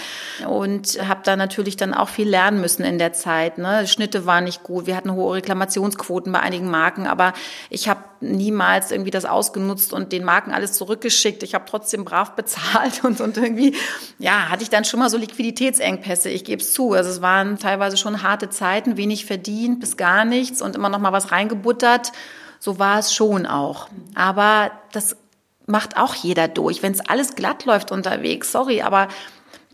und 0.48 0.98
habe 1.08 1.22
da 1.24 1.36
natürlich 1.36 1.78
dann 1.78 1.94
auch 1.94 2.10
viel 2.10 2.28
lernen 2.28 2.60
müssen 2.60 2.84
in 2.84 2.98
der 2.98 3.14
Zeit. 3.14 3.60
Ne? 3.60 3.86
Schnitte 3.86 4.26
waren 4.26 4.46
nicht 4.46 4.64
gut, 4.64 4.88
wir 4.88 4.96
hatten 4.96 5.12
hohe 5.12 5.36
Reklamationsquoten 5.36 6.32
bei 6.32 6.40
einigen 6.40 6.72
Marken, 6.72 7.06
aber 7.06 7.34
ich 7.70 7.88
habe 7.88 8.00
niemals 8.20 8.92
irgendwie 8.92 9.12
das 9.12 9.26
ausgenutzt 9.26 9.94
und 9.94 10.12
den 10.12 10.24
Marken 10.24 10.52
alles 10.52 10.74
zurückgeschickt. 10.74 11.44
Ich 11.44 11.54
habe 11.54 11.66
trotzdem 11.68 12.04
brav 12.04 12.32
bezahlt 12.36 13.04
und, 13.04 13.22
und 13.22 13.38
irgendwie 13.38 13.76
ja, 14.20 14.50
hatte 14.50 14.64
ich 14.64 14.70
dann 14.70 14.86
schon 14.86 15.00
mal 15.00 15.10
so 15.10 15.18
Liquiditätsengpässe, 15.18 16.30
ich 16.30 16.44
gebe 16.44 16.62
es 16.62 16.74
zu. 16.74 16.94
Also 16.94 17.10
es 17.10 17.22
waren 17.22 17.58
teilweise 17.58 17.98
schon 17.98 18.24
harte 18.24 18.50
Zeiten, 18.50 18.98
wenig 18.98 19.26
verdient 19.26 19.80
bis 19.80 19.98
gar 19.98 20.26
nichts 20.26 20.62
und 20.62 20.76
immer 20.76 20.90
noch 20.90 21.00
mal 21.00 21.14
was 21.14 21.32
reingebuttert. 21.32 22.12
So 22.60 22.80
war 22.80 23.00
es 23.00 23.14
schon 23.14 23.46
auch. 23.46 23.88
Aber 24.16 24.72
das 24.92 25.16
macht 25.66 25.98
auch 25.98 26.16
jeder 26.16 26.48
durch. 26.48 26.82
Wenn 26.82 26.94
es 26.94 27.02
alles 27.02 27.36
glatt 27.36 27.66
läuft 27.66 27.92
unterwegs, 27.92 28.52
sorry, 28.52 28.82
aber 28.82 29.08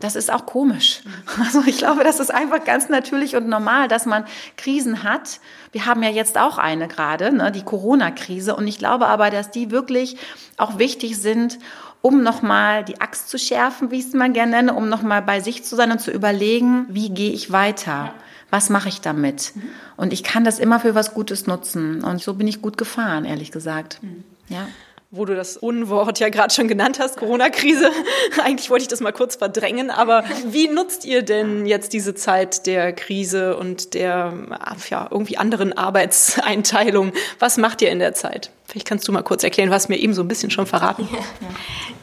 das 0.00 0.16
ist 0.16 0.32
auch 0.32 0.44
komisch. 0.44 1.02
Also 1.38 1.62
ich 1.66 1.78
glaube, 1.78 2.04
das 2.04 2.20
ist 2.20 2.32
einfach 2.32 2.64
ganz 2.64 2.88
natürlich 2.88 3.36
und 3.36 3.48
normal, 3.48 3.88
dass 3.88 4.06
man 4.06 4.24
Krisen 4.56 5.02
hat. 5.02 5.40
Wir 5.72 5.86
haben 5.86 6.02
ja 6.02 6.10
jetzt 6.10 6.36
auch 6.36 6.58
eine 6.58 6.88
gerade, 6.88 7.32
ne, 7.32 7.50
die 7.52 7.62
Corona-Krise. 7.62 8.54
Und 8.54 8.66
ich 8.66 8.78
glaube 8.78 9.06
aber, 9.06 9.30
dass 9.30 9.50
die 9.50 9.70
wirklich 9.70 10.16
auch 10.56 10.78
wichtig 10.78 11.16
sind, 11.18 11.58
um 12.04 12.22
nochmal 12.22 12.84
die 12.84 13.00
Axt 13.00 13.30
zu 13.30 13.38
schärfen, 13.38 13.90
wie 13.90 13.98
ich 13.98 14.04
es 14.08 14.12
mal 14.12 14.30
gerne 14.30 14.50
nenne, 14.50 14.74
um 14.74 14.90
nochmal 14.90 15.22
bei 15.22 15.40
sich 15.40 15.64
zu 15.64 15.74
sein 15.74 15.90
und 15.90 16.02
zu 16.02 16.10
überlegen, 16.10 16.84
wie 16.90 17.08
gehe 17.08 17.32
ich 17.32 17.50
weiter? 17.50 18.12
Was 18.50 18.68
mache 18.68 18.90
ich 18.90 19.00
damit? 19.00 19.52
Mhm. 19.54 19.62
Und 19.96 20.12
ich 20.12 20.22
kann 20.22 20.44
das 20.44 20.58
immer 20.58 20.80
für 20.80 20.94
was 20.94 21.14
Gutes 21.14 21.46
nutzen. 21.46 22.04
Und 22.04 22.20
so 22.20 22.34
bin 22.34 22.46
ich 22.46 22.60
gut 22.60 22.76
gefahren, 22.76 23.24
ehrlich 23.24 23.52
gesagt. 23.52 24.00
Mhm. 24.02 24.22
Ja 24.50 24.66
wo 25.16 25.24
du 25.24 25.36
das 25.36 25.56
Unwort 25.56 26.18
ja 26.18 26.28
gerade 26.28 26.52
schon 26.52 26.66
genannt 26.66 26.98
hast, 26.98 27.16
Corona-Krise. 27.18 27.88
Eigentlich 28.42 28.68
wollte 28.68 28.82
ich 28.82 28.88
das 28.88 28.98
mal 28.98 29.12
kurz 29.12 29.36
verdrängen, 29.36 29.92
aber 29.92 30.24
wie 30.48 30.66
nutzt 30.66 31.04
ihr 31.04 31.22
denn 31.22 31.66
jetzt 31.66 31.92
diese 31.92 32.16
Zeit 32.16 32.66
der 32.66 32.92
Krise 32.92 33.56
und 33.56 33.94
der 33.94 34.32
ja, 34.90 35.06
irgendwie 35.08 35.36
anderen 35.36 35.72
Arbeitseinteilung? 35.72 37.12
Was 37.38 37.58
macht 37.58 37.80
ihr 37.80 37.90
in 37.90 38.00
der 38.00 38.14
Zeit? 38.14 38.50
Vielleicht 38.66 38.88
kannst 38.88 39.06
du 39.06 39.12
mal 39.12 39.22
kurz 39.22 39.44
erklären, 39.44 39.70
was 39.70 39.88
mir 39.88 39.96
eben 39.96 40.14
so 40.14 40.22
ein 40.22 40.28
bisschen 40.28 40.50
schon 40.50 40.66
verraten. 40.66 41.08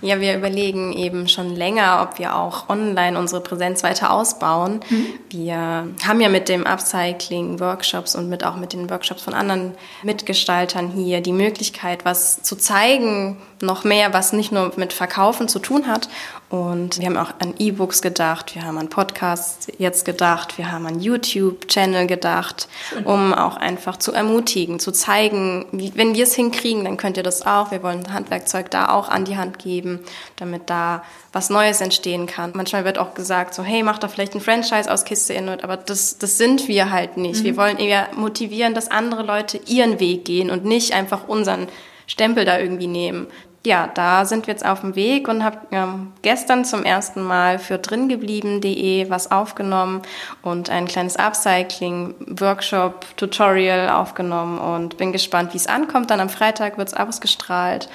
Ja, 0.04 0.20
wir 0.20 0.36
überlegen 0.36 0.94
eben 0.94 1.28
schon 1.28 1.56
länger, 1.56 2.02
ob 2.02 2.18
wir 2.18 2.36
auch 2.36 2.70
online 2.70 3.20
unsere 3.20 3.40
Präsenz 3.40 3.84
weiter 3.84 4.12
ausbauen. 4.12 4.80
Mhm. 4.90 5.06
Wir 5.30 5.58
haben 6.04 6.22
ja 6.22 6.28
mit 6.28 6.50
dem 6.50 6.66
Upcycling 6.66 7.60
Workshops 7.60 8.16
und 8.16 8.28
mit 8.28 8.44
auch 8.44 8.56
mit 8.56 8.74
den 8.74 8.90
Workshops 8.90 9.22
von 9.22 9.36
anderen 9.36 9.76
Mitgestaltern 10.02 10.90
hier 10.90 11.22
die 11.22 11.34
Möglichkeit, 11.34 12.04
was 12.04 12.42
zu 12.42 12.56
zeigen, 12.56 13.38
noch 13.62 13.84
mehr, 13.84 14.12
was 14.12 14.34
nicht 14.34 14.52
nur 14.52 14.72
mit 14.76 14.92
Verkaufen 14.92 15.48
zu 15.48 15.60
tun 15.60 15.86
hat. 15.86 16.10
Und 16.52 17.00
wir 17.00 17.06
haben 17.06 17.16
auch 17.16 17.32
an 17.40 17.54
E-Books 17.60 18.02
gedacht, 18.02 18.56
wir 18.56 18.66
haben 18.66 18.78
an 18.78 18.90
Podcasts 18.90 19.68
jetzt 19.78 20.04
gedacht, 20.04 20.58
wir 20.58 20.70
haben 20.70 20.86
an 20.86 21.00
YouTube-Channel 21.00 22.08
gedacht, 22.08 22.68
um 23.06 23.34
auch 23.34 23.56
einfach 23.56 23.96
zu 23.96 24.12
ermutigen, 24.12 24.78
zu 24.78 24.92
zeigen, 24.92 25.66
wie, 25.72 25.94
wenn 25.96 26.14
wir 26.14 26.26
es 26.26 26.36
hinkriegen, 26.36 26.84
dann 26.84 26.98
könnt 26.98 27.16
ihr 27.16 27.24
das 27.24 27.46
auch. 27.46 27.72
Wir 27.72 27.82
wollen 27.84 28.14
Handwerkzeug 28.14 28.70
da 28.70 28.90
auch 28.90 29.08
an 29.08 29.24
die 29.24 29.38
Hand 29.38 29.60
geben, 29.60 30.02
damit 30.36 30.70
da 30.70 31.04
was 31.32 31.50
Neues 31.50 31.80
entstehen 31.80 32.28
kann. 32.28 32.52
Manchmal 32.54 32.84
wird 32.84 32.98
auch 32.98 33.14
gesagt, 33.14 33.54
so, 33.54 33.64
hey, 33.64 33.82
mach 33.82 34.00
doch 34.00 34.10
vielleicht 34.10 34.36
ein 34.36 34.42
Franchise 34.42 34.92
aus 34.92 35.06
Kiste 35.06 35.32
Inuit, 35.32 35.64
aber 35.64 35.78
das, 35.78 36.18
das 36.18 36.38
sind 36.38 36.68
wir 36.68 36.92
halt 36.92 37.16
nicht. 37.16 37.44
Mhm. 37.44 37.46
Wir 37.46 37.56
wollen 37.56 37.78
eher 37.78 38.10
motivieren, 38.14 38.74
dass 38.74 38.92
andere 38.92 39.24
Leute 39.24 39.58
ihren 39.68 40.02
Weg 40.02 40.26
gehen 40.26 40.50
und 40.52 40.66
nicht 40.66 40.92
einfach 40.92 41.30
unseren 41.30 41.70
Stempel 42.08 42.44
da 42.44 42.60
irgendwie 42.60 42.88
nehmen 42.88 43.28
ja, 43.64 43.88
da 43.94 44.26
sind 44.26 44.48
wir 44.48 44.54
jetzt 44.54 44.66
auf 44.66 44.82
dem 44.82 44.96
Weg 44.96 45.28
und 45.28 45.44
habe 45.44 45.60
ähm, 45.72 46.14
gestern 46.24 46.66
zum 46.66 46.84
ersten 46.84 47.22
Mal 47.22 47.60
für 47.60 47.78
dringeblieben.de 47.78 49.12
was 49.12 49.30
aufgenommen 49.32 50.02
und 50.42 50.72
ein 50.72 50.88
kleines 50.88 51.18
Upcycling-Workshop-Tutorial 51.18 53.90
aufgenommen 53.90 54.58
und 54.58 54.98
bin 54.98 55.12
gespannt, 55.12 55.54
wie 55.54 55.58
es 55.58 55.68
ankommt. 55.68 56.10
Dann 56.10 56.20
am 56.20 56.30
Freitag 56.30 56.80
wird 56.80 56.88
es 56.88 56.96
ausgestrahlt 56.96 57.90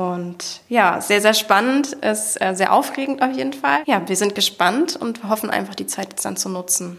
und 0.00 0.62
ja, 0.70 1.02
sehr, 1.02 1.20
sehr 1.20 1.34
spannend, 1.34 1.92
ist 1.92 2.40
äh, 2.40 2.54
sehr 2.54 2.72
aufregend 2.72 3.20
auf 3.20 3.32
jeden 3.32 3.52
Fall. 3.52 3.80
Ja, 3.84 4.00
wir 4.06 4.16
sind 4.16 4.34
gespannt 4.34 4.96
und 4.96 5.28
hoffen 5.28 5.50
einfach, 5.50 5.74
die 5.74 5.86
Zeit 5.86 6.10
jetzt 6.10 6.24
dann 6.24 6.38
zu 6.38 6.48
nutzen. 6.48 6.96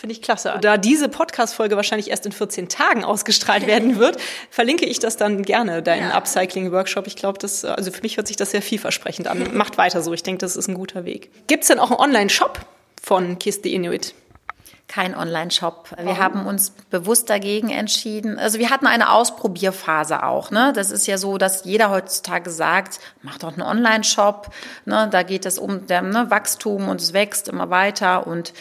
Finde 0.00 0.14
ich 0.14 0.22
klasse. 0.22 0.54
Da 0.62 0.78
diese 0.78 1.10
Podcast-Folge 1.10 1.76
wahrscheinlich 1.76 2.08
erst 2.08 2.24
in 2.24 2.32
14 2.32 2.70
Tagen 2.70 3.04
ausgestrahlt 3.04 3.66
werden 3.66 3.98
wird, 3.98 4.16
verlinke 4.48 4.86
ich 4.86 4.98
das 4.98 5.18
dann 5.18 5.42
gerne, 5.42 5.82
deinen 5.82 6.08
ja. 6.08 6.16
Upcycling-Workshop. 6.16 7.06
Ich 7.06 7.16
glaube, 7.16 7.38
das, 7.38 7.66
also 7.66 7.90
für 7.90 8.00
mich 8.00 8.16
hört 8.16 8.26
sich 8.26 8.36
das 8.36 8.50
sehr 8.50 8.62
vielversprechend 8.62 9.28
an. 9.28 9.50
Macht 9.54 9.76
weiter 9.76 10.00
so. 10.00 10.14
Ich 10.14 10.22
denke, 10.22 10.38
das 10.38 10.56
ist 10.56 10.68
ein 10.68 10.74
guter 10.74 11.04
Weg. 11.04 11.30
Gibt 11.48 11.64
es 11.64 11.68
denn 11.68 11.78
auch 11.78 11.90
einen 11.90 12.00
Online-Shop 12.00 12.60
von 13.02 13.38
Kiss 13.38 13.60
the 13.62 13.74
Inuit? 13.74 14.14
Kein 14.88 15.14
Online-Shop. 15.14 15.90
Wir 16.02 16.16
haben 16.16 16.46
uns 16.46 16.70
bewusst 16.88 17.28
dagegen 17.28 17.68
entschieden. 17.68 18.38
Also 18.38 18.58
wir 18.58 18.70
hatten 18.70 18.86
eine 18.86 19.12
Ausprobierphase 19.12 20.22
auch. 20.22 20.50
Ne? 20.50 20.72
Das 20.74 20.90
ist 20.90 21.06
ja 21.06 21.18
so, 21.18 21.36
dass 21.36 21.64
jeder 21.64 21.90
heutzutage 21.90 22.48
sagt, 22.48 23.00
mach 23.20 23.36
doch 23.36 23.52
einen 23.52 23.62
Online-Shop. 23.62 24.48
Ne? 24.86 25.08
Da 25.12 25.24
geht 25.24 25.44
es 25.44 25.58
um 25.58 25.86
der, 25.86 26.00
ne, 26.00 26.30
Wachstum 26.30 26.88
und 26.88 27.02
es 27.02 27.12
wächst 27.12 27.48
immer 27.48 27.68
weiter 27.68 28.26
und 28.26 28.54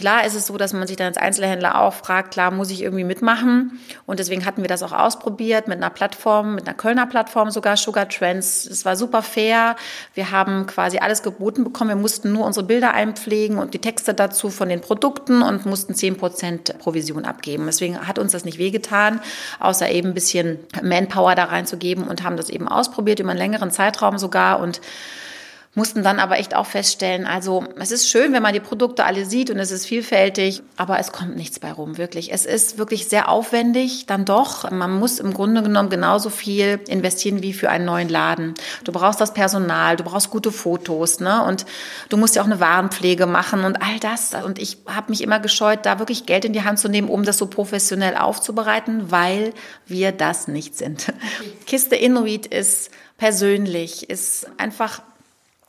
Klar 0.00 0.24
ist 0.24 0.34
es 0.34 0.46
so, 0.46 0.56
dass 0.56 0.72
man 0.72 0.86
sich 0.86 0.96
dann 0.96 1.08
als 1.08 1.18
Einzelhändler 1.18 1.78
auch 1.78 1.92
fragt, 1.92 2.32
klar, 2.32 2.50
muss 2.50 2.70
ich 2.70 2.80
irgendwie 2.80 3.04
mitmachen? 3.04 3.78
Und 4.06 4.18
deswegen 4.18 4.46
hatten 4.46 4.62
wir 4.62 4.68
das 4.68 4.82
auch 4.82 4.92
ausprobiert 4.92 5.68
mit 5.68 5.76
einer 5.76 5.90
Plattform, 5.90 6.54
mit 6.54 6.66
einer 6.66 6.74
Kölner 6.74 7.04
Plattform 7.04 7.50
sogar, 7.50 7.76
Sugar 7.76 8.08
Trends. 8.08 8.64
Es 8.64 8.86
war 8.86 8.96
super 8.96 9.20
fair. 9.20 9.76
Wir 10.14 10.30
haben 10.30 10.66
quasi 10.66 10.96
alles 10.96 11.22
geboten 11.22 11.64
bekommen. 11.64 11.90
Wir 11.90 11.96
mussten 11.96 12.32
nur 12.32 12.46
unsere 12.46 12.64
Bilder 12.64 12.94
einpflegen 12.94 13.58
und 13.58 13.74
die 13.74 13.78
Texte 13.78 14.14
dazu 14.14 14.48
von 14.48 14.70
den 14.70 14.80
Produkten 14.80 15.42
und 15.42 15.66
mussten 15.66 15.94
zehn 15.94 16.16
Prozent 16.16 16.78
Provision 16.78 17.26
abgeben. 17.26 17.66
Deswegen 17.66 18.06
hat 18.06 18.18
uns 18.18 18.32
das 18.32 18.46
nicht 18.46 18.56
wehgetan, 18.56 19.20
außer 19.58 19.90
eben 19.90 20.08
ein 20.08 20.14
bisschen 20.14 20.60
Manpower 20.82 21.34
da 21.34 21.44
reinzugeben 21.44 22.04
und 22.04 22.22
haben 22.22 22.38
das 22.38 22.48
eben 22.48 22.68
ausprobiert 22.68 23.20
über 23.20 23.32
einen 23.32 23.38
längeren 23.38 23.70
Zeitraum 23.70 24.16
sogar 24.16 24.60
und 24.60 24.80
mussten 25.76 26.02
dann 26.02 26.18
aber 26.18 26.38
echt 26.38 26.56
auch 26.56 26.66
feststellen, 26.66 27.26
also 27.26 27.64
es 27.78 27.92
ist 27.92 28.08
schön, 28.08 28.32
wenn 28.32 28.42
man 28.42 28.52
die 28.52 28.60
Produkte 28.60 29.04
alle 29.04 29.24
sieht 29.24 29.50
und 29.50 29.58
es 29.60 29.70
ist 29.70 29.86
vielfältig, 29.86 30.62
aber 30.76 30.98
es 30.98 31.12
kommt 31.12 31.36
nichts 31.36 31.60
bei 31.60 31.70
rum, 31.70 31.96
wirklich. 31.96 32.32
Es 32.32 32.44
ist 32.44 32.76
wirklich 32.76 33.08
sehr 33.08 33.28
aufwendig, 33.28 34.06
dann 34.06 34.24
doch. 34.24 34.68
Man 34.68 34.98
muss 34.98 35.20
im 35.20 35.32
Grunde 35.32 35.62
genommen 35.62 35.88
genauso 35.88 36.28
viel 36.28 36.80
investieren 36.88 37.40
wie 37.42 37.52
für 37.52 37.70
einen 37.70 37.84
neuen 37.84 38.08
Laden. 38.08 38.54
Du 38.82 38.90
brauchst 38.90 39.20
das 39.20 39.32
Personal, 39.32 39.94
du 39.94 40.02
brauchst 40.02 40.30
gute 40.30 40.50
Fotos, 40.50 41.20
ne? 41.20 41.44
Und 41.44 41.66
du 42.08 42.16
musst 42.16 42.34
ja 42.34 42.42
auch 42.42 42.46
eine 42.46 42.58
Warenpflege 42.58 43.26
machen 43.26 43.64
und 43.64 43.80
all 43.80 44.00
das. 44.00 44.34
Und 44.34 44.58
ich 44.58 44.78
habe 44.88 45.10
mich 45.10 45.22
immer 45.22 45.38
gescheut, 45.38 45.86
da 45.86 46.00
wirklich 46.00 46.26
Geld 46.26 46.44
in 46.44 46.52
die 46.52 46.64
Hand 46.64 46.80
zu 46.80 46.88
nehmen, 46.88 47.08
um 47.08 47.22
das 47.22 47.38
so 47.38 47.46
professionell 47.46 48.16
aufzubereiten, 48.16 49.12
weil 49.12 49.54
wir 49.86 50.10
das 50.10 50.48
nicht 50.48 50.76
sind. 50.76 51.12
Kiste 51.66 51.94
Inuit 51.94 52.46
ist 52.46 52.90
persönlich, 53.18 54.10
ist 54.10 54.48
einfach 54.56 55.02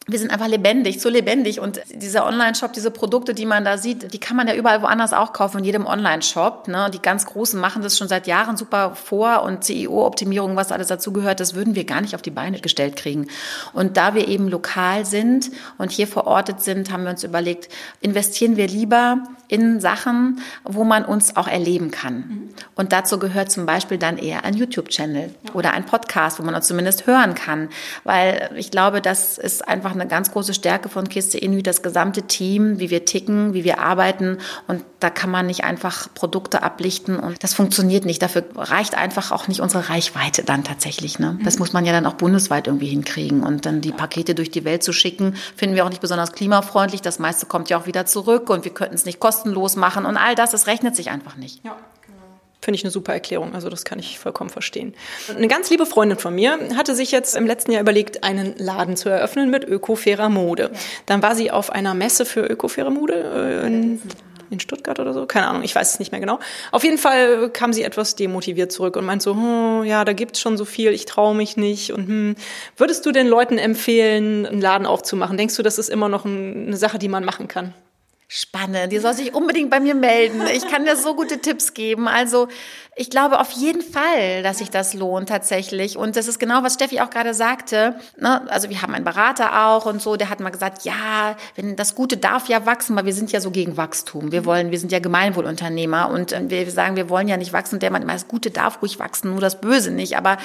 wir 0.07 0.17
sind 0.17 0.31
einfach 0.31 0.47
lebendig, 0.47 0.99
so 0.99 1.09
lebendig. 1.09 1.59
Und 1.59 1.79
dieser 1.93 2.25
Online-Shop, 2.25 2.73
diese 2.73 2.89
Produkte, 2.89 3.35
die 3.35 3.45
man 3.45 3.63
da 3.63 3.77
sieht, 3.77 4.13
die 4.13 4.19
kann 4.19 4.35
man 4.35 4.47
ja 4.47 4.55
überall 4.55 4.81
woanders 4.81 5.13
auch 5.13 5.31
kaufen, 5.31 5.59
in 5.59 5.63
jedem 5.63 5.85
Online-Shop. 5.85 6.67
Ne? 6.67 6.89
Die 6.91 7.01
ganz 7.01 7.25
Großen 7.27 7.59
machen 7.59 7.83
das 7.83 7.97
schon 7.99 8.07
seit 8.07 8.25
Jahren 8.25 8.57
super 8.57 8.95
vor 8.95 9.43
und 9.43 9.63
CEO-Optimierung, 9.63 10.55
was 10.55 10.71
alles 10.71 10.87
dazu 10.87 11.13
gehört, 11.13 11.39
das 11.39 11.53
würden 11.53 11.75
wir 11.75 11.83
gar 11.83 12.01
nicht 12.01 12.15
auf 12.15 12.23
die 12.23 12.31
Beine 12.31 12.59
gestellt 12.59 12.95
kriegen. 12.95 13.27
Und 13.73 13.95
da 13.95 14.15
wir 14.15 14.27
eben 14.27 14.47
lokal 14.47 15.05
sind 15.05 15.51
und 15.77 15.91
hier 15.91 16.07
verortet 16.07 16.61
sind, 16.61 16.91
haben 16.91 17.03
wir 17.03 17.11
uns 17.11 17.23
überlegt, 17.23 17.69
investieren 18.01 18.57
wir 18.57 18.67
lieber 18.67 19.19
in 19.51 19.81
Sachen, 19.81 20.39
wo 20.63 20.85
man 20.85 21.03
uns 21.03 21.35
auch 21.35 21.47
erleben 21.49 21.91
kann. 21.91 22.15
Mhm. 22.15 22.49
Und 22.75 22.93
dazu 22.93 23.19
gehört 23.19 23.51
zum 23.51 23.65
Beispiel 23.65 23.97
dann 23.97 24.17
eher 24.17 24.45
ein 24.45 24.53
YouTube-Channel 24.53 25.35
oder 25.53 25.73
ein 25.73 25.85
Podcast, 25.85 26.39
wo 26.39 26.43
man 26.43 26.55
uns 26.55 26.67
zumindest 26.67 27.05
hören 27.05 27.35
kann. 27.35 27.67
Weil 28.05 28.49
ich 28.55 28.71
glaube, 28.71 29.01
das 29.01 29.37
ist 29.37 29.67
einfach 29.67 29.90
eine 29.93 30.07
ganz 30.07 30.31
große 30.31 30.53
Stärke 30.53 30.89
von 30.89 31.09
Kiste 31.09 31.37
Inuit, 31.37 31.67
das 31.67 31.81
gesamte 31.81 32.23
Team, 32.23 32.79
wie 32.79 32.89
wir 32.89 33.05
ticken, 33.05 33.53
wie 33.53 33.63
wir 33.63 33.79
arbeiten. 33.79 34.37
Und 34.67 34.83
da 34.99 35.09
kann 35.09 35.29
man 35.29 35.47
nicht 35.47 35.63
einfach 35.63 36.07
Produkte 36.13 36.63
ablichten 36.63 37.19
und 37.19 37.43
das 37.43 37.53
funktioniert 37.53 38.05
nicht. 38.05 38.21
Dafür 38.21 38.45
reicht 38.55 38.95
einfach 38.95 39.31
auch 39.31 39.47
nicht 39.47 39.59
unsere 39.59 39.89
Reichweite 39.89 40.43
dann 40.43 40.63
tatsächlich. 40.63 41.19
Ne? 41.19 41.39
Das 41.43 41.55
mhm. 41.55 41.59
muss 41.59 41.73
man 41.73 41.85
ja 41.85 41.91
dann 41.91 42.05
auch 42.05 42.13
bundesweit 42.13 42.67
irgendwie 42.67 42.87
hinkriegen. 42.87 43.43
Und 43.43 43.65
dann 43.65 43.81
die 43.81 43.91
Pakete 43.91 44.35
durch 44.35 44.51
die 44.51 44.63
Welt 44.63 44.83
zu 44.83 44.93
schicken, 44.93 45.35
finden 45.55 45.75
wir 45.75 45.85
auch 45.85 45.89
nicht 45.89 46.01
besonders 46.01 46.31
klimafreundlich. 46.31 47.01
Das 47.01 47.19
meiste 47.19 47.45
kommt 47.45 47.69
ja 47.69 47.79
auch 47.79 47.85
wieder 47.85 48.05
zurück 48.05 48.49
und 48.49 48.63
wir 48.63 48.73
könnten 48.73 48.95
es 48.95 49.05
nicht 49.05 49.19
kosten 49.19 49.41
kostenlos 49.41 49.75
machen 49.75 50.05
und 50.05 50.17
all 50.17 50.35
das, 50.35 50.51
das 50.51 50.67
rechnet 50.67 50.95
sich 50.95 51.09
einfach 51.09 51.35
nicht. 51.35 51.63
Ja. 51.63 51.75
Finde 52.63 52.75
ich 52.75 52.83
eine 52.83 52.91
super 52.91 53.13
Erklärung. 53.13 53.55
Also 53.55 53.69
das 53.69 53.85
kann 53.85 53.97
ich 53.97 54.19
vollkommen 54.19 54.51
verstehen. 54.51 54.93
Eine 55.35 55.47
ganz 55.47 55.71
liebe 55.71 55.87
Freundin 55.87 56.19
von 56.19 56.35
mir 56.35 56.59
hatte 56.77 56.95
sich 56.95 57.11
jetzt 57.11 57.35
im 57.35 57.47
letzten 57.47 57.71
Jahr 57.71 57.81
überlegt, 57.81 58.23
einen 58.23 58.55
Laden 58.57 58.95
zu 58.95 59.09
eröffnen 59.09 59.49
mit 59.49 59.63
ökofairer 59.63 60.29
Mode. 60.29 60.69
Ja. 60.71 60.79
Dann 61.07 61.23
war 61.23 61.33
sie 61.33 61.49
auf 61.49 61.71
einer 61.71 61.95
Messe 61.95 62.23
für 62.23 62.41
ökofaire 62.41 62.91
Mode 62.91 63.63
äh, 63.63 63.65
in, 63.65 63.99
in, 64.51 64.59
Stuttgart 64.59 64.99
oder 64.99 65.11
so. 65.11 65.25
Keine 65.25 65.47
Ahnung, 65.47 65.63
ich 65.63 65.73
weiß 65.73 65.93
es 65.93 65.99
nicht 65.99 66.11
mehr 66.11 66.21
genau. 66.21 66.37
Auf 66.71 66.83
jeden 66.83 66.99
Fall 66.99 67.49
kam 67.49 67.73
sie 67.73 67.81
etwas 67.81 68.15
demotiviert 68.15 68.71
zurück 68.71 68.95
und 68.95 69.05
meint 69.05 69.23
so, 69.23 69.33
hm, 69.33 69.83
ja, 69.85 70.05
da 70.05 70.13
gibt's 70.13 70.39
schon 70.39 70.55
so 70.55 70.65
viel, 70.65 70.91
ich 70.91 71.05
traue 71.05 71.33
mich 71.33 71.57
nicht. 71.57 71.91
Und 71.91 72.07
hm, 72.07 72.35
würdest 72.77 73.07
du 73.07 73.11
den 73.11 73.25
Leuten 73.25 73.57
empfehlen, 73.57 74.45
einen 74.45 74.61
Laden 74.61 74.85
aufzumachen? 74.85 75.35
Denkst 75.35 75.55
du, 75.55 75.63
das 75.63 75.79
ist 75.79 75.89
immer 75.89 76.09
noch 76.09 76.25
eine 76.25 76.77
Sache, 76.77 76.99
die 76.99 77.07
man 77.07 77.25
machen 77.25 77.47
kann? 77.47 77.73
Spannend. 78.33 78.93
Die 78.93 78.99
soll 78.99 79.13
sich 79.13 79.33
unbedingt 79.33 79.69
bei 79.69 79.81
mir 79.81 79.93
melden. 79.93 80.43
Ich 80.55 80.65
kann 80.65 80.85
dir 80.85 80.95
so 80.95 81.15
gute 81.15 81.39
Tipps 81.39 81.73
geben. 81.73 82.07
Also 82.07 82.47
ich 82.95 83.09
glaube 83.09 83.39
auf 83.39 83.51
jeden 83.51 83.81
Fall, 83.81 84.41
dass 84.41 84.59
sich 84.59 84.69
das 84.69 84.93
lohnt 84.93 85.27
tatsächlich. 85.27 85.97
Und 85.97 86.15
das 86.15 86.29
ist 86.29 86.39
genau, 86.39 86.63
was 86.63 86.75
Steffi 86.75 87.01
auch 87.01 87.09
gerade 87.09 87.33
sagte. 87.33 87.95
Ne? 88.17 88.49
Also 88.49 88.69
wir 88.69 88.81
haben 88.81 88.93
einen 88.93 89.03
Berater 89.03 89.65
auch 89.67 89.85
und 89.85 90.01
so, 90.01 90.15
der 90.15 90.29
hat 90.29 90.39
mal 90.39 90.49
gesagt, 90.49 90.85
ja, 90.85 91.35
wenn 91.55 91.75
das 91.75 91.93
Gute 91.93 92.15
darf 92.15 92.47
ja 92.47 92.65
wachsen, 92.65 92.95
weil 92.95 93.05
wir 93.05 93.13
sind 93.13 93.33
ja 93.33 93.41
so 93.41 93.51
gegen 93.51 93.75
Wachstum. 93.75 94.31
Wir 94.31 94.45
wollen, 94.45 94.71
wir 94.71 94.79
sind 94.79 94.93
ja 94.93 94.99
Gemeinwohlunternehmer 94.99 96.09
und 96.09 96.31
äh, 96.31 96.49
wir 96.49 96.71
sagen, 96.71 96.95
wir 96.95 97.09
wollen 97.09 97.27
ja 97.27 97.35
nicht 97.35 97.51
wachsen. 97.51 97.79
Der 97.79 97.91
meint 97.91 98.05
immer, 98.05 98.13
das 98.13 98.29
Gute 98.29 98.49
darf 98.49 98.81
ruhig 98.81 98.97
wachsen, 98.97 99.31
nur 99.31 99.41
das 99.41 99.59
Böse 99.59 99.91
nicht. 99.91 100.15
Aber 100.15 100.37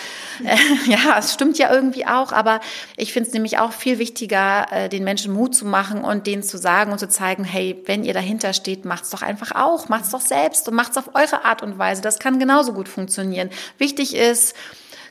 äh, 0.44 0.57
ja, 0.90 1.18
es 1.18 1.35
stimmt 1.35 1.59
ja 1.59 1.72
irgendwie 1.72 2.07
auch. 2.07 2.33
Aber 2.33 2.59
ich 2.96 3.12
finde 3.12 3.29
es 3.29 3.33
nämlich 3.35 3.59
auch 3.59 3.70
viel 3.70 4.01
wichtiger, 4.01 4.66
äh, 4.72 4.88
den 4.88 5.05
Menschen 5.05 5.33
Mut 5.33 5.55
zu 5.55 5.66
machen 5.66 6.03
und 6.03 6.27
denen 6.27 6.42
zu 6.42 6.59
sagen 6.59 6.90
und 6.90 6.99
zu 6.99 7.09
zeigen, 7.09 7.44
hey, 7.44 7.76
wenn 7.85 8.05
ihr 8.05 8.15
dahinter 8.15 8.53
steht, 8.53 8.85
macht's 8.85 9.11
doch 9.11 9.23
einfach 9.23 9.53
auch, 9.53 9.89
macht's 9.89 10.11
doch 10.11 10.21
selbst 10.21 10.69
und 10.69 10.75
macht's 10.75 10.97
auf 10.97 11.15
eure 11.15 11.45
Art 11.45 11.62
und 11.62 11.79
Weise. 11.79 12.03
Das 12.03 12.19
kann 12.19 12.39
genauso 12.39 12.73
gut 12.73 12.89
funktionieren. 12.89 13.51
Wichtig 13.79 14.15
ist, 14.15 14.55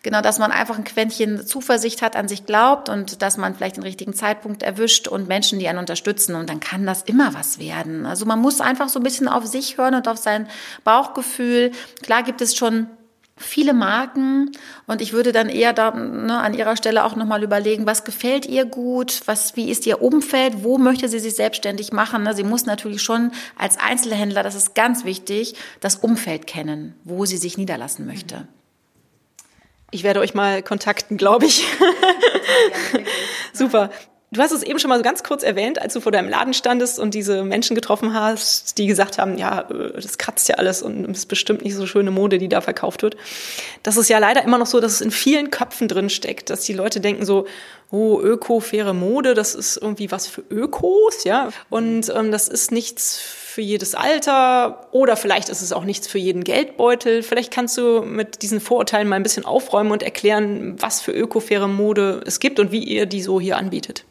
genau, 0.04 0.22
dass 0.22 0.40
man 0.40 0.52
einfach 0.52 0.78
ein 0.78 0.84
Quäntchen 0.84 1.46
Zuversicht 1.46 2.02
hat, 2.02 2.16
an 2.16 2.28
sich 2.28 2.46
glaubt 2.46 2.90
und 2.90 3.22
dass 3.22 3.38
man 3.38 3.56
vielleicht 3.56 3.78
den 3.78 3.84
richtigen 3.84 4.14
Zeitpunkt 4.14 4.64
erwischt 4.64 5.08
und 5.08 5.28
Menschen, 5.28 5.60
die 5.60 5.68
einen 5.68 5.80
unterstützen. 5.80 6.36
Und 6.36 6.50
dann 6.50 6.60
kann 6.60 6.86
das 6.86 7.02
immer 7.04 7.34
was 7.34 7.60
werden. 7.60 8.06
Also 8.06 8.26
man 8.26 8.40
muss 8.40 8.62
einfach 8.62 8.90
so 8.90 9.00
ein 9.00 9.04
bisschen 9.04 9.28
auf 9.28 9.46
sich 9.46 9.78
hören 9.78 9.96
und 9.96 10.08
auf 10.08 10.18
sein 10.18 10.48
Bauchgefühl. 10.84 11.72
Klar 12.02 12.24
gibt 12.24 12.42
es 12.42 12.56
schon 12.56 12.88
viele 13.38 13.74
Marken 13.74 14.52
und 14.88 15.02
ich 15.02 15.12
würde 15.12 15.34
dann 15.34 15.50
eher 15.50 15.74
da 15.74 15.92
ne, 15.92 16.38
an 16.38 16.54
ihrer 16.54 16.78
Stelle 16.78 17.04
auch 17.04 17.16
nochmal 17.18 17.44
überlegen, 17.44 17.86
was 17.86 18.06
gefällt 18.06 18.46
ihr 18.46 18.64
gut, 18.64 19.22
was, 19.26 19.58
wie 19.58 19.70
ist 19.70 19.86
ihr 19.86 20.02
Umfeld, 20.02 20.64
wo 20.64 20.78
möchte 20.78 21.10
sie 21.10 21.20
sich 21.20 21.36
selbstständig 21.36 21.92
machen. 21.92 22.24
Ne? 22.24 22.34
Sie 22.34 22.44
muss 22.44 22.66
natürlich 22.66 23.02
schon 23.02 23.32
als 23.58 23.78
Einzelhändler, 23.78 24.42
das 24.42 24.56
ist 24.56 24.74
ganz 24.74 25.04
wichtig, 25.04 25.56
das 25.82 25.98
Umfeld 25.98 26.48
kennen, 26.48 26.96
wo 27.04 27.26
sie 27.26 27.38
sich 27.38 27.58
niederlassen 27.58 28.06
möchte. 28.06 28.48
Ich 29.92 30.04
werde 30.04 30.22
euch 30.22 30.34
mal 30.34 30.64
kontakten, 30.64 31.18
glaube 31.18 31.46
ich. 31.46 31.66
Super. 33.54 33.92
Du 34.32 34.42
hast 34.42 34.52
es 34.52 34.64
eben 34.64 34.80
schon 34.80 34.90
mal 34.90 34.98
so 34.98 35.04
ganz 35.04 35.24
kurz 35.24 35.44
erwähnt, 35.44 35.82
als 35.82 35.94
du 35.94 36.02
vor 36.02 36.12
deinem 36.12 36.30
Laden 36.30 36.54
standest 36.54 37.00
und 37.00 37.14
diese 37.14 37.44
Menschen 37.44 37.76
getroffen 37.76 38.14
hast, 38.14 38.78
die 38.78 38.88
gesagt 38.88 39.18
haben, 39.18 39.38
ja, 39.38 39.62
äh, 39.70 39.94
das 39.94 40.18
kratzt 40.18 40.50
ja 40.50 40.56
alles 40.56 40.82
und 40.82 41.06
ist 41.10 41.28
bestimmt 41.28 41.64
nicht 41.64 41.76
so 41.76 41.86
schöne 41.86 42.12
Mode, 42.12 42.38
die 42.38 42.50
da 42.50 42.60
verkauft 42.60 43.04
wird. 43.04 43.16
Das 43.84 43.98
ist 43.98 44.10
ja 44.10 44.18
leider 44.18 44.44
immer 44.44 44.58
noch 44.58 44.66
so, 44.66 44.80
dass 44.80 44.94
es 44.94 45.02
in 45.02 45.12
vielen 45.12 45.52
Köpfen 45.52 45.88
drin 45.88 46.10
steckt, 46.10 46.50
dass 46.50 46.62
die 46.62 46.74
Leute 46.74 47.00
denken 47.00 47.24
so, 47.24 47.46
oh, 47.92 48.20
öko, 48.20 48.60
faire 48.60 48.94
Mode, 48.94 49.36
das 49.36 49.54
ist 49.54 49.78
irgendwie 49.78 50.12
was 50.12 50.28
für 50.28 50.44
Ökos, 50.50 51.24
ja. 51.24 51.50
Und 51.70 52.12
ähm, 52.14 52.32
das 52.32 52.48
ist 52.48 52.72
nichts 52.72 53.20
für 53.20 53.62
jedes 53.62 53.96
Alter 53.96 54.88
oder 54.92 55.16
vielleicht 55.16 55.48
ist 55.48 55.62
es 55.62 55.72
auch 55.72 55.86
nichts 55.86 56.08
für 56.08 56.18
jeden 56.18 56.44
Geldbeutel. 56.44 57.24
Vielleicht 57.24 57.54
kannst 57.54 57.78
du 57.78 58.02
mit 58.02 58.42
diesen 58.42 58.60
Vorurteilen 58.60 59.08
mal 59.08 59.16
ein 59.16 59.24
bisschen 59.24 59.46
aufräumen 59.46 59.92
und 59.92 60.04
erklären, 60.04 60.76
was 60.82 61.00
für 61.00 61.12
öko-faire 61.12 61.70
Mode 61.70 62.22
es 62.26 62.42
gibt 62.42 62.60
und 62.60 62.74
wie 62.74 62.84
ihr 62.84 63.06
die 63.06 63.22
so 63.22 63.40
hier 63.40 63.56
anbietet. 63.56 64.04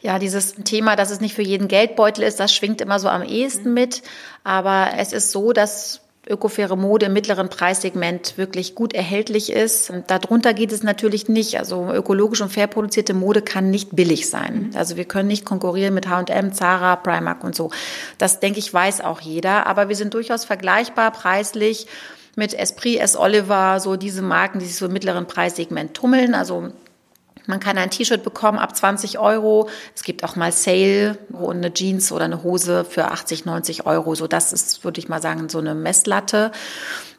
Ja, 0.00 0.18
dieses 0.18 0.54
Thema, 0.54 0.96
dass 0.96 1.10
es 1.10 1.20
nicht 1.20 1.34
für 1.34 1.42
jeden 1.42 1.68
Geldbeutel 1.68 2.24
ist, 2.24 2.38
das 2.38 2.54
schwingt 2.54 2.80
immer 2.80 2.98
so 2.98 3.08
am 3.08 3.22
ehesten 3.22 3.74
mit. 3.74 4.02
Aber 4.44 4.90
es 4.96 5.12
ist 5.12 5.32
so, 5.32 5.52
dass 5.52 6.00
ökofaire 6.28 6.76
Mode 6.76 7.06
im 7.06 7.12
mittleren 7.12 7.48
Preissegment 7.48 8.36
wirklich 8.36 8.74
gut 8.74 8.92
erhältlich 8.92 9.52
ist. 9.52 9.90
Und 9.90 10.10
darunter 10.10 10.54
geht 10.54 10.72
es 10.72 10.82
natürlich 10.82 11.28
nicht. 11.28 11.58
Also 11.58 11.90
ökologisch 11.92 12.40
und 12.40 12.52
fair 12.52 12.66
produzierte 12.66 13.14
Mode 13.14 13.42
kann 13.42 13.70
nicht 13.70 13.94
billig 13.94 14.28
sein. 14.28 14.70
Mhm. 14.70 14.76
Also 14.76 14.96
wir 14.96 15.04
können 15.04 15.28
nicht 15.28 15.44
konkurrieren 15.44 15.94
mit 15.94 16.08
H&M, 16.08 16.52
Zara, 16.52 16.96
Primark 16.96 17.44
und 17.44 17.54
so. 17.54 17.70
Das 18.18 18.40
denke 18.40 18.58
ich 18.58 18.72
weiß 18.72 19.02
auch 19.02 19.20
jeder. 19.20 19.66
Aber 19.66 19.88
wir 19.88 19.96
sind 19.96 20.14
durchaus 20.14 20.44
vergleichbar 20.44 21.12
preislich 21.12 21.86
mit 22.34 22.52
Esprit, 22.54 22.98
S. 23.00 23.16
Oliver, 23.16 23.80
so 23.80 23.96
diese 23.96 24.22
Marken, 24.22 24.58
die 24.58 24.66
sich 24.66 24.76
so 24.76 24.86
im 24.86 24.92
mittleren 24.92 25.26
Preissegment 25.26 25.94
tummeln. 25.94 26.34
Also 26.34 26.72
man 27.46 27.60
kann 27.60 27.78
ein 27.78 27.90
T-Shirt 27.90 28.22
bekommen 28.22 28.58
ab 28.58 28.76
20 28.76 29.18
Euro. 29.18 29.68
Es 29.94 30.02
gibt 30.02 30.24
auch 30.24 30.36
mal 30.36 30.52
Sale 30.52 31.18
und 31.30 31.56
eine 31.56 31.72
Jeans 31.72 32.12
oder 32.12 32.24
eine 32.24 32.42
Hose 32.42 32.84
für 32.84 33.06
80, 33.06 33.44
90 33.44 33.86
Euro. 33.86 34.14
So, 34.14 34.26
das 34.26 34.52
ist, 34.52 34.84
würde 34.84 34.98
ich 34.98 35.08
mal 35.08 35.22
sagen, 35.22 35.48
so 35.48 35.58
eine 35.58 35.74
Messlatte. 35.74 36.52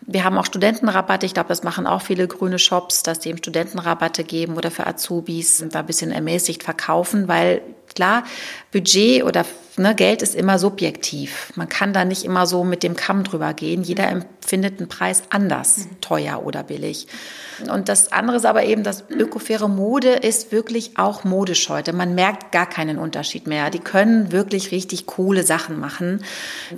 Wir 0.02 0.24
haben 0.24 0.38
auch 0.38 0.46
Studentenrabatte. 0.46 1.26
Ich 1.26 1.34
glaube, 1.34 1.50
das 1.50 1.63
machen 1.63 1.88
auch 1.88 2.02
viele 2.02 2.28
grüne 2.28 2.60
Shops, 2.60 3.04
dass 3.04 3.20
die 3.20 3.30
eben 3.30 3.38
Studentenrabatte 3.40 4.24
geben 4.24 4.56
oder 4.56 4.72
für 4.72 4.88
Azubis 4.88 5.63
da 5.70 5.80
ein 5.80 5.86
bisschen 5.86 6.12
ermäßigt 6.12 6.63
verkaufen, 6.63 7.28
weil 7.28 7.62
klar, 7.94 8.24
Budget 8.72 9.24
oder 9.24 9.46
ne, 9.78 9.96
Geld 9.96 10.22
ist 10.22 10.36
immer 10.36 10.60
subjektiv. 10.60 11.52
Man 11.56 11.70
kann 11.70 11.94
da 11.94 12.06
nicht 12.06 12.26
immer 12.26 12.48
so 12.48 12.63
mit 12.63 12.84
dem 12.84 12.96
Kamm 12.96 13.24
drüber 13.24 13.54
gehen. 13.54 13.84
Jeder 13.84 14.08
empfindet 14.10 14.80
einen 14.80 14.90
Preis 14.90 15.24
anders, 15.30 15.78
mhm. 15.78 16.02
teuer 16.02 16.46
oder 16.46 16.63
billig. 16.63 17.08
Und 17.72 17.90
das 17.90 18.12
andere 18.12 18.38
ist 18.38 18.46
aber 18.46 18.63
eben, 18.63 18.84
dass 18.84 19.06
ökofaire 19.10 19.68
Mode 19.68 20.10
ist 20.10 20.52
wirklich 20.52 20.98
auch 20.98 21.24
modisch 21.24 21.70
heute. 21.70 21.92
Man 21.92 22.13
merkt 22.13 22.52
gar 22.52 22.68
keinen 22.68 23.00
Unterschied 23.00 23.48
mehr. 23.48 23.70
Die 23.70 23.80
können 23.80 24.32
wirklich 24.32 24.72
richtig 24.72 25.08
coole 25.08 25.44
Sachen 25.44 25.80
machen. 25.80 26.24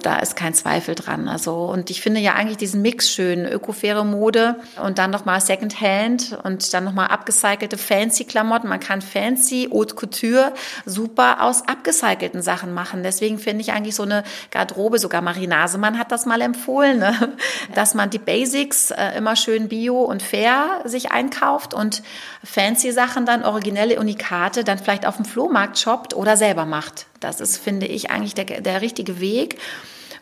Da 0.02 0.20
ist 0.20 0.36
kein 0.36 0.54
Zweifel 0.54 0.96
dran. 0.96 1.28
Also, 1.28 1.66
und 1.66 1.90
ich 1.90 2.02
finde 2.02 2.22
ja 2.22 2.34
eigentlich 2.34 2.58
diesen 2.58 2.82
Mix 2.82 3.10
schön. 3.10 3.46
Ökofaire 3.46 4.06
Mode 4.06 4.56
und 4.84 4.98
dann 4.98 5.12
nochmal 5.12 5.42
Secondhand 5.42 6.38
und 6.44 6.74
dann 6.74 6.86
nochmal 6.86 7.08
abgecycelte 7.08 7.78
fancy 7.78 8.24
Klamotten. 8.24 8.70
Man 8.70 8.80
kann 8.80 9.02
fancy 9.02 9.70
Haute 9.72 9.96
Couture 9.96 10.54
super 10.86 11.44
aus 11.44 11.68
abgecycelten 11.68 12.42
Sachen 12.42 12.74
machen 12.74 12.89
machen. 12.90 13.04
Deswegen 13.04 13.38
finde 13.38 13.62
ich 13.62 13.72
eigentlich 13.72 13.96
so 13.96 14.04
eine 14.04 14.24
Garderobe, 14.52 15.00
sogar 15.00 15.22
Marie 15.22 15.48
Nasemann 15.48 15.98
hat 15.98 16.12
das 16.12 16.26
mal 16.26 16.42
empfohlen, 16.42 17.00
ne? 17.00 17.38
dass 17.76 17.94
man 17.94 18.10
die 18.10 18.20
Basics 18.20 18.92
äh, 18.92 19.18
immer 19.18 19.36
schön 19.36 19.70
bio 19.70 20.02
und 20.02 20.24
fair 20.24 20.82
sich 20.86 21.12
einkauft 21.12 21.74
und 21.74 22.02
fancy 22.44 22.92
Sachen 22.92 23.26
dann, 23.26 23.44
originelle 23.44 24.00
Unikate, 24.00 24.64
dann 24.64 24.80
vielleicht 24.80 25.06
auf 25.06 25.18
dem 25.18 25.26
Flohmarkt 25.26 25.78
shoppt 25.78 26.14
oder 26.16 26.38
selber 26.38 26.66
macht. 26.66 27.06
Das 27.20 27.40
ist, 27.40 27.58
finde 27.58 27.86
ich, 27.86 28.12
eigentlich 28.12 28.34
der, 28.34 28.62
der 28.62 28.82
richtige 28.82 29.20
Weg 29.20 29.58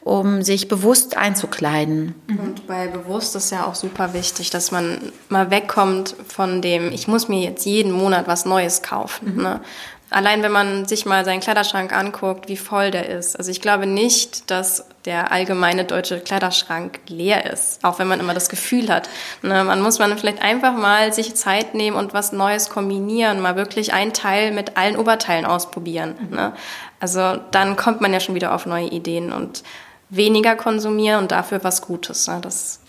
um 0.01 0.41
sich 0.41 0.69
bewusst 0.69 1.17
einzukleiden. 1.17 2.15
Und 2.29 2.65
bei 2.65 2.87
bewusst 2.87 3.35
ist 3.35 3.51
ja 3.51 3.65
auch 3.65 3.75
super 3.75 4.13
wichtig, 4.13 4.49
dass 4.49 4.71
man 4.71 5.11
mal 5.27 5.51
wegkommt 5.51 6.15
von 6.29 6.61
dem, 6.61 6.93
ich 6.93 7.09
muss 7.09 7.27
mir 7.27 7.41
jetzt 7.41 7.65
jeden 7.65 7.91
Monat 7.91 8.25
was 8.25 8.45
Neues 8.45 8.81
kaufen. 8.81 9.35
Mhm. 9.35 9.43
Ne? 9.43 9.61
Allein 10.09 10.41
wenn 10.41 10.53
man 10.53 10.85
sich 10.85 11.05
mal 11.05 11.25
seinen 11.25 11.41
Kleiderschrank 11.41 11.91
anguckt, 11.91 12.47
wie 12.47 12.55
voll 12.55 12.91
der 12.91 13.09
ist. 13.09 13.35
Also 13.35 13.51
ich 13.51 13.61
glaube 13.61 13.85
nicht, 13.85 14.49
dass 14.49 14.85
der 15.03 15.31
allgemeine 15.31 15.83
deutsche 15.83 16.21
Kleiderschrank 16.21 16.99
leer 17.07 17.51
ist, 17.51 17.83
auch 17.83 17.99
wenn 17.99 18.07
man 18.07 18.21
immer 18.21 18.33
das 18.33 18.47
Gefühl 18.47 18.89
hat. 18.89 19.09
Ne, 19.41 19.65
man 19.65 19.81
muss 19.81 19.99
man 19.99 20.17
vielleicht 20.17 20.41
einfach 20.41 20.73
mal 20.73 21.11
sich 21.11 21.35
Zeit 21.35 21.75
nehmen 21.75 21.97
und 21.97 22.13
was 22.13 22.31
Neues 22.31 22.69
kombinieren, 22.69 23.41
mal 23.41 23.57
wirklich 23.57 23.93
ein 23.93 24.13
Teil 24.13 24.51
mit 24.51 24.77
allen 24.77 24.95
Oberteilen 24.95 25.45
ausprobieren. 25.45 26.15
Mhm. 26.29 26.35
Ne? 26.35 26.53
Also 27.01 27.37
dann 27.51 27.75
kommt 27.75 27.99
man 27.99 28.13
ja 28.13 28.21
schon 28.21 28.35
wieder 28.35 28.55
auf 28.55 28.65
neue 28.65 28.87
Ideen 28.87 29.33
und 29.33 29.63
weniger 30.09 30.55
konsumieren 30.55 31.23
und 31.23 31.31
dafür 31.31 31.63
was 31.65 31.81
Gutes. 31.81 32.27
Ne? 32.27 32.39
Das 32.41 32.79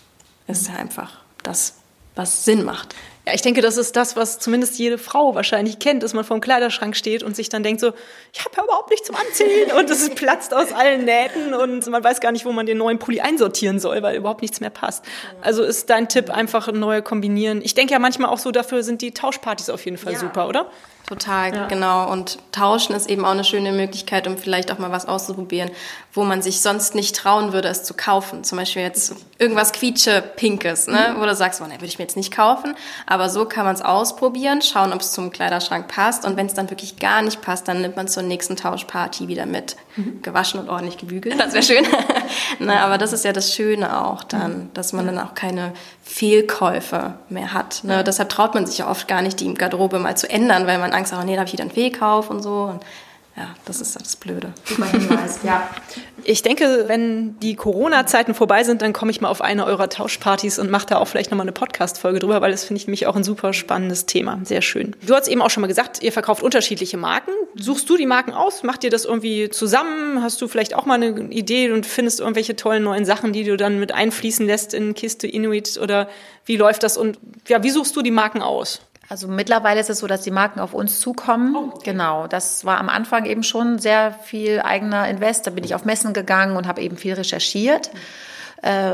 ist 0.47 0.69
ja 0.69 0.75
einfach 0.75 1.11
das, 1.43 1.75
was 2.15 2.45
Sinn 2.45 2.63
macht. 2.63 2.95
Ja, 3.29 3.35
ich 3.35 3.43
denke, 3.43 3.61
das 3.61 3.77
ist 3.77 3.95
das, 3.95 4.15
was 4.15 4.39
zumindest 4.39 4.79
jede 4.79 4.97
Frau 4.97 5.35
wahrscheinlich 5.35 5.77
kennt, 5.77 6.01
dass 6.01 6.13
man 6.13 6.23
vor 6.23 6.35
dem 6.35 6.41
Kleiderschrank 6.41 6.95
steht 6.95 7.21
und 7.21 7.35
sich 7.35 7.47
dann 7.47 7.61
denkt 7.61 7.79
so, 7.79 7.91
ich 8.33 8.39
habe 8.43 8.55
ja 8.57 8.63
überhaupt 8.63 8.89
nichts 8.89 9.05
zum 9.05 9.15
Anziehen 9.15 9.71
und 9.77 9.87
es 9.87 10.09
platzt 10.15 10.51
aus 10.51 10.71
allen 10.71 11.05
Nähten 11.05 11.53
und 11.53 11.85
man 11.87 12.03
weiß 12.03 12.21
gar 12.21 12.31
nicht, 12.31 12.45
wo 12.45 12.51
man 12.51 12.65
den 12.65 12.79
neuen 12.79 12.97
Pulli 12.97 13.21
einsortieren 13.21 13.79
soll, 13.79 14.01
weil 14.01 14.15
überhaupt 14.15 14.41
nichts 14.41 14.61
mehr 14.61 14.71
passt. 14.71 15.05
Also 15.41 15.61
ist 15.61 15.91
dein 15.91 16.09
Tipp 16.09 16.31
einfach 16.31 16.71
neue 16.71 17.03
kombinieren. 17.03 17.61
Ich 17.63 17.75
denke 17.75 17.93
ja 17.93 17.99
manchmal 17.99 18.31
auch 18.31 18.39
so, 18.39 18.49
dafür 18.49 18.81
sind 18.81 19.03
die 19.03 19.11
Tauschpartys 19.11 19.69
auf 19.69 19.85
jeden 19.85 19.97
Fall 19.97 20.13
ja. 20.13 20.19
super, 20.19 20.47
oder? 20.47 20.65
Total, 21.07 21.55
ja. 21.55 21.67
genau. 21.67 22.11
Und 22.11 22.37
tauschen 22.51 22.95
ist 22.95 23.09
eben 23.09 23.25
auch 23.25 23.31
eine 23.31 23.43
schöne 23.43 23.71
Möglichkeit, 23.71 24.27
um 24.27 24.37
vielleicht 24.37 24.71
auch 24.71 24.77
mal 24.77 24.91
was 24.91 25.07
auszuprobieren, 25.07 25.71
wo 26.19 26.25
man 26.25 26.41
sich 26.41 26.61
sonst 26.61 26.95
nicht 26.95 27.15
trauen 27.15 27.53
würde, 27.53 27.69
es 27.69 27.83
zu 27.83 27.93
kaufen. 27.93 28.43
Zum 28.43 28.57
Beispiel 28.57 28.81
jetzt 28.81 29.15
irgendwas 29.37 29.71
quietsche-pinkes, 29.71 30.87
ne? 30.87 31.13
Mhm. 31.15 31.21
wo 31.21 31.25
du 31.25 31.33
sagst, 31.33 31.61
oh, 31.61 31.65
ne, 31.65 31.75
würde 31.75 31.85
ich 31.85 31.97
mir 31.97 32.03
jetzt 32.03 32.17
nicht 32.17 32.35
kaufen. 32.35 32.75
Aber 33.07 33.29
so 33.29 33.45
kann 33.45 33.65
man 33.65 33.73
es 33.73 33.81
ausprobieren, 33.81 34.61
schauen, 34.61 34.91
ob 34.91 34.99
es 34.99 35.11
zum 35.13 35.31
Kleiderschrank 35.31 35.87
passt. 35.87 36.25
Und 36.25 36.35
wenn 36.35 36.45
es 36.45 36.53
dann 36.53 36.69
wirklich 36.69 36.99
gar 36.99 37.21
nicht 37.21 37.41
passt, 37.41 37.67
dann 37.69 37.81
nimmt 37.81 37.95
man 37.95 38.07
zur 38.09 38.23
nächsten 38.23 38.57
Tauschparty 38.57 39.29
wieder 39.29 39.45
mit. 39.45 39.77
Mhm. 39.95 40.21
Gewaschen 40.21 40.59
und 40.59 40.69
ordentlich 40.69 40.97
gebügelt, 40.97 41.39
das 41.39 41.53
wäre 41.53 41.63
schön. 41.63 41.87
ne, 42.59 42.81
aber 42.81 42.97
das 42.97 43.13
ist 43.13 43.23
ja 43.23 43.31
das 43.31 43.53
Schöne 43.53 44.05
auch 44.05 44.23
dann, 44.23 44.51
mhm. 44.51 44.73
dass 44.73 44.91
man 44.91 45.05
dann 45.05 45.17
auch 45.19 45.33
keine 45.33 45.73
Fehlkäufe 46.03 47.13
mehr 47.29 47.53
hat. 47.53 47.83
Ne? 47.83 48.03
Deshalb 48.03 48.29
traut 48.29 48.55
man 48.55 48.65
sich 48.65 48.79
ja 48.79 48.89
oft 48.89 49.07
gar 49.07 49.21
nicht, 49.21 49.39
die 49.39 49.53
Garderobe 49.53 49.99
mal 49.99 50.17
zu 50.17 50.29
ändern, 50.29 50.67
weil 50.67 50.79
man 50.79 50.91
Angst 50.91 51.13
hat, 51.13 51.19
oh 51.21 51.25
nee, 51.25 51.33
da 51.33 51.39
habe 51.39 51.47
ich 51.47 51.53
wieder 51.53 51.63
einen 51.63 51.71
Fehlkauf 51.71 52.29
und 52.29 52.41
so. 52.41 52.71
Und 52.73 52.83
ja, 53.39 53.55
das 53.63 53.79
ist 53.79 53.95
das 53.95 54.17
Blöde. 54.17 54.53
ja. 55.43 55.69
Ich 56.25 56.41
denke, 56.41 56.83
wenn 56.87 57.39
die 57.39 57.55
Corona-Zeiten 57.55 58.33
vorbei 58.33 58.65
sind, 58.65 58.81
dann 58.81 58.91
komme 58.91 59.11
ich 59.11 59.21
mal 59.21 59.29
auf 59.29 59.41
eine 59.41 59.65
eurer 59.65 59.87
Tauschpartys 59.87 60.59
und 60.59 60.69
mache 60.69 60.87
da 60.87 60.97
auch 60.97 61.07
vielleicht 61.07 61.31
nochmal 61.31 61.45
eine 61.45 61.53
Podcast-Folge 61.53 62.19
drüber, 62.19 62.41
weil 62.41 62.51
das 62.51 62.65
finde 62.65 62.81
ich 62.81 62.87
nämlich 62.87 63.07
auch 63.07 63.15
ein 63.15 63.23
super 63.23 63.53
spannendes 63.53 64.05
Thema. 64.05 64.39
Sehr 64.43 64.61
schön. 64.61 64.93
Du 65.07 65.15
hast 65.15 65.29
eben 65.29 65.41
auch 65.41 65.49
schon 65.49 65.61
mal 65.61 65.67
gesagt, 65.67 66.03
ihr 66.03 66.11
verkauft 66.11 66.43
unterschiedliche 66.43 66.97
Marken. 66.97 67.31
Suchst 67.55 67.89
du 67.89 67.95
die 67.95 68.05
Marken 68.05 68.33
aus? 68.33 68.63
Macht 68.63 68.83
ihr 68.83 68.89
das 68.89 69.05
irgendwie 69.05 69.49
zusammen? 69.49 70.21
Hast 70.21 70.41
du 70.41 70.49
vielleicht 70.49 70.75
auch 70.75 70.85
mal 70.85 70.95
eine 70.95 71.31
Idee 71.31 71.71
und 71.71 71.85
findest 71.85 72.19
irgendwelche 72.19 72.57
tollen 72.57 72.83
neuen 72.83 73.05
Sachen, 73.05 73.31
die 73.31 73.45
du 73.45 73.55
dann 73.55 73.79
mit 73.79 73.93
einfließen 73.93 74.45
lässt 74.45 74.73
in 74.73 74.95
Kiste 74.95 75.27
Inuit? 75.27 75.79
Oder 75.81 76.09
wie 76.43 76.57
läuft 76.57 76.83
das? 76.83 76.97
Und 76.97 77.17
ja, 77.47 77.63
wie 77.63 77.69
suchst 77.69 77.95
du 77.95 78.01
die 78.01 78.11
Marken 78.11 78.41
aus? 78.41 78.81
Also 79.09 79.27
mittlerweile 79.27 79.79
ist 79.79 79.89
es 79.89 79.99
so, 79.99 80.07
dass 80.07 80.21
die 80.21 80.31
Marken 80.31 80.59
auf 80.59 80.75
uns 80.75 80.99
zukommen. 80.99 81.55
Oh, 81.55 81.71
okay. 81.73 81.91
Genau, 81.91 82.27
das 82.27 82.63
war 82.63 82.77
am 82.77 82.89
Anfang 82.89 83.25
eben 83.25 83.41
schon 83.41 83.79
sehr 83.79 84.13
viel 84.13 84.61
eigener 84.61 85.09
Invest. 85.09 85.47
Da 85.47 85.51
bin 85.51 85.63
ich 85.63 85.73
auf 85.73 85.83
Messen 85.83 86.13
gegangen 86.13 86.55
und 86.55 86.67
habe 86.67 86.81
eben 86.81 86.95
viel 86.95 87.13
recherchiert. 87.13 87.91
Mhm. 87.93 87.99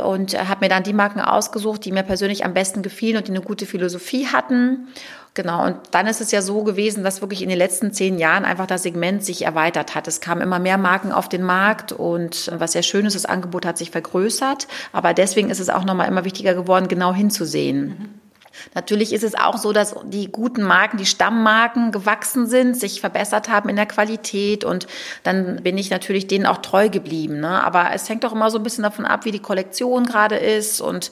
Und 0.05 0.37
habe 0.37 0.63
mir 0.63 0.69
dann 0.69 0.83
die 0.83 0.93
Marken 0.93 1.19
ausgesucht, 1.19 1.85
die 1.85 1.91
mir 1.91 2.03
persönlich 2.03 2.45
am 2.45 2.53
besten 2.53 2.83
gefielen 2.83 3.17
und 3.17 3.27
die 3.27 3.31
eine 3.31 3.41
gute 3.41 3.65
Philosophie 3.65 4.27
hatten. 4.27 4.89
Genau, 5.33 5.65
und 5.65 5.77
dann 5.89 6.05
ist 6.05 6.21
es 6.21 6.31
ja 6.31 6.43
so 6.43 6.63
gewesen, 6.63 7.03
dass 7.03 7.21
wirklich 7.21 7.41
in 7.41 7.49
den 7.49 7.57
letzten 7.57 7.91
zehn 7.91 8.19
Jahren 8.19 8.45
einfach 8.45 8.67
das 8.67 8.83
Segment 8.83 9.25
sich 9.25 9.43
erweitert 9.43 9.95
hat. 9.95 10.07
Es 10.07 10.21
kamen 10.21 10.41
immer 10.41 10.59
mehr 10.59 10.77
Marken 10.77 11.11
auf 11.11 11.29
den 11.29 11.41
Markt 11.41 11.91
und 11.91 12.51
was 12.55 12.73
sehr 12.73 12.83
schön 12.83 13.07
ist, 13.07 13.15
das 13.15 13.25
Angebot 13.25 13.65
hat 13.65 13.79
sich 13.79 13.89
vergrößert. 13.89 14.67
Aber 14.93 15.15
deswegen 15.15 15.49
ist 15.49 15.59
es 15.59 15.71
auch 15.71 15.83
nochmal 15.83 16.07
immer 16.07 16.25
wichtiger 16.25 16.53
geworden, 16.53 16.87
genau 16.87 17.11
hinzusehen. 17.11 17.87
Mhm. 17.87 18.24
Natürlich 18.73 19.13
ist 19.13 19.23
es 19.23 19.35
auch 19.35 19.57
so, 19.57 19.73
dass 19.73 19.95
die 20.05 20.31
guten 20.31 20.63
Marken, 20.63 20.97
die 20.97 21.05
Stammmarken 21.05 21.91
gewachsen 21.91 22.47
sind, 22.47 22.77
sich 22.77 23.01
verbessert 23.01 23.49
haben 23.49 23.69
in 23.69 23.75
der 23.75 23.85
Qualität 23.85 24.63
und 24.63 24.87
dann 25.23 25.63
bin 25.63 25.77
ich 25.77 25.89
natürlich 25.89 26.27
denen 26.27 26.45
auch 26.45 26.57
treu 26.57 26.89
geblieben. 26.89 27.39
Ne? 27.39 27.63
Aber 27.63 27.91
es 27.93 28.09
hängt 28.09 28.25
auch 28.25 28.33
immer 28.33 28.51
so 28.51 28.57
ein 28.57 28.63
bisschen 28.63 28.83
davon 28.83 29.05
ab, 29.05 29.25
wie 29.25 29.31
die 29.31 29.39
Kollektion 29.39 30.05
gerade 30.05 30.35
ist 30.35 30.81
und 30.81 31.11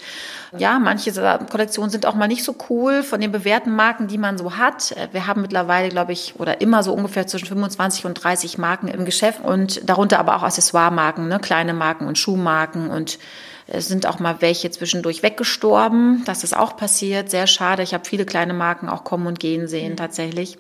ja, 0.58 0.78
manche 0.78 1.12
Kollektionen 1.50 1.90
sind 1.90 2.06
auch 2.06 2.16
mal 2.16 2.28
nicht 2.28 2.44
so 2.44 2.56
cool 2.70 3.02
von 3.04 3.20
den 3.20 3.32
bewährten 3.32 3.76
Marken, 3.76 4.08
die 4.08 4.18
man 4.18 4.38
so 4.38 4.58
hat. 4.58 4.96
Wir 5.12 5.26
haben 5.26 5.42
mittlerweile, 5.42 5.90
glaube 5.90 6.12
ich, 6.12 6.36
oder 6.38 6.62
immer 6.62 6.84
so 6.84 6.94
ungefähr 6.94 7.26
zwischen 7.26 7.48
25 7.48 8.06
und 8.06 8.14
30 8.14 8.58
Marken 8.58 8.88
im 8.88 9.06
Geschäft 9.06 9.44
und 9.44 9.88
darunter 9.90 10.20
aber 10.20 10.36
auch 10.36 10.44
Accessoire-Marken, 10.44 11.28
ne? 11.28 11.40
kleine 11.40 11.74
Marken 11.74 12.08
und 12.08 12.18
Schuhmarken 12.18 12.90
und 12.90 13.18
es 13.68 13.88
sind 13.88 14.06
auch 14.06 14.20
mal 14.20 14.38
welche 14.40 14.72
zwischendurch 14.72 15.24
weggestorben. 15.24 16.24
Das 16.26 16.44
ist 16.44 16.56
auch 16.56 16.76
passiert. 16.76 17.30
Sehr 17.30 17.48
schade. 17.48 17.84
Ich 17.84 17.94
habe 17.94 18.06
viele 18.06 18.26
kleine 18.26 18.54
Marken 18.54 18.90
auch 18.90 19.04
kommen 19.04 19.28
und 19.28 19.40
gehen 19.40 19.68
sehen 19.68 19.94
mhm. 19.94 19.98
tatsächlich. 19.98 20.58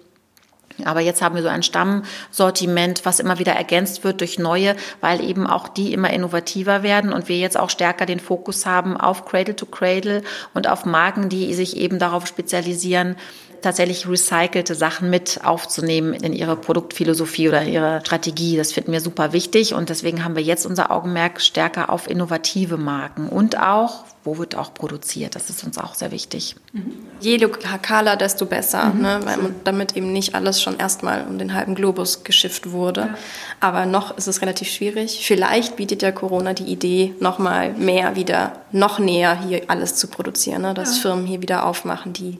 Aber 0.86 1.02
jetzt 1.02 1.22
haben 1.22 1.36
wir 1.36 1.44
so 1.44 1.50
ein 1.50 1.64
Stammsortiment, 1.64 3.06
was 3.06 3.20
immer 3.20 3.38
wieder 3.38 3.54
ergänzt 3.54 4.04
wird 4.04 4.22
durch 4.22 4.40
neue, 4.40 4.76
weil 5.02 5.24
eben 5.24 5.46
auch 5.46 5.68
die 5.68 5.94
immer 5.94 6.10
innovativer 6.10 6.82
werden 6.82 7.14
und 7.14 7.30
wir 7.30 7.38
jetzt 7.38 7.60
auch 7.60 7.70
stärker 7.70 8.06
den 8.08 8.20
Fokus 8.20 8.66
haben 8.66 8.98
auf 8.98 9.26
Cradle 9.26 9.56
to 9.56 9.68
Cradle 9.68 10.24
und 10.56 10.68
auf 10.68 10.86
Marken, 10.86 11.30
die 11.30 11.54
sich 11.54 11.78
eben 11.78 12.00
darauf 12.00 12.26
spezialisieren, 12.26 13.18
tatsächlich 13.64 14.08
recycelte 14.08 14.76
Sachen 14.76 15.10
mit 15.10 15.40
aufzunehmen 15.44 16.14
in 16.14 16.34
ihre 16.34 16.56
Produktphilosophie 16.56 17.48
oder 17.48 17.64
ihre 17.64 18.02
Strategie. 18.02 18.58
Das 18.58 18.74
finden 18.74 18.92
wir 18.92 19.02
super 19.02 19.34
wichtig 19.34 19.74
und 19.74 19.90
deswegen 19.90 20.24
haben 20.24 20.36
wir 20.36 20.44
jetzt 20.44 20.66
unser 20.66 20.92
Augenmerk 20.92 21.42
stärker 21.42 21.90
auf 21.90 22.10
innovative 22.10 22.78
Marken 22.78 23.30
und 23.30 23.58
auch, 23.58 24.04
wo 24.26 24.38
wird 24.38 24.56
auch 24.56 24.74
produziert. 24.74 25.36
Das 25.36 25.50
ist 25.50 25.64
uns 25.64 25.78
auch 25.78 25.96
sehr 25.96 26.12
wichtig. 26.12 26.56
Mhm. 26.74 26.94
Je 27.20 27.38
lokaler, 27.38 28.16
desto 28.16 28.46
besser, 28.46 28.94
mhm. 28.94 29.02
ne? 29.02 29.20
Weil, 29.24 29.38
damit 29.64 29.96
eben 29.96 30.12
nicht 30.12 30.36
alles 30.36 30.62
schon 30.62 30.78
erstmal 30.78 31.26
um 31.28 31.38
den 31.38 31.54
halben 31.54 31.76
Globus 31.76 32.24
geschifft 32.24 32.72
wurde. 32.72 33.02
Ja. 33.02 33.18
Aber 33.60 33.86
noch 33.86 34.18
ist 34.18 34.28
es 34.28 34.42
relativ 34.42 34.70
schwierig. 34.70 35.26
Vielleicht 35.26 35.78
bietet 35.78 36.02
ja 36.02 36.12
Corona 36.12 36.54
die 36.54 36.66
Idee, 36.66 37.16
nochmal 37.20 37.74
mehr 37.74 38.16
wieder, 38.16 38.54
noch 38.72 39.00
näher 39.00 39.40
hier 39.48 39.64
alles 39.68 39.96
zu 39.96 40.08
produzieren, 40.08 40.64
ne? 40.64 40.74
dass 40.74 40.98
ja. 40.98 41.02
Firmen 41.04 41.26
hier 41.26 41.42
wieder 41.42 41.66
aufmachen, 41.66 42.14
die 42.14 42.40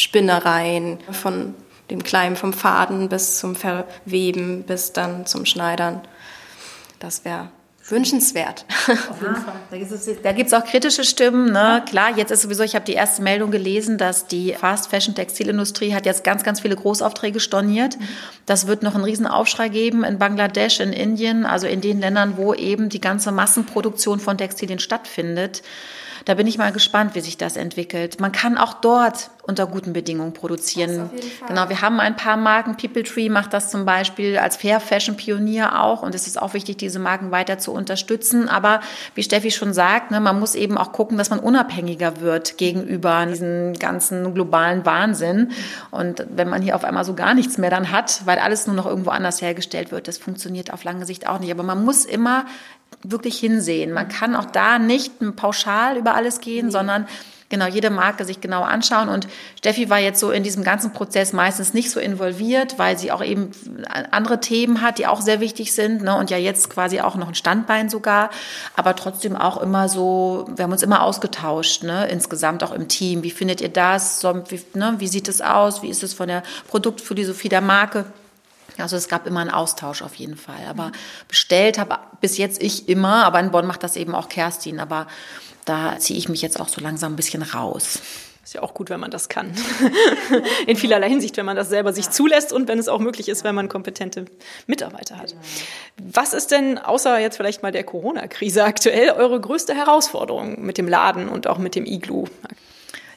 Spinnereien, 0.00 0.98
von 1.10 1.54
dem 1.90 2.02
Kleinen 2.02 2.36
vom 2.36 2.52
Faden 2.52 3.08
bis 3.08 3.38
zum 3.38 3.54
Verweben, 3.56 4.62
bis 4.62 4.92
dann 4.92 5.26
zum 5.26 5.44
Schneidern. 5.44 6.00
Das 6.98 7.24
wäre 7.24 7.50
wünschenswert. 7.88 8.64
Auf 8.88 9.20
jeden 9.20 9.36
Fall. 9.36 9.54
Da 10.22 10.32
gibt 10.32 10.48
es 10.48 10.54
auch 10.54 10.64
kritische 10.64 11.04
Stimmen. 11.04 11.52
Ne? 11.52 11.82
Klar, 11.88 12.16
jetzt 12.16 12.30
ist 12.30 12.42
sowieso, 12.42 12.62
ich 12.62 12.74
habe 12.74 12.84
die 12.84 12.92
erste 12.92 13.22
Meldung 13.22 13.50
gelesen, 13.50 13.98
dass 13.98 14.26
die 14.26 14.54
Fast 14.54 14.88
Fashion 14.88 15.14
Textilindustrie 15.14 15.94
hat 15.94 16.06
jetzt 16.06 16.24
ganz, 16.24 16.44
ganz 16.44 16.60
viele 16.60 16.76
Großaufträge 16.76 17.40
storniert. 17.40 17.98
Mhm. 17.98 18.08
Das 18.46 18.66
wird 18.66 18.82
noch 18.82 18.94
einen 18.94 19.04
riesen 19.04 19.26
Aufschrei 19.26 19.68
geben 19.68 20.04
in 20.04 20.18
Bangladesch, 20.18 20.80
in 20.80 20.92
Indien, 20.92 21.46
also 21.46 21.66
in 21.66 21.80
den 21.80 22.00
Ländern, 22.00 22.36
wo 22.36 22.54
eben 22.54 22.88
die 22.88 23.00
ganze 23.00 23.32
Massenproduktion 23.32 24.20
von 24.20 24.38
Textilien 24.38 24.78
stattfindet. 24.78 25.62
Da 26.24 26.34
bin 26.34 26.46
ich 26.46 26.58
mal 26.58 26.72
gespannt, 26.72 27.14
wie 27.14 27.20
sich 27.20 27.38
das 27.38 27.56
entwickelt. 27.56 28.20
Man 28.20 28.32
kann 28.32 28.58
auch 28.58 28.74
dort 28.74 29.30
unter 29.42 29.66
guten 29.66 29.92
Bedingungen 29.92 30.32
produzieren. 30.32 31.10
Genau, 31.48 31.68
wir 31.68 31.80
haben 31.80 31.98
ein 31.98 32.16
paar 32.16 32.36
Marken. 32.36 32.76
People 32.76 33.02
Tree 33.02 33.28
macht 33.28 33.52
das 33.52 33.70
zum 33.70 33.84
Beispiel 33.84 34.38
als 34.38 34.56
Fair 34.56 34.80
Fashion 34.80 35.16
Pionier 35.16 35.80
auch. 35.80 36.02
Und 36.02 36.14
es 36.14 36.26
ist 36.26 36.40
auch 36.40 36.54
wichtig, 36.54 36.78
diese 36.78 36.98
Marken 36.98 37.30
weiter 37.30 37.58
zu 37.58 37.69
unterstützen. 37.72 38.48
Aber 38.48 38.80
wie 39.14 39.22
Steffi 39.22 39.50
schon 39.50 39.72
sagt, 39.72 40.10
ne, 40.10 40.20
man 40.20 40.38
muss 40.38 40.54
eben 40.54 40.78
auch 40.78 40.92
gucken, 40.92 41.18
dass 41.18 41.30
man 41.30 41.38
unabhängiger 41.38 42.20
wird 42.20 42.58
gegenüber 42.58 43.26
diesem 43.26 43.74
ganzen 43.74 44.34
globalen 44.34 44.84
Wahnsinn. 44.84 45.52
Und 45.90 46.26
wenn 46.30 46.48
man 46.48 46.62
hier 46.62 46.76
auf 46.76 46.84
einmal 46.84 47.04
so 47.04 47.14
gar 47.14 47.34
nichts 47.34 47.58
mehr 47.58 47.70
dann 47.70 47.90
hat, 47.90 48.22
weil 48.26 48.38
alles 48.38 48.66
nur 48.66 48.76
noch 48.76 48.86
irgendwo 48.86 49.10
anders 49.10 49.40
hergestellt 49.40 49.92
wird, 49.92 50.08
das 50.08 50.18
funktioniert 50.18 50.72
auf 50.72 50.84
lange 50.84 51.06
Sicht 51.06 51.26
auch 51.26 51.38
nicht. 51.38 51.50
Aber 51.50 51.62
man 51.62 51.84
muss 51.84 52.04
immer 52.04 52.46
wirklich 53.02 53.38
hinsehen. 53.38 53.92
Man 53.92 54.08
kann 54.08 54.36
auch 54.36 54.46
da 54.46 54.78
nicht 54.78 55.12
pauschal 55.36 55.96
über 55.96 56.14
alles 56.14 56.40
gehen, 56.40 56.70
sondern 56.70 57.06
genau 57.50 57.66
jede 57.66 57.90
Marke 57.90 58.24
sich 58.24 58.40
genau 58.40 58.62
anschauen. 58.62 59.10
Und 59.10 59.28
Steffi 59.58 59.90
war 59.90 59.98
jetzt 59.98 60.20
so 60.20 60.30
in 60.30 60.42
diesem 60.42 60.64
ganzen 60.64 60.92
Prozess 60.92 61.34
meistens 61.34 61.74
nicht 61.74 61.90
so 61.90 62.00
involviert, 62.00 62.78
weil 62.78 62.96
sie 62.96 63.12
auch 63.12 63.22
eben 63.22 63.50
andere 64.10 64.40
Themen 64.40 64.80
hat, 64.80 64.98
die 64.98 65.06
auch 65.06 65.20
sehr 65.20 65.40
wichtig 65.40 65.74
sind. 65.74 66.02
Ne? 66.02 66.16
Und 66.16 66.30
ja 66.30 66.38
jetzt 66.38 66.70
quasi 66.70 67.00
auch 67.00 67.16
noch 67.16 67.28
ein 67.28 67.34
Standbein 67.34 67.90
sogar. 67.90 68.30
Aber 68.76 68.96
trotzdem 68.96 69.36
auch 69.36 69.60
immer 69.60 69.88
so, 69.88 70.48
wir 70.54 70.64
haben 70.64 70.72
uns 70.72 70.82
immer 70.82 71.02
ausgetauscht, 71.02 71.82
ne? 71.82 72.06
insgesamt 72.08 72.64
auch 72.64 72.72
im 72.72 72.88
Team. 72.88 73.22
Wie 73.22 73.30
findet 73.30 73.60
ihr 73.60 73.68
das? 73.68 74.20
So, 74.20 74.42
wie, 74.48 74.62
ne? 74.74 74.94
wie 74.98 75.08
sieht 75.08 75.28
es 75.28 75.40
aus? 75.40 75.82
Wie 75.82 75.90
ist 75.90 76.02
es 76.02 76.14
von 76.14 76.28
der 76.28 76.42
Produktphilosophie 76.68 77.48
der 77.48 77.60
Marke? 77.60 78.06
Also 78.78 78.96
es 78.96 79.08
gab 79.08 79.26
immer 79.26 79.40
einen 79.40 79.50
Austausch 79.50 80.02
auf 80.02 80.14
jeden 80.14 80.36
Fall. 80.36 80.60
Aber 80.68 80.92
bestellt 81.28 81.78
habe 81.78 81.98
bis 82.20 82.38
jetzt 82.38 82.62
ich 82.62 82.88
immer, 82.88 83.24
aber 83.24 83.40
in 83.40 83.50
Bonn 83.50 83.66
macht 83.66 83.82
das 83.82 83.96
eben 83.96 84.14
auch 84.14 84.28
Kerstin. 84.28 84.80
Aber 84.80 85.06
da 85.70 85.96
ziehe 86.00 86.18
ich 86.18 86.28
mich 86.28 86.42
jetzt 86.42 86.58
auch 86.58 86.66
so 86.66 86.80
langsam 86.80 87.12
ein 87.12 87.16
bisschen 87.16 87.42
raus. 87.42 88.00
Ist 88.42 88.54
ja 88.54 88.62
auch 88.62 88.74
gut, 88.74 88.90
wenn 88.90 88.98
man 88.98 89.12
das 89.12 89.28
kann. 89.28 89.52
In 90.66 90.76
vielerlei 90.76 91.08
Hinsicht, 91.08 91.36
wenn 91.36 91.46
man 91.46 91.54
das 91.54 91.68
selber 91.68 91.92
sich 91.92 92.10
zulässt 92.10 92.52
und 92.52 92.66
wenn 92.66 92.80
es 92.80 92.88
auch 92.88 92.98
möglich 92.98 93.28
ist, 93.28 93.44
wenn 93.44 93.54
man 93.54 93.68
kompetente 93.68 94.24
Mitarbeiter 94.66 95.18
hat. 95.18 95.36
Was 95.96 96.32
ist 96.32 96.50
denn, 96.50 96.76
außer 96.76 97.20
jetzt 97.20 97.36
vielleicht 97.36 97.62
mal 97.62 97.70
der 97.70 97.84
Corona-Krise 97.84 98.64
aktuell, 98.64 99.10
eure 99.10 99.40
größte 99.40 99.72
Herausforderung 99.72 100.60
mit 100.60 100.76
dem 100.76 100.88
Laden 100.88 101.28
und 101.28 101.46
auch 101.46 101.58
mit 101.58 101.76
dem 101.76 101.86
Iglu? 101.86 102.24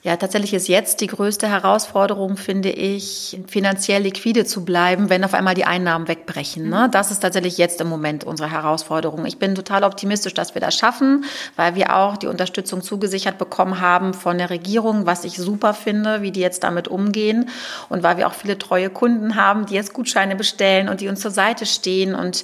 Ja, 0.05 0.17
tatsächlich 0.17 0.53
ist 0.53 0.67
jetzt 0.67 0.99
die 0.99 1.07
größte 1.07 1.47
Herausforderung, 1.47 2.35
finde 2.35 2.69
ich, 2.69 3.39
finanziell 3.47 4.01
liquide 4.01 4.43
zu 4.43 4.65
bleiben, 4.65 5.09
wenn 5.09 5.23
auf 5.23 5.33
einmal 5.33 5.55
die 5.55 5.63
Einnahmen 5.63 6.09
wegbrechen. 6.09 6.67
Ne? 6.67 6.89
Das 6.91 7.09
ist 7.09 7.21
tatsächlich 7.21 7.57
jetzt 7.57 7.79
im 7.79 7.87
Moment 7.87 8.25
unsere 8.25 8.51
Herausforderung. 8.51 9.25
Ich 9.25 9.39
bin 9.39 9.55
total 9.55 9.85
optimistisch, 9.85 10.33
dass 10.33 10.55
wir 10.55 10.61
das 10.61 10.75
schaffen, 10.75 11.23
weil 11.55 11.75
wir 11.75 11.95
auch 11.95 12.17
die 12.17 12.27
Unterstützung 12.27 12.81
zugesichert 12.81 13.37
bekommen 13.37 13.79
haben 13.79 14.13
von 14.13 14.37
der 14.37 14.49
Regierung, 14.49 15.05
was 15.05 15.23
ich 15.23 15.37
super 15.37 15.73
finde, 15.73 16.21
wie 16.21 16.31
die 16.31 16.41
jetzt 16.41 16.65
damit 16.65 16.89
umgehen 16.89 17.49
und 17.87 18.03
weil 18.03 18.17
wir 18.17 18.27
auch 18.27 18.33
viele 18.33 18.57
treue 18.57 18.89
Kunden 18.89 19.37
haben, 19.37 19.67
die 19.67 19.75
jetzt 19.75 19.93
Gutscheine 19.93 20.35
bestellen 20.35 20.89
und 20.89 20.99
die 20.99 21.07
uns 21.07 21.21
zur 21.21 21.31
Seite 21.31 21.65
stehen 21.65 22.13
und 22.13 22.43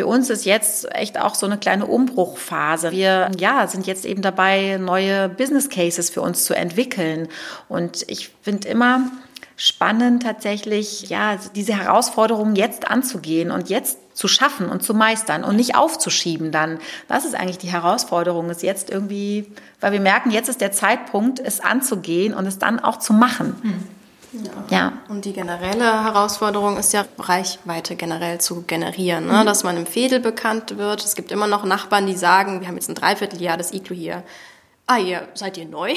für 0.00 0.06
uns 0.06 0.30
ist 0.30 0.46
jetzt 0.46 0.90
echt 0.94 1.20
auch 1.20 1.34
so 1.34 1.44
eine 1.44 1.58
kleine 1.58 1.84
Umbruchphase. 1.84 2.90
Wir 2.90 3.30
ja, 3.38 3.66
sind 3.66 3.86
jetzt 3.86 4.06
eben 4.06 4.22
dabei, 4.22 4.78
neue 4.80 5.28
Business 5.28 5.68
Cases 5.68 6.08
für 6.08 6.22
uns 6.22 6.46
zu 6.46 6.54
entwickeln. 6.54 7.28
Und 7.68 8.08
ich 8.08 8.30
finde 8.40 8.66
immer 8.66 9.10
spannend 9.56 10.22
tatsächlich, 10.22 11.10
ja, 11.10 11.36
diese 11.54 11.76
Herausforderungen 11.76 12.56
jetzt 12.56 12.90
anzugehen 12.90 13.50
und 13.50 13.68
jetzt 13.68 13.98
zu 14.16 14.26
schaffen 14.26 14.70
und 14.70 14.82
zu 14.82 14.94
meistern 14.94 15.44
und 15.44 15.56
nicht 15.56 15.76
aufzuschieben 15.76 16.50
dann. 16.50 16.78
Das 17.06 17.26
ist 17.26 17.34
eigentlich 17.34 17.58
die 17.58 17.70
Herausforderung, 17.70 18.48
ist 18.48 18.62
jetzt 18.62 18.88
irgendwie, 18.88 19.52
weil 19.82 19.92
wir 19.92 20.00
merken, 20.00 20.30
jetzt 20.30 20.48
ist 20.48 20.62
der 20.62 20.72
Zeitpunkt, 20.72 21.40
es 21.40 21.60
anzugehen 21.60 22.32
und 22.32 22.46
es 22.46 22.58
dann 22.58 22.80
auch 22.80 23.00
zu 23.00 23.12
machen. 23.12 23.54
Hm. 23.60 23.99
Ja. 24.32 24.64
ja. 24.70 24.92
Und 25.08 25.24
die 25.24 25.32
generelle 25.32 26.04
Herausforderung 26.04 26.76
ist 26.76 26.92
ja, 26.92 27.04
Reichweite 27.18 27.96
generell 27.96 28.40
zu 28.40 28.62
generieren, 28.62 29.26
ne? 29.26 29.40
Mhm. 29.40 29.46
dass 29.46 29.64
man 29.64 29.76
im 29.76 29.86
Fädel 29.86 30.20
bekannt 30.20 30.78
wird. 30.78 31.04
Es 31.04 31.14
gibt 31.14 31.32
immer 31.32 31.46
noch 31.46 31.64
Nachbarn, 31.64 32.06
die 32.06 32.16
sagen, 32.16 32.60
wir 32.60 32.68
haben 32.68 32.76
jetzt 32.76 32.88
ein 32.88 32.94
Dreivierteljahr 32.94 33.56
das 33.56 33.72
Iglu 33.72 33.94
hier 33.94 34.22
ah, 34.90 34.98
ihr 34.98 35.28
seid 35.34 35.56
ihr 35.56 35.66
neu? 35.66 35.94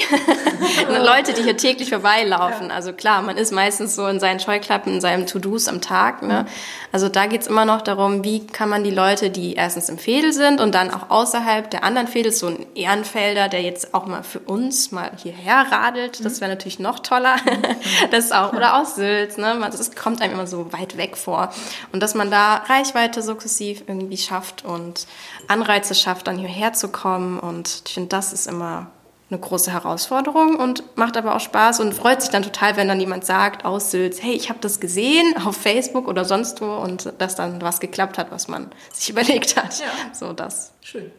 Leute, 0.88 1.32
die 1.32 1.42
hier 1.42 1.56
täglich 1.56 1.88
vorbeilaufen. 1.88 2.68
Ja. 2.68 2.74
Also 2.74 2.92
klar, 2.92 3.22
man 3.22 3.36
ist 3.36 3.52
meistens 3.52 3.96
so 3.96 4.06
in 4.06 4.20
seinen 4.20 4.38
Scheuklappen, 4.38 4.94
in 4.94 5.00
seinem 5.00 5.26
To-Dos 5.26 5.66
am 5.66 5.80
Tag. 5.80 6.22
Ne? 6.22 6.46
Also 6.92 7.08
da 7.08 7.26
geht's 7.26 7.48
immer 7.48 7.64
noch 7.64 7.82
darum, 7.82 8.22
wie 8.22 8.46
kann 8.46 8.68
man 8.68 8.84
die 8.84 8.92
Leute, 8.92 9.30
die 9.30 9.54
erstens 9.54 9.88
im 9.88 9.98
Fädel 9.98 10.32
sind 10.32 10.60
und 10.60 10.76
dann 10.76 10.92
auch 10.92 11.10
außerhalb 11.10 11.68
der 11.70 11.82
anderen 11.82 12.06
Fädel, 12.06 12.30
so 12.30 12.46
ein 12.46 12.66
Ehrenfelder, 12.76 13.48
der 13.48 13.62
jetzt 13.62 13.94
auch 13.94 14.06
mal 14.06 14.22
für 14.22 14.38
uns 14.38 14.92
mal 14.92 15.10
hierher 15.20 15.66
radelt, 15.72 16.24
das 16.24 16.40
wäre 16.40 16.50
natürlich 16.50 16.78
noch 16.78 17.00
toller. 17.00 17.36
das 18.12 18.30
auch, 18.30 18.52
oder 18.52 18.80
aus 18.80 18.94
Sylt, 18.94 19.38
ne? 19.38 19.58
Das 19.60 19.94
kommt 19.96 20.22
einem 20.22 20.34
immer 20.34 20.46
so 20.46 20.72
weit 20.72 20.96
weg 20.96 21.16
vor. 21.16 21.52
Und 21.92 22.00
dass 22.00 22.14
man 22.14 22.30
da 22.30 22.62
Reichweite 22.68 23.22
sukzessiv 23.22 23.82
irgendwie 23.88 24.18
schafft 24.18 24.64
und 24.64 25.08
Anreize 25.48 25.96
schafft, 25.96 26.28
dann 26.28 26.38
hierher 26.38 26.72
zu 26.74 26.88
kommen. 26.88 27.40
Und 27.40 27.82
ich 27.86 27.94
finde, 27.94 28.08
das 28.08 28.32
ist 28.32 28.46
immer 28.46 28.83
eine 29.30 29.40
große 29.40 29.72
Herausforderung 29.72 30.56
und 30.56 30.96
macht 30.96 31.16
aber 31.16 31.34
auch 31.34 31.40
Spaß 31.40 31.80
und 31.80 31.94
freut 31.94 32.20
sich 32.20 32.30
dann 32.30 32.42
total, 32.42 32.76
wenn 32.76 32.88
dann 32.88 33.00
jemand 33.00 33.24
sagt 33.24 33.64
aus 33.64 33.90
Sülz, 33.90 34.22
hey, 34.22 34.34
ich 34.34 34.50
habe 34.50 34.58
das 34.60 34.80
gesehen 34.80 35.34
auf 35.44 35.56
Facebook 35.56 36.08
oder 36.08 36.24
sonst 36.24 36.60
wo 36.60 36.74
und 36.74 37.12
dass 37.18 37.34
dann 37.34 37.62
was 37.62 37.80
geklappt 37.80 38.18
hat, 38.18 38.30
was 38.30 38.48
man 38.48 38.70
sich 38.92 39.10
überlegt 39.10 39.56
hat. 39.56 39.78
Ja. 39.78 39.86
So 40.12 40.32
das. 40.32 40.72
Schön. 40.82 41.10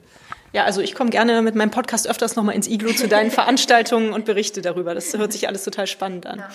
Ja, 0.55 0.63
also 0.63 0.79
ich 0.79 0.95
komme 0.95 1.09
gerne 1.09 1.41
mit 1.41 1.53
meinem 1.55 1.69
Podcast 1.69 2.07
öfters 2.07 2.37
nochmal 2.37 2.55
ins 2.55 2.69
Iglu 2.69 2.93
zu 2.93 3.09
deinen 3.09 3.29
Veranstaltungen 3.39 4.13
und 4.13 4.23
berichte 4.23 4.61
darüber. 4.61 4.95
Das 4.95 5.11
hört 5.13 5.33
sich 5.33 5.49
alles 5.49 5.65
total 5.65 5.85
spannend 5.85 6.25
an. 6.25 6.39
Ja. 6.39 6.49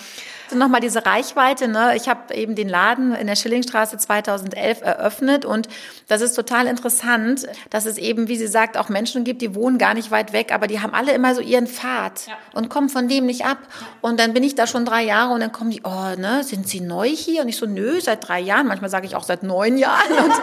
Also 0.45 0.57
nochmal 0.57 0.81
diese 0.81 1.05
Reichweite. 1.05 1.67
Ne? 1.67 1.95
Ich 1.95 2.09
habe 2.09 2.33
eben 2.33 2.55
den 2.55 2.67
Laden 2.67 3.13
in 3.13 3.27
der 3.27 3.35
Schillingstraße 3.35 3.99
2011 3.99 4.81
eröffnet 4.81 5.45
und 5.45 5.69
das 6.07 6.21
ist 6.21 6.33
total 6.33 6.65
interessant, 6.65 7.47
dass 7.69 7.85
es 7.85 7.99
eben, 7.99 8.27
wie 8.27 8.37
sie 8.37 8.47
sagt, 8.47 8.75
auch 8.75 8.89
Menschen 8.89 9.23
gibt, 9.23 9.43
die 9.43 9.53
wohnen 9.53 9.77
gar 9.77 9.93
nicht 9.93 10.09
weit 10.09 10.33
weg, 10.33 10.51
aber 10.51 10.65
die 10.65 10.79
haben 10.79 10.95
alle 10.95 11.11
immer 11.13 11.35
so 11.35 11.41
ihren 11.41 11.67
Pfad 11.67 12.25
ja. 12.25 12.33
und 12.53 12.69
kommen 12.69 12.89
von 12.89 13.07
dem 13.07 13.27
nicht 13.27 13.45
ab. 13.45 13.59
Und 14.01 14.19
dann 14.19 14.33
bin 14.33 14.41
ich 14.41 14.55
da 14.55 14.65
schon 14.65 14.83
drei 14.83 15.03
Jahre 15.03 15.31
und 15.31 15.41
dann 15.41 15.51
kommen 15.51 15.69
die, 15.69 15.81
oh, 15.83 16.15
ne, 16.17 16.43
sind 16.43 16.67
Sie 16.67 16.81
neu 16.81 17.07
hier? 17.07 17.43
Und 17.43 17.49
ich 17.49 17.57
so, 17.57 17.67
nö, 17.67 18.01
seit 18.01 18.27
drei 18.27 18.39
Jahren. 18.39 18.65
Manchmal 18.65 18.89
sage 18.89 19.05
ich 19.05 19.15
auch 19.15 19.23
seit 19.23 19.43
neun 19.43 19.77
Jahren. 19.77 20.11
Und, 20.21 20.33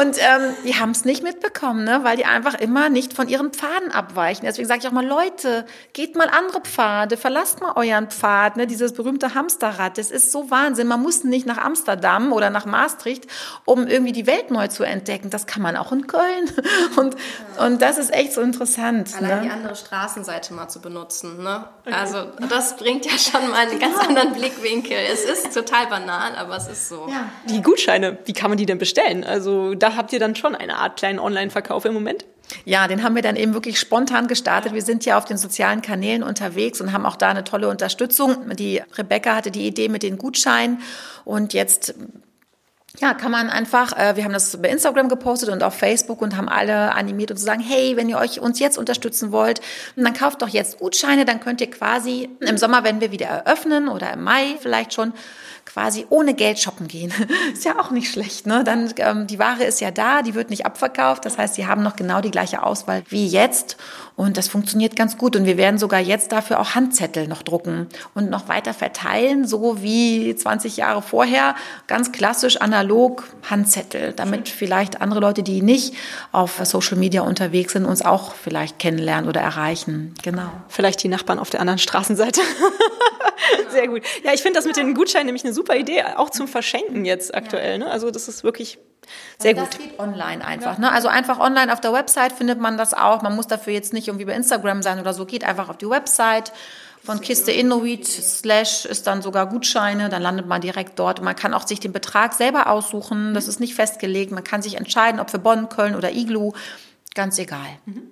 und 0.00 0.18
ähm, 0.18 0.54
die 0.64 0.74
haben 0.74 0.90
es 0.90 1.04
nicht 1.04 1.22
mitbekommen, 1.22 1.84
ne? 1.84 2.00
weil 2.02 2.16
die 2.16 2.24
einfach 2.24 2.54
immer 2.54 2.73
immer 2.74 2.88
nicht 2.88 3.12
von 3.12 3.28
ihren 3.28 3.52
Pfaden 3.52 3.92
abweichen. 3.92 4.46
Deswegen 4.46 4.66
sage 4.66 4.80
ich 4.80 4.88
auch 4.88 4.92
mal, 4.92 5.06
Leute, 5.06 5.64
geht 5.92 6.16
mal 6.16 6.28
andere 6.28 6.60
Pfade, 6.60 7.16
verlasst 7.16 7.60
mal 7.60 7.74
euren 7.76 8.10
Pfad, 8.10 8.56
ne? 8.56 8.66
dieses 8.66 8.94
berühmte 8.94 9.34
Hamsterrad. 9.34 9.96
Das 9.96 10.10
ist 10.10 10.32
so 10.32 10.50
Wahnsinn. 10.50 10.88
Man 10.88 11.00
muss 11.00 11.22
nicht 11.22 11.46
nach 11.46 11.58
Amsterdam 11.58 12.32
oder 12.32 12.50
nach 12.50 12.66
Maastricht, 12.66 13.28
um 13.64 13.86
irgendwie 13.86 14.10
die 14.10 14.26
Welt 14.26 14.50
neu 14.50 14.66
zu 14.66 14.82
entdecken. 14.82 15.30
Das 15.30 15.46
kann 15.46 15.62
man 15.62 15.76
auch 15.76 15.92
in 15.92 16.08
Köln. 16.08 16.50
Und, 16.96 17.16
und 17.58 17.82
das 17.82 17.98
ist 17.98 18.12
echt 18.12 18.32
so 18.32 18.40
interessant. 18.40 19.10
Allein 19.16 19.38
ne? 19.38 19.42
die 19.44 19.50
andere 19.50 19.74
Straßenseite 19.74 20.54
mal 20.54 20.68
zu 20.68 20.80
benutzen. 20.80 21.42
Ne? 21.42 21.64
Also 21.84 22.26
das 22.48 22.76
bringt 22.76 23.04
ja 23.04 23.12
schon 23.18 23.48
mal 23.50 23.66
einen 23.66 23.78
ganz 23.78 23.98
anderen 23.98 24.32
Blickwinkel. 24.32 24.96
Es 25.12 25.24
ist 25.24 25.52
total 25.52 25.86
banal, 25.86 26.34
aber 26.36 26.56
es 26.56 26.68
ist 26.68 26.88
so. 26.88 27.06
Ja. 27.08 27.28
Die 27.48 27.62
Gutscheine, 27.62 28.18
wie 28.24 28.32
kann 28.32 28.50
man 28.50 28.58
die 28.58 28.66
denn 28.66 28.78
bestellen? 28.78 29.24
Also 29.24 29.74
da 29.74 29.96
habt 29.96 30.12
ihr 30.12 30.20
dann 30.20 30.34
schon 30.36 30.54
eine 30.54 30.76
Art 30.78 30.96
kleinen 30.96 31.18
Online-Verkauf 31.18 31.84
im 31.84 31.94
Moment? 31.94 32.24
Ja, 32.64 32.88
den 32.88 33.02
haben 33.02 33.14
wir 33.14 33.22
dann 33.22 33.36
eben 33.36 33.54
wirklich 33.54 33.78
spontan 33.78 34.28
gestartet. 34.28 34.74
Wir 34.74 34.82
sind 34.82 35.04
ja 35.04 35.18
auf 35.18 35.24
den 35.24 35.36
sozialen 35.36 35.82
Kanälen 35.82 36.22
unterwegs 36.22 36.80
und 36.80 36.92
haben 36.92 37.06
auch 37.06 37.16
da 37.16 37.30
eine 37.30 37.44
tolle 37.44 37.68
Unterstützung. 37.68 38.54
Die 38.56 38.82
Rebecca 38.96 39.34
hatte 39.34 39.50
die 39.50 39.66
Idee 39.66 39.88
mit 39.88 40.02
den 40.02 40.18
Gutscheinen 40.18 40.80
und 41.24 41.52
jetzt 41.52 41.94
ja, 43.00 43.12
kann 43.12 43.32
man 43.32 43.50
einfach, 43.50 43.92
äh, 43.98 44.14
wir 44.16 44.24
haben 44.24 44.32
das 44.32 44.56
bei 44.62 44.68
Instagram 44.68 45.08
gepostet 45.08 45.48
und 45.48 45.64
auf 45.64 45.74
Facebook 45.74 46.22
und 46.22 46.36
haben 46.36 46.48
alle 46.48 46.94
animiert 46.94 47.32
und 47.32 47.38
zu 47.38 47.44
sagen, 47.44 47.60
hey, 47.60 47.96
wenn 47.96 48.08
ihr 48.08 48.18
euch 48.18 48.40
uns 48.40 48.60
jetzt 48.60 48.78
unterstützen 48.78 49.32
wollt, 49.32 49.60
dann 49.96 50.14
kauft 50.14 50.42
doch 50.42 50.48
jetzt 50.48 50.78
Gutscheine, 50.78 51.24
dann 51.24 51.40
könnt 51.40 51.60
ihr 51.60 51.70
quasi 51.70 52.28
im 52.40 52.56
Sommer, 52.56 52.84
wenn 52.84 53.00
wir 53.00 53.10
wieder 53.10 53.26
eröffnen 53.26 53.88
oder 53.88 54.12
im 54.12 54.22
Mai 54.22 54.56
vielleicht 54.60 54.94
schon, 54.94 55.12
quasi 55.64 56.06
ohne 56.10 56.34
Geld 56.34 56.58
shoppen 56.58 56.88
gehen. 56.88 57.12
ist 57.52 57.64
ja 57.64 57.78
auch 57.80 57.90
nicht 57.90 58.10
schlecht, 58.10 58.46
ne? 58.46 58.64
Dann 58.64 58.92
ähm, 58.98 59.26
die 59.26 59.38
Ware 59.38 59.64
ist 59.64 59.80
ja 59.80 59.90
da, 59.90 60.22
die 60.22 60.34
wird 60.34 60.50
nicht 60.50 60.66
abverkauft. 60.66 61.24
Das 61.24 61.38
heißt, 61.38 61.54
sie 61.54 61.66
haben 61.66 61.82
noch 61.82 61.96
genau 61.96 62.20
die 62.20 62.30
gleiche 62.30 62.62
Auswahl 62.62 63.02
wie 63.08 63.26
jetzt 63.26 63.76
und 64.16 64.36
das 64.36 64.46
funktioniert 64.48 64.94
ganz 64.94 65.18
gut. 65.18 65.34
Und 65.34 65.44
wir 65.44 65.56
werden 65.56 65.78
sogar 65.78 66.00
jetzt 66.00 66.30
dafür 66.30 66.60
auch 66.60 66.74
Handzettel 66.74 67.26
noch 67.26 67.42
drucken 67.42 67.88
und 68.14 68.30
noch 68.30 68.48
weiter 68.48 68.72
verteilen, 68.72 69.46
so 69.46 69.82
wie 69.82 70.34
20 70.34 70.76
Jahre 70.76 71.02
vorher, 71.02 71.56
ganz 71.86 72.12
klassisch 72.12 72.60
analog 72.60 73.24
Handzettel, 73.48 74.12
damit 74.12 74.48
vielleicht 74.48 75.00
andere 75.00 75.20
Leute, 75.20 75.42
die 75.42 75.62
nicht 75.62 75.94
auf 76.30 76.60
Social 76.64 76.96
Media 76.96 77.22
unterwegs 77.22 77.72
sind, 77.72 77.86
uns 77.86 78.02
auch 78.02 78.34
vielleicht 78.34 78.78
kennenlernen 78.78 79.28
oder 79.28 79.40
erreichen. 79.40 80.14
Genau. 80.22 80.50
Vielleicht 80.68 81.02
die 81.02 81.08
Nachbarn 81.08 81.38
auf 81.38 81.50
der 81.50 81.60
anderen 81.60 81.78
Straßenseite. 81.78 82.40
Sehr 83.70 83.88
gut. 83.88 84.02
Ja, 84.22 84.32
ich 84.32 84.42
finde 84.42 84.58
das 84.58 84.66
mit 84.66 84.76
den 84.76 84.94
Gutscheinen 84.94 85.26
nämlich 85.26 85.44
eine 85.44 85.52
super 85.52 85.76
Idee, 85.76 86.02
auch 86.16 86.30
zum 86.30 86.48
Verschenken 86.48 87.04
jetzt 87.04 87.34
aktuell. 87.34 87.78
Ne? 87.78 87.90
Also 87.90 88.10
das 88.10 88.28
ist 88.28 88.44
wirklich 88.44 88.78
sehr 89.38 89.50
also 89.50 89.62
gut. 89.62 89.74
Das 89.74 89.78
geht 89.80 89.98
online 89.98 90.44
einfach. 90.44 90.78
Ne? 90.78 90.90
Also 90.90 91.08
einfach 91.08 91.38
online 91.38 91.72
auf 91.72 91.80
der 91.80 91.92
Website 91.92 92.32
findet 92.32 92.58
man 92.58 92.78
das 92.78 92.94
auch. 92.94 93.22
Man 93.22 93.36
muss 93.36 93.46
dafür 93.46 93.72
jetzt 93.72 93.92
nicht 93.92 94.08
irgendwie 94.08 94.24
bei 94.24 94.34
Instagram 94.34 94.82
sein 94.82 95.00
oder 95.00 95.12
so. 95.12 95.26
Geht 95.26 95.44
einfach 95.44 95.68
auf 95.68 95.78
die 95.78 95.88
Website 95.88 96.52
von 97.04 97.20
Kiste 97.20 97.52
Inuit 97.52 98.06
slash 98.06 98.86
ist 98.86 99.06
dann 99.06 99.20
sogar 99.20 99.46
Gutscheine, 99.46 100.08
dann 100.08 100.22
landet 100.22 100.46
man 100.46 100.62
direkt 100.62 100.98
dort. 100.98 101.18
Und 101.18 101.26
man 101.26 101.36
kann 101.36 101.52
auch 101.52 101.66
sich 101.66 101.78
den 101.78 101.92
Betrag 101.92 102.32
selber 102.32 102.68
aussuchen. 102.70 103.34
Das 103.34 103.46
ist 103.46 103.60
nicht 103.60 103.74
festgelegt. 103.74 104.32
Man 104.32 104.42
kann 104.42 104.62
sich 104.62 104.76
entscheiden, 104.76 105.20
ob 105.20 105.30
für 105.30 105.38
Bonn, 105.38 105.68
Köln 105.68 105.96
oder 105.96 106.12
Iglu. 106.12 106.52
Ganz 107.14 107.38
egal. 107.38 107.66
Mhm. 107.84 108.10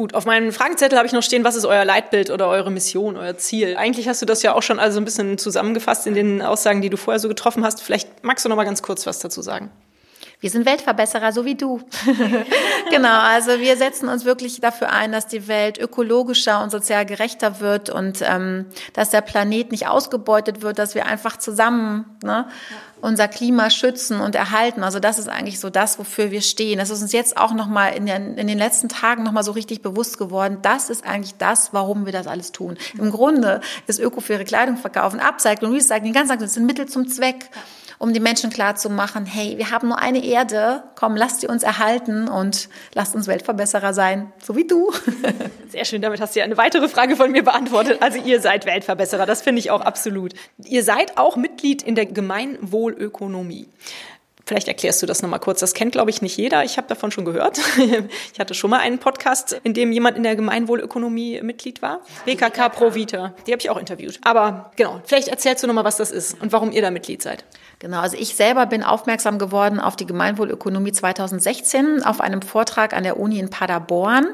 Gut, 0.00 0.14
auf 0.14 0.24
meinem 0.24 0.50
Fragenzettel 0.50 0.96
habe 0.96 1.06
ich 1.06 1.12
noch 1.12 1.22
stehen, 1.22 1.44
was 1.44 1.56
ist 1.56 1.66
euer 1.66 1.84
Leitbild 1.84 2.30
oder 2.30 2.48
eure 2.48 2.70
Mission, 2.70 3.18
euer 3.18 3.36
Ziel? 3.36 3.76
Eigentlich 3.76 4.08
hast 4.08 4.22
du 4.22 4.24
das 4.24 4.42
ja 4.42 4.54
auch 4.54 4.62
schon 4.62 4.78
also 4.78 4.98
ein 4.98 5.04
bisschen 5.04 5.36
zusammengefasst 5.36 6.06
in 6.06 6.14
den 6.14 6.40
Aussagen, 6.40 6.80
die 6.80 6.88
du 6.88 6.96
vorher 6.96 7.20
so 7.20 7.28
getroffen 7.28 7.66
hast. 7.66 7.82
Vielleicht 7.82 8.24
magst 8.24 8.42
du 8.42 8.48
noch 8.48 8.56
mal 8.56 8.64
ganz 8.64 8.80
kurz 8.80 9.06
was 9.06 9.18
dazu 9.18 9.42
sagen. 9.42 9.70
Wir 10.40 10.48
sind 10.48 10.64
Weltverbesserer, 10.64 11.32
so 11.32 11.44
wie 11.44 11.54
du. 11.54 11.82
genau, 12.90 13.20
also 13.20 13.60
wir 13.60 13.76
setzen 13.76 14.08
uns 14.08 14.24
wirklich 14.24 14.58
dafür 14.62 14.90
ein, 14.90 15.12
dass 15.12 15.26
die 15.26 15.48
Welt 15.48 15.76
ökologischer 15.76 16.62
und 16.62 16.70
sozial 16.70 17.04
gerechter 17.04 17.60
wird 17.60 17.90
und 17.90 18.22
ähm, 18.22 18.64
dass 18.94 19.10
der 19.10 19.20
Planet 19.20 19.70
nicht 19.70 19.86
ausgebeutet 19.86 20.62
wird, 20.62 20.78
dass 20.78 20.94
wir 20.94 21.04
einfach 21.04 21.36
zusammen 21.36 22.06
ne, 22.24 22.48
unser 23.00 23.28
Klima 23.28 23.70
schützen 23.70 24.20
und 24.20 24.34
erhalten. 24.34 24.82
Also 24.82 25.00
das 25.00 25.18
ist 25.18 25.28
eigentlich 25.28 25.60
so 25.60 25.70
das, 25.70 25.98
wofür 25.98 26.30
wir 26.30 26.42
stehen. 26.42 26.78
Das 26.78 26.90
ist 26.90 27.02
uns 27.02 27.12
jetzt 27.12 27.36
auch 27.36 27.52
nochmal 27.52 27.94
in 27.94 28.06
den, 28.06 28.36
in 28.36 28.46
den 28.46 28.58
letzten 28.58 28.88
Tagen 28.88 29.22
nochmal 29.22 29.44
so 29.44 29.52
richtig 29.52 29.82
bewusst 29.82 30.18
geworden. 30.18 30.58
Das 30.62 30.90
ist 30.90 31.06
eigentlich 31.06 31.34
das, 31.36 31.72
warum 31.72 32.06
wir 32.06 32.12
das 32.12 32.26
alles 32.26 32.52
tun. 32.52 32.76
Im 32.98 33.10
Grunde 33.10 33.60
ist 33.86 34.00
ökofaire 34.00 34.44
Kleidung 34.44 34.76
verkaufen, 34.76 35.20
Upcycling, 35.20 35.72
Recycling, 35.72 36.12
ganz 36.12 36.30
einfach, 36.30 36.44
das 36.44 36.54
sind 36.54 36.66
Mittel 36.66 36.86
zum 36.86 37.08
Zweck 37.08 37.50
um 38.00 38.14
die 38.14 38.20
Menschen 38.20 38.48
klar 38.48 38.76
zu 38.76 38.88
machen, 38.88 39.26
hey, 39.26 39.58
wir 39.58 39.70
haben 39.70 39.88
nur 39.88 39.98
eine 39.98 40.24
Erde, 40.24 40.82
komm, 40.96 41.16
lasst 41.16 41.42
sie 41.42 41.46
uns 41.46 41.62
erhalten 41.62 42.28
und 42.28 42.70
lasst 42.94 43.14
uns 43.14 43.26
Weltverbesserer 43.26 43.92
sein, 43.92 44.32
so 44.42 44.56
wie 44.56 44.66
du. 44.66 44.90
Sehr 45.68 45.84
schön, 45.84 46.00
damit 46.00 46.18
hast 46.18 46.34
du 46.34 46.38
ja 46.38 46.46
eine 46.46 46.56
weitere 46.56 46.88
Frage 46.88 47.14
von 47.14 47.30
mir 47.30 47.44
beantwortet. 47.44 47.98
Also 48.00 48.18
ihr 48.18 48.40
seid 48.40 48.64
Weltverbesserer, 48.64 49.26
das 49.26 49.42
finde 49.42 49.60
ich 49.60 49.70
auch 49.70 49.82
absolut. 49.82 50.32
Ihr 50.64 50.82
seid 50.82 51.18
auch 51.18 51.36
Mitglied 51.36 51.82
in 51.82 51.94
der 51.94 52.06
Gemeinwohlökonomie. 52.06 53.68
Vielleicht 54.50 54.66
erklärst 54.66 55.00
du 55.00 55.06
das 55.06 55.22
nochmal 55.22 55.38
kurz. 55.38 55.60
Das 55.60 55.74
kennt, 55.74 55.92
glaube 55.92 56.10
ich, 56.10 56.22
nicht 56.22 56.36
jeder. 56.36 56.64
Ich 56.64 56.76
habe 56.76 56.88
davon 56.88 57.12
schon 57.12 57.24
gehört. 57.24 57.60
Ich 58.32 58.40
hatte 58.40 58.54
schon 58.54 58.70
mal 58.70 58.80
einen 58.80 58.98
Podcast, 58.98 59.60
in 59.62 59.74
dem 59.74 59.92
jemand 59.92 60.16
in 60.16 60.22
der 60.22 60.34
Gemeinwohlökonomie 60.34 61.40
Mitglied 61.42 61.82
war. 61.82 62.00
BKK 62.24 62.68
Pro 62.70 62.94
Vita. 62.94 63.34
Die 63.46 63.52
habe 63.52 63.60
ich 63.60 63.70
auch 63.70 63.76
interviewt. 63.76 64.18
Aber 64.22 64.72
genau, 64.76 65.00
vielleicht 65.04 65.28
erzählst 65.28 65.62
du 65.62 65.66
nochmal, 65.66 65.84
was 65.84 65.98
das 65.98 66.10
ist 66.10 66.40
und 66.40 66.52
warum 66.52 66.72
ihr 66.72 66.82
da 66.82 66.90
Mitglied 66.90 67.22
seid. 67.22 67.44
Genau, 67.80 68.00
also 68.00 68.18
ich 68.18 68.34
selber 68.34 68.66
bin 68.66 68.82
aufmerksam 68.82 69.38
geworden 69.38 69.80
auf 69.80 69.96
die 69.96 70.04
Gemeinwohlökonomie 70.04 70.92
2016 70.92 72.02
auf 72.02 72.20
einem 72.20 72.42
Vortrag 72.42 72.92
an 72.92 73.04
der 73.04 73.18
Uni 73.18 73.38
in 73.38 73.48
Paderborn. 73.48 74.28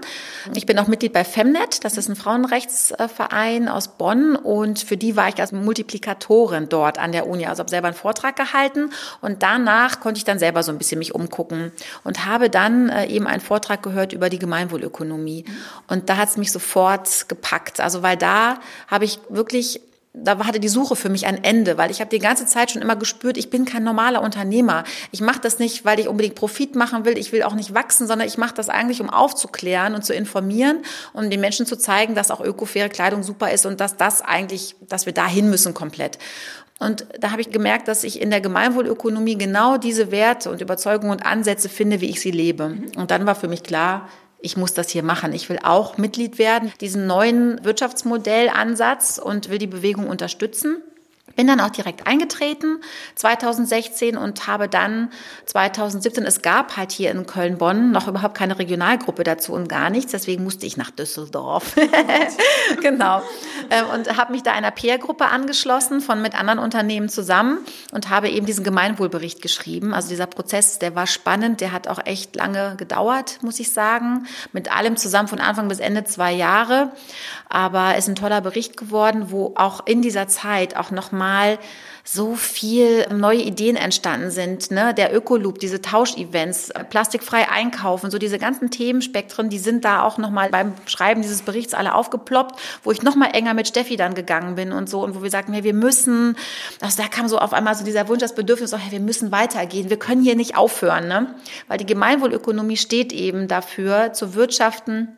Ich 0.56 0.66
bin 0.66 0.76
auch 0.80 0.88
Mitglied 0.88 1.12
bei 1.12 1.22
Femnet, 1.22 1.84
das 1.84 1.96
ist 1.96 2.08
ein 2.08 2.16
Frauenrechtsverein 2.16 3.68
aus 3.68 3.86
Bonn 3.86 4.34
und 4.34 4.80
für 4.80 4.96
die 4.96 5.14
war 5.14 5.28
ich 5.28 5.38
als 5.38 5.52
Multiplikatorin 5.52 6.68
dort 6.68 6.98
an 6.98 7.12
der 7.12 7.28
Uni, 7.28 7.46
also 7.46 7.60
habe 7.60 7.70
selber 7.70 7.86
einen 7.86 7.96
Vortrag 7.96 8.34
gehalten 8.34 8.90
und 9.20 9.44
danach 9.44 10.00
konnte 10.06 10.18
ich 10.18 10.24
dann 10.24 10.38
selber 10.38 10.62
so 10.62 10.70
ein 10.70 10.78
bisschen 10.78 11.00
mich 11.00 11.16
umgucken 11.16 11.72
und 12.04 12.26
habe 12.26 12.48
dann 12.48 12.90
äh, 12.90 13.06
eben 13.06 13.26
einen 13.26 13.40
Vortrag 13.40 13.82
gehört 13.82 14.12
über 14.12 14.30
die 14.30 14.38
Gemeinwohlökonomie 14.38 15.44
und 15.88 16.08
da 16.08 16.16
hat 16.16 16.28
es 16.28 16.36
mich 16.36 16.52
sofort 16.52 17.28
gepackt, 17.28 17.80
also 17.80 18.04
weil 18.04 18.16
da 18.16 18.60
habe 18.86 19.04
ich 19.04 19.18
wirklich 19.28 19.80
da 20.18 20.38
hatte 20.46 20.60
die 20.60 20.68
Suche 20.68 20.94
für 20.94 21.08
mich 21.08 21.26
ein 21.26 21.42
Ende, 21.42 21.76
weil 21.76 21.90
ich 21.90 22.00
habe 22.00 22.08
die 22.08 22.20
ganze 22.20 22.46
Zeit 22.46 22.70
schon 22.70 22.80
immer 22.80 22.94
gespürt, 22.94 23.36
ich 23.36 23.50
bin 23.50 23.64
kein 23.64 23.82
normaler 23.82 24.22
Unternehmer. 24.22 24.84
Ich 25.10 25.20
mache 25.20 25.40
das 25.40 25.58
nicht, 25.58 25.84
weil 25.84 26.00
ich 26.00 26.08
unbedingt 26.08 26.36
Profit 26.36 26.74
machen 26.74 27.04
will, 27.04 27.18
ich 27.18 27.32
will 27.32 27.42
auch 27.42 27.52
nicht 27.52 27.74
wachsen, 27.74 28.06
sondern 28.06 28.26
ich 28.26 28.38
mache 28.38 28.54
das 28.54 28.70
eigentlich, 28.70 29.02
um 29.02 29.10
aufzuklären 29.10 29.94
und 29.94 30.06
zu 30.06 30.14
informieren, 30.14 30.78
um 31.12 31.28
den 31.28 31.40
Menschen 31.40 31.66
zu 31.66 31.76
zeigen, 31.76 32.14
dass 32.14 32.30
auch 32.30 32.40
ökofaire 32.40 32.88
Kleidung 32.88 33.22
super 33.24 33.50
ist 33.50 33.66
und 33.66 33.78
dass 33.78 33.98
das 33.98 34.22
eigentlich, 34.22 34.76
dass 34.88 35.04
wir 35.04 35.12
dahin 35.12 35.50
müssen 35.50 35.74
komplett. 35.74 36.18
Und 36.78 37.06
da 37.18 37.30
habe 37.30 37.40
ich 37.40 37.50
gemerkt, 37.50 37.88
dass 37.88 38.04
ich 38.04 38.20
in 38.20 38.30
der 38.30 38.40
Gemeinwohlökonomie 38.40 39.38
genau 39.38 39.78
diese 39.78 40.10
Werte 40.10 40.50
und 40.50 40.60
Überzeugungen 40.60 41.12
und 41.12 41.24
Ansätze 41.24 41.68
finde, 41.68 42.00
wie 42.00 42.10
ich 42.10 42.20
sie 42.20 42.30
lebe. 42.30 42.76
Und 42.96 43.10
dann 43.10 43.24
war 43.24 43.34
für 43.34 43.48
mich 43.48 43.62
klar, 43.62 44.08
ich 44.40 44.56
muss 44.56 44.74
das 44.74 44.90
hier 44.90 45.02
machen. 45.02 45.32
Ich 45.32 45.48
will 45.48 45.58
auch 45.62 45.96
Mitglied 45.96 46.38
werden, 46.38 46.72
diesen 46.80 47.06
neuen 47.06 47.64
Wirtschaftsmodellansatz 47.64 49.18
und 49.18 49.48
will 49.48 49.58
die 49.58 49.66
Bewegung 49.66 50.06
unterstützen. 50.08 50.82
Bin 51.36 51.46
dann 51.46 51.60
auch 51.60 51.70
direkt 51.70 52.06
eingetreten 52.06 52.80
2016 53.14 54.16
und 54.16 54.46
habe 54.46 54.68
dann 54.68 55.10
2017, 55.44 56.24
es 56.24 56.40
gab 56.40 56.78
halt 56.78 56.92
hier 56.92 57.10
in 57.10 57.26
Köln-Bonn 57.26 57.92
noch 57.92 58.08
überhaupt 58.08 58.34
keine 58.34 58.58
Regionalgruppe 58.58 59.22
dazu 59.22 59.52
und 59.52 59.68
gar 59.68 59.90
nichts, 59.90 60.12
deswegen 60.12 60.44
musste 60.44 60.64
ich 60.64 60.78
nach 60.78 60.90
Düsseldorf. 60.90 61.76
genau. 62.82 63.20
Ähm, 63.70 63.84
und 63.94 64.16
habe 64.16 64.32
mich 64.32 64.42
da 64.42 64.52
einer 64.52 64.70
Peer-Gruppe 64.70 65.26
angeschlossen 65.26 66.00
von 66.00 66.22
mit 66.22 66.34
anderen 66.34 66.58
Unternehmen 66.58 67.10
zusammen 67.10 67.58
und 67.92 68.08
habe 68.08 68.30
eben 68.30 68.46
diesen 68.46 68.64
Gemeinwohlbericht 68.64 69.42
geschrieben. 69.42 69.92
Also 69.92 70.08
dieser 70.08 70.26
Prozess, 70.26 70.78
der 70.78 70.94
war 70.94 71.06
spannend, 71.06 71.60
der 71.60 71.72
hat 71.72 71.86
auch 71.86 72.00
echt 72.06 72.34
lange 72.34 72.76
gedauert, 72.76 73.38
muss 73.42 73.60
ich 73.60 73.72
sagen. 73.72 74.26
Mit 74.52 74.74
allem 74.74 74.96
zusammen 74.96 75.28
von 75.28 75.40
Anfang 75.40 75.68
bis 75.68 75.80
Ende 75.80 76.04
zwei 76.04 76.32
Jahre. 76.32 76.92
Aber 77.50 77.96
ist 77.96 78.08
ein 78.08 78.14
toller 78.14 78.40
Bericht 78.40 78.78
geworden, 78.78 79.26
wo 79.30 79.52
auch 79.56 79.86
in 79.86 80.00
dieser 80.00 80.28
Zeit 80.28 80.76
auch 80.76 80.90
nochmal 80.90 81.25
so 82.08 82.36
viel 82.36 83.06
neue 83.12 83.42
Ideen 83.42 83.74
entstanden 83.74 84.30
sind. 84.30 84.70
Ne? 84.70 84.94
Der 84.94 85.14
Ökoloop, 85.14 85.58
diese 85.58 85.82
Tauschevents, 85.82 86.72
plastikfrei 86.88 87.48
einkaufen, 87.50 88.12
so 88.12 88.18
diese 88.18 88.38
ganzen 88.38 88.70
Themenspektren, 88.70 89.50
die 89.50 89.58
sind 89.58 89.84
da 89.84 90.02
auch 90.02 90.16
nochmal 90.16 90.50
beim 90.50 90.74
Schreiben 90.86 91.22
dieses 91.22 91.42
Berichts 91.42 91.74
alle 91.74 91.94
aufgeploppt, 91.94 92.60
wo 92.84 92.92
ich 92.92 93.02
nochmal 93.02 93.30
enger 93.34 93.54
mit 93.54 93.66
Steffi 93.66 93.96
dann 93.96 94.14
gegangen 94.14 94.54
bin 94.54 94.70
und 94.70 94.88
so 94.88 95.02
und 95.02 95.16
wo 95.16 95.22
wir 95.24 95.30
sagten, 95.30 95.52
hey, 95.52 95.64
wir 95.64 95.74
müssen, 95.74 96.36
also 96.80 97.02
da 97.02 97.08
kam 97.08 97.26
so 97.26 97.38
auf 97.38 97.52
einmal 97.52 97.74
so 97.74 97.84
dieser 97.84 98.06
Wunsch, 98.06 98.20
das 98.20 98.36
Bedürfnis, 98.36 98.72
oh, 98.72 98.78
hey, 98.78 98.92
wir 98.92 99.00
müssen 99.00 99.32
weitergehen, 99.32 99.90
wir 99.90 99.98
können 99.98 100.22
hier 100.22 100.36
nicht 100.36 100.56
aufhören, 100.56 101.08
ne? 101.08 101.34
weil 101.66 101.78
die 101.78 101.86
Gemeinwohlökonomie 101.86 102.76
steht 102.76 103.12
eben 103.12 103.48
dafür, 103.48 104.12
zu 104.12 104.34
wirtschaften, 104.36 105.16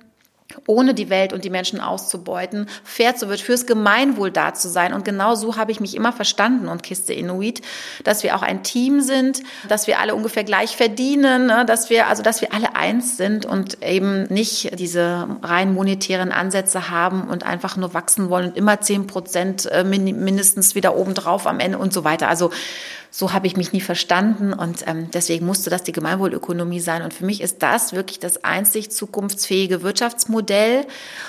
ohne 0.66 0.94
die 0.94 1.10
Welt 1.10 1.32
und 1.32 1.44
die 1.44 1.50
Menschen 1.50 1.80
auszubeuten, 1.80 2.68
fair 2.82 3.14
zu 3.16 3.28
wird, 3.28 3.40
fürs 3.40 3.66
Gemeinwohl 3.66 4.30
da 4.30 4.54
zu 4.54 4.68
sein. 4.68 4.94
Und 4.94 5.04
genau 5.04 5.34
so 5.34 5.56
habe 5.56 5.72
ich 5.72 5.80
mich 5.80 5.94
immer 5.94 6.12
verstanden 6.12 6.68
und 6.68 6.82
Kiste 6.82 7.12
Inuit, 7.12 7.60
dass 8.04 8.22
wir 8.22 8.34
auch 8.34 8.42
ein 8.42 8.62
Team 8.62 9.00
sind, 9.00 9.42
dass 9.68 9.86
wir 9.86 9.98
alle 9.98 10.14
ungefähr 10.14 10.44
gleich 10.44 10.76
verdienen, 10.76 11.46
ne, 11.46 11.64
dass 11.66 11.90
wir, 11.90 12.06
also, 12.06 12.22
dass 12.22 12.40
wir 12.40 12.54
alle 12.54 12.76
eins 12.76 13.16
sind 13.16 13.44
und 13.44 13.82
eben 13.82 14.24
nicht 14.24 14.78
diese 14.78 15.28
rein 15.42 15.74
monetären 15.74 16.32
Ansätze 16.32 16.88
haben 16.90 17.28
und 17.28 17.44
einfach 17.44 17.76
nur 17.76 17.92
wachsen 17.92 18.30
wollen 18.30 18.48
und 18.48 18.56
immer 18.56 18.80
zehn 18.80 19.06
Prozent 19.06 19.66
äh, 19.66 19.84
mindestens 19.84 20.74
wieder 20.74 20.96
obendrauf 20.96 21.46
am 21.46 21.60
Ende 21.60 21.78
und 21.78 21.92
so 21.92 22.04
weiter. 22.04 22.28
Also, 22.28 22.50
so 23.18 23.32
habe 23.32 23.48
ich 23.48 23.56
mich 23.56 23.72
nie 23.72 23.80
verstanden 23.80 24.52
und 24.52 24.86
ähm, 24.86 25.10
deswegen 25.12 25.44
musste 25.44 25.70
das 25.70 25.82
die 25.82 25.90
Gemeinwohlökonomie 25.90 26.78
sein. 26.78 27.02
Und 27.02 27.12
für 27.12 27.24
mich 27.24 27.40
ist 27.40 27.64
das 27.64 27.92
wirklich 27.92 28.20
das 28.20 28.44
einzig 28.44 28.92
zukunftsfähige 28.92 29.82
Wirtschaftsmodell. 29.82 30.86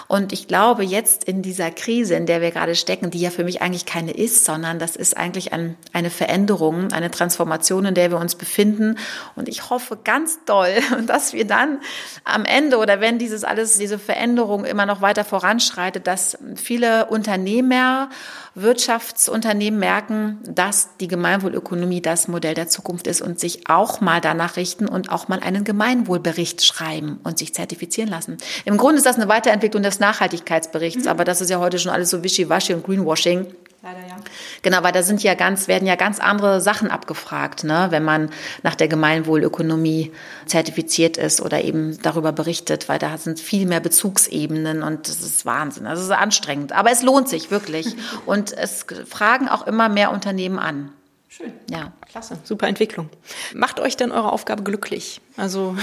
Und 0.08 0.32
ich 0.32 0.48
glaube, 0.48 0.84
jetzt 0.84 1.24
in 1.24 1.42
dieser 1.42 1.72
Krise, 1.72 2.14
in 2.14 2.28
der 2.28 2.42
wir 2.42 2.52
gerade 2.52 2.76
stecken, 2.76 3.10
die 3.10 3.20
ja 3.20 3.32
für 3.32 3.44
mich 3.44 3.64
eigentlich 3.64 3.88
keine 3.88 4.12
ist, 4.12 4.46
sondern 4.46 4.78
das 4.78 4.96
ist 4.96 5.18
eigentlich 5.18 5.52
ein, 5.52 5.78
eine 5.92 6.12
Veränderung, 6.12 6.92
eine 6.92 7.10
Transformation, 7.10 7.86
in 7.86 7.96
der 7.96 8.12
wir 8.12 8.20
uns 8.20 8.36
befinden. 8.36 9.00
Und 9.36 9.50
ich 9.50 9.72
hoffe 9.72 9.98
ganz 10.04 10.46
doll, 10.46 10.76
dass 11.08 11.34
wir 11.34 11.48
dann 11.48 11.80
am 12.24 12.46
Ende 12.46 12.78
oder 12.78 13.02
wenn 13.02 13.18
dieses 13.18 13.44
alles, 13.44 13.80
diese 13.80 13.98
Veränderung 13.98 14.64
immer 14.64 14.86
noch 14.86 15.02
weiter 15.02 15.26
voranschreitet, 15.26 16.06
dass 16.06 16.38
viele 16.56 17.08
Unternehmer 17.08 18.12
Wirtschaftsunternehmen 18.56 19.80
merken, 19.80 20.40
dass 20.44 20.98
die 20.98 21.08
Gemeinwohlökonomie 21.08 22.02
das 22.02 22.28
Modell 22.28 22.54
der 22.54 22.68
Zukunft 22.68 23.08
ist 23.08 23.22
und 23.22 23.40
sich 23.40 23.70
auch 23.70 24.02
mal 24.02 24.22
danach 24.22 24.56
richten 24.56 24.88
und 24.88 25.12
auch 25.12 25.28
mal 25.28 25.40
einen 25.40 25.64
Gemeinwohlbericht 25.64 26.64
schreiben 26.64 27.20
und 27.24 27.38
sich 27.38 27.54
zertifizieren 27.54 28.10
lassen. 28.10 28.38
Im 28.66 28.78
Grunde 28.78 28.98
ist 28.98 29.06
das 29.06 29.18
eine 29.18 29.28
Weiterentwicklung 29.28 29.84
des 29.84 30.00
Nachhaltigkeitsberichts, 30.00 31.04
mhm. 31.04 31.10
aber 31.10 31.26
das 31.26 31.42
ist 31.42 31.50
ja 31.50 31.60
heute 31.60 31.80
schon 31.80 31.92
alles 31.92 32.10
so 32.10 32.24
wischiwaschi 32.24 32.74
und 32.74 32.86
Greenwashing. 32.86 33.48
Leider 33.82 34.00
ja. 34.00 34.18
Genau, 34.62 34.84
weil 34.84 34.92
da 34.92 35.04
sind 35.04 35.24
ja 35.24 35.36
ganz, 35.36 35.70
werden 35.70 35.88
ja 35.88 35.96
ganz 35.96 36.20
andere 36.20 36.60
Sachen 36.60 36.92
abgefragt, 36.92 37.64
ne, 37.64 37.88
wenn 37.92 38.04
man 38.04 38.30
nach 38.62 38.76
der 38.76 38.90
Gemeinwohlökonomie 38.90 40.12
zertifiziert 40.46 41.16
ist 41.16 41.40
oder 41.40 41.64
eben 41.64 41.98
darüber 42.02 42.34
berichtet, 42.34 42.90
weil 42.90 43.00
da 43.00 43.18
sind 43.18 43.40
viel 43.40 43.66
mehr 43.66 43.80
Bezugsebenen 43.80 44.84
und 44.84 45.08
das 45.08 45.22
ist 45.22 45.46
Wahnsinn. 45.46 45.86
Das 45.86 46.02
ist 46.02 46.12
anstrengend. 46.12 46.74
Aber 46.74 46.92
es 46.92 47.04
lohnt 47.04 47.30
sich 47.30 47.52
wirklich. 47.52 47.96
Und 48.26 48.52
es 48.52 48.86
fragen 49.08 49.48
auch 49.48 49.66
immer 49.66 49.90
mehr 49.90 50.12
Unternehmen 50.12 50.60
an. 50.60 50.92
Schön. 51.28 51.54
Ja. 51.70 51.94
Klasse, 52.10 52.40
super 52.44 52.68
Entwicklung. 52.68 53.08
Macht 53.54 53.80
euch 53.80 53.96
denn 53.96 54.12
eure 54.12 54.32
Aufgabe 54.32 54.64
glücklich? 54.64 55.22
Also 55.38 55.76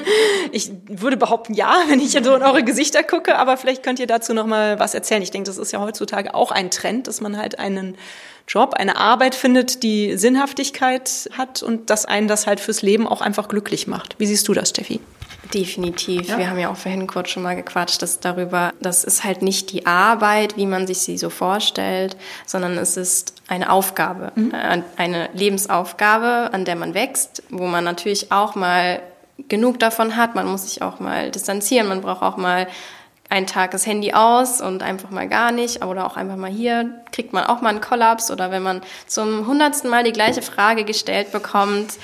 ich 0.52 0.70
würde 0.86 1.16
behaupten, 1.16 1.54
ja, 1.54 1.74
wenn 1.88 2.00
ich 2.00 2.12
so 2.12 2.34
in 2.34 2.42
eure 2.42 2.62
Gesichter 2.62 3.02
gucke, 3.02 3.38
aber 3.38 3.56
vielleicht 3.56 3.82
könnt 3.82 3.98
ihr 3.98 4.06
dazu 4.06 4.34
noch 4.34 4.46
mal 4.46 4.78
was 4.78 4.92
erzählen. 4.92 5.22
Ich 5.22 5.30
denke, 5.30 5.48
das 5.48 5.56
ist 5.56 5.72
ja 5.72 5.80
heutzutage 5.80 6.34
auch 6.34 6.50
ein 6.50 6.70
Trend, 6.70 7.06
dass 7.06 7.22
man 7.22 7.38
halt 7.38 7.58
einen 7.58 7.96
Job, 8.46 8.74
eine 8.74 8.96
Arbeit 8.98 9.34
findet, 9.34 9.82
die 9.82 10.18
Sinnhaftigkeit 10.18 11.30
hat 11.32 11.62
und 11.62 11.88
dass 11.88 12.04
einen 12.04 12.28
das 12.28 12.46
halt 12.46 12.60
fürs 12.60 12.82
Leben 12.82 13.08
auch 13.08 13.22
einfach 13.22 13.48
glücklich 13.48 13.86
macht. 13.86 14.16
Wie 14.18 14.26
siehst 14.26 14.46
du 14.48 14.52
das, 14.52 14.68
Steffi? 14.68 15.00
Definitiv. 15.54 16.28
Ja. 16.28 16.38
Wir 16.38 16.50
haben 16.50 16.58
ja 16.58 16.70
auch 16.70 16.76
vorhin 16.76 17.06
kurz 17.06 17.30
schon 17.30 17.42
mal 17.42 17.56
gequatscht, 17.56 18.02
dass 18.02 18.20
darüber, 18.20 18.72
das 18.80 19.04
ist 19.04 19.24
halt 19.24 19.42
nicht 19.42 19.72
die 19.72 19.86
Arbeit, 19.86 20.56
wie 20.56 20.66
man 20.66 20.86
sich 20.86 20.98
sie 20.98 21.18
so 21.18 21.30
vorstellt, 21.30 22.16
sondern 22.46 22.76
es 22.76 22.96
ist 22.96 23.34
eine 23.48 23.70
Aufgabe, 23.70 24.32
mhm. 24.34 24.52
Äh, 24.52 24.82
eine 24.96 25.30
Lebensaufgabe, 25.32 26.50
an 26.52 26.64
der 26.64 26.76
man 26.76 26.94
wächst, 26.94 27.42
wo 27.50 27.66
man 27.66 27.84
natürlich 27.84 28.30
auch 28.30 28.54
mal 28.54 29.00
genug 29.48 29.78
davon 29.78 30.16
hat. 30.16 30.34
Man 30.34 30.46
muss 30.46 30.64
sich 30.64 30.82
auch 30.82 31.00
mal 31.00 31.30
distanzieren, 31.30 31.88
man 31.88 32.02
braucht 32.02 32.22
auch 32.22 32.36
mal 32.36 32.68
einen 33.30 33.46
Tag 33.46 33.70
das 33.70 33.86
Handy 33.86 34.12
aus 34.12 34.60
und 34.60 34.82
einfach 34.82 35.10
mal 35.10 35.28
gar 35.28 35.52
nicht 35.52 35.84
oder 35.84 36.04
auch 36.04 36.16
einfach 36.16 36.36
mal 36.36 36.50
hier 36.50 36.90
kriegt 37.12 37.32
man 37.32 37.44
auch 37.44 37.60
mal 37.60 37.68
einen 37.70 37.80
Kollaps 37.80 38.30
oder 38.30 38.50
wenn 38.50 38.62
man 38.62 38.82
zum 39.06 39.46
hundertsten 39.46 39.88
Mal 39.88 40.02
die 40.02 40.12
gleiche 40.12 40.42
Frage 40.42 40.84
gestellt 40.84 41.30
bekommt, 41.30 41.94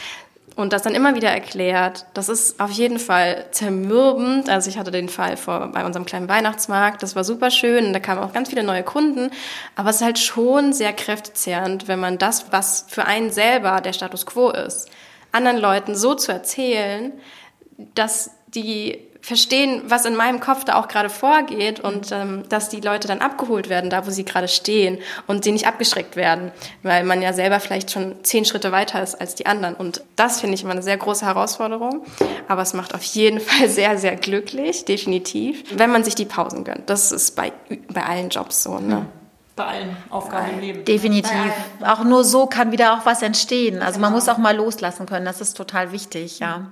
und 0.56 0.72
das 0.72 0.82
dann 0.82 0.94
immer 0.94 1.14
wieder 1.14 1.30
erklärt, 1.30 2.06
das 2.14 2.30
ist 2.30 2.58
auf 2.60 2.70
jeden 2.70 2.98
Fall 2.98 3.46
zermürbend. 3.50 4.48
Also 4.48 4.70
ich 4.70 4.78
hatte 4.78 4.90
den 4.90 5.10
Fall 5.10 5.36
vor, 5.36 5.68
bei 5.68 5.84
unserem 5.84 6.06
kleinen 6.06 6.28
Weihnachtsmarkt, 6.28 7.02
das 7.02 7.14
war 7.14 7.24
super 7.24 7.50
schön 7.50 7.92
da 7.92 8.00
kamen 8.00 8.22
auch 8.22 8.32
ganz 8.32 8.48
viele 8.48 8.64
neue 8.64 8.82
Kunden, 8.82 9.30
aber 9.76 9.90
es 9.90 9.96
ist 9.96 10.02
halt 10.02 10.18
schon 10.18 10.72
sehr 10.72 10.92
kräftezehrend, 10.92 11.88
wenn 11.88 12.00
man 12.00 12.18
das, 12.18 12.46
was 12.50 12.86
für 12.88 13.04
einen 13.04 13.30
selber 13.30 13.80
der 13.82 13.92
Status 13.92 14.24
quo 14.26 14.50
ist, 14.50 14.90
anderen 15.30 15.58
Leuten 15.58 15.94
so 15.94 16.14
zu 16.14 16.32
erzählen, 16.32 17.12
dass 17.94 18.30
die 18.48 19.05
verstehen, 19.26 19.82
was 19.88 20.04
in 20.04 20.14
meinem 20.14 20.38
Kopf 20.38 20.62
da 20.62 20.76
auch 20.76 20.86
gerade 20.86 21.10
vorgeht 21.10 21.80
und 21.80 22.12
ähm, 22.12 22.44
dass 22.48 22.68
die 22.68 22.80
Leute 22.80 23.08
dann 23.08 23.18
abgeholt 23.18 23.68
werden, 23.68 23.90
da 23.90 24.06
wo 24.06 24.10
sie 24.12 24.24
gerade 24.24 24.46
stehen 24.46 24.98
und 25.26 25.42
sie 25.42 25.50
nicht 25.50 25.66
abgeschreckt 25.66 26.14
werden, 26.14 26.52
weil 26.84 27.02
man 27.02 27.20
ja 27.20 27.32
selber 27.32 27.58
vielleicht 27.58 27.90
schon 27.90 28.22
zehn 28.22 28.44
Schritte 28.44 28.70
weiter 28.70 29.02
ist 29.02 29.20
als 29.20 29.34
die 29.34 29.46
anderen. 29.46 29.74
Und 29.74 30.04
das 30.14 30.40
finde 30.40 30.54
ich 30.54 30.62
immer 30.62 30.74
eine 30.74 30.82
sehr 30.84 30.96
große 30.96 31.26
Herausforderung, 31.26 32.06
aber 32.46 32.62
es 32.62 32.72
macht 32.72 32.94
auf 32.94 33.02
jeden 33.02 33.40
Fall 33.46 33.68
sehr, 33.68 33.98
sehr 33.98 34.14
glücklich, 34.14 34.84
definitiv, 34.84 35.76
wenn 35.76 35.90
man 35.90 36.04
sich 36.04 36.14
die 36.14 36.24
Pausen 36.24 36.62
gönnt. 36.62 36.88
Das 36.88 37.10
ist 37.10 37.34
bei, 37.34 37.52
bei 37.92 38.04
allen 38.04 38.28
Jobs 38.28 38.62
so. 38.62 38.78
Ne? 38.78 39.06
Bei 39.56 39.64
allen 39.64 39.96
Aufgaben 40.08 40.50
im 40.52 40.60
Leben. 40.60 40.84
Definitiv. 40.84 41.32
Auch 41.84 42.04
nur 42.04 42.22
so 42.22 42.46
kann 42.46 42.70
wieder 42.70 42.92
auch 42.92 43.06
was 43.06 43.22
entstehen. 43.22 43.82
Also 43.82 43.98
man 43.98 44.12
muss 44.12 44.28
auch 44.28 44.38
mal 44.38 44.54
loslassen 44.54 45.04
können. 45.04 45.24
Das 45.24 45.40
ist 45.40 45.56
total 45.56 45.90
wichtig, 45.90 46.38
ja. 46.38 46.70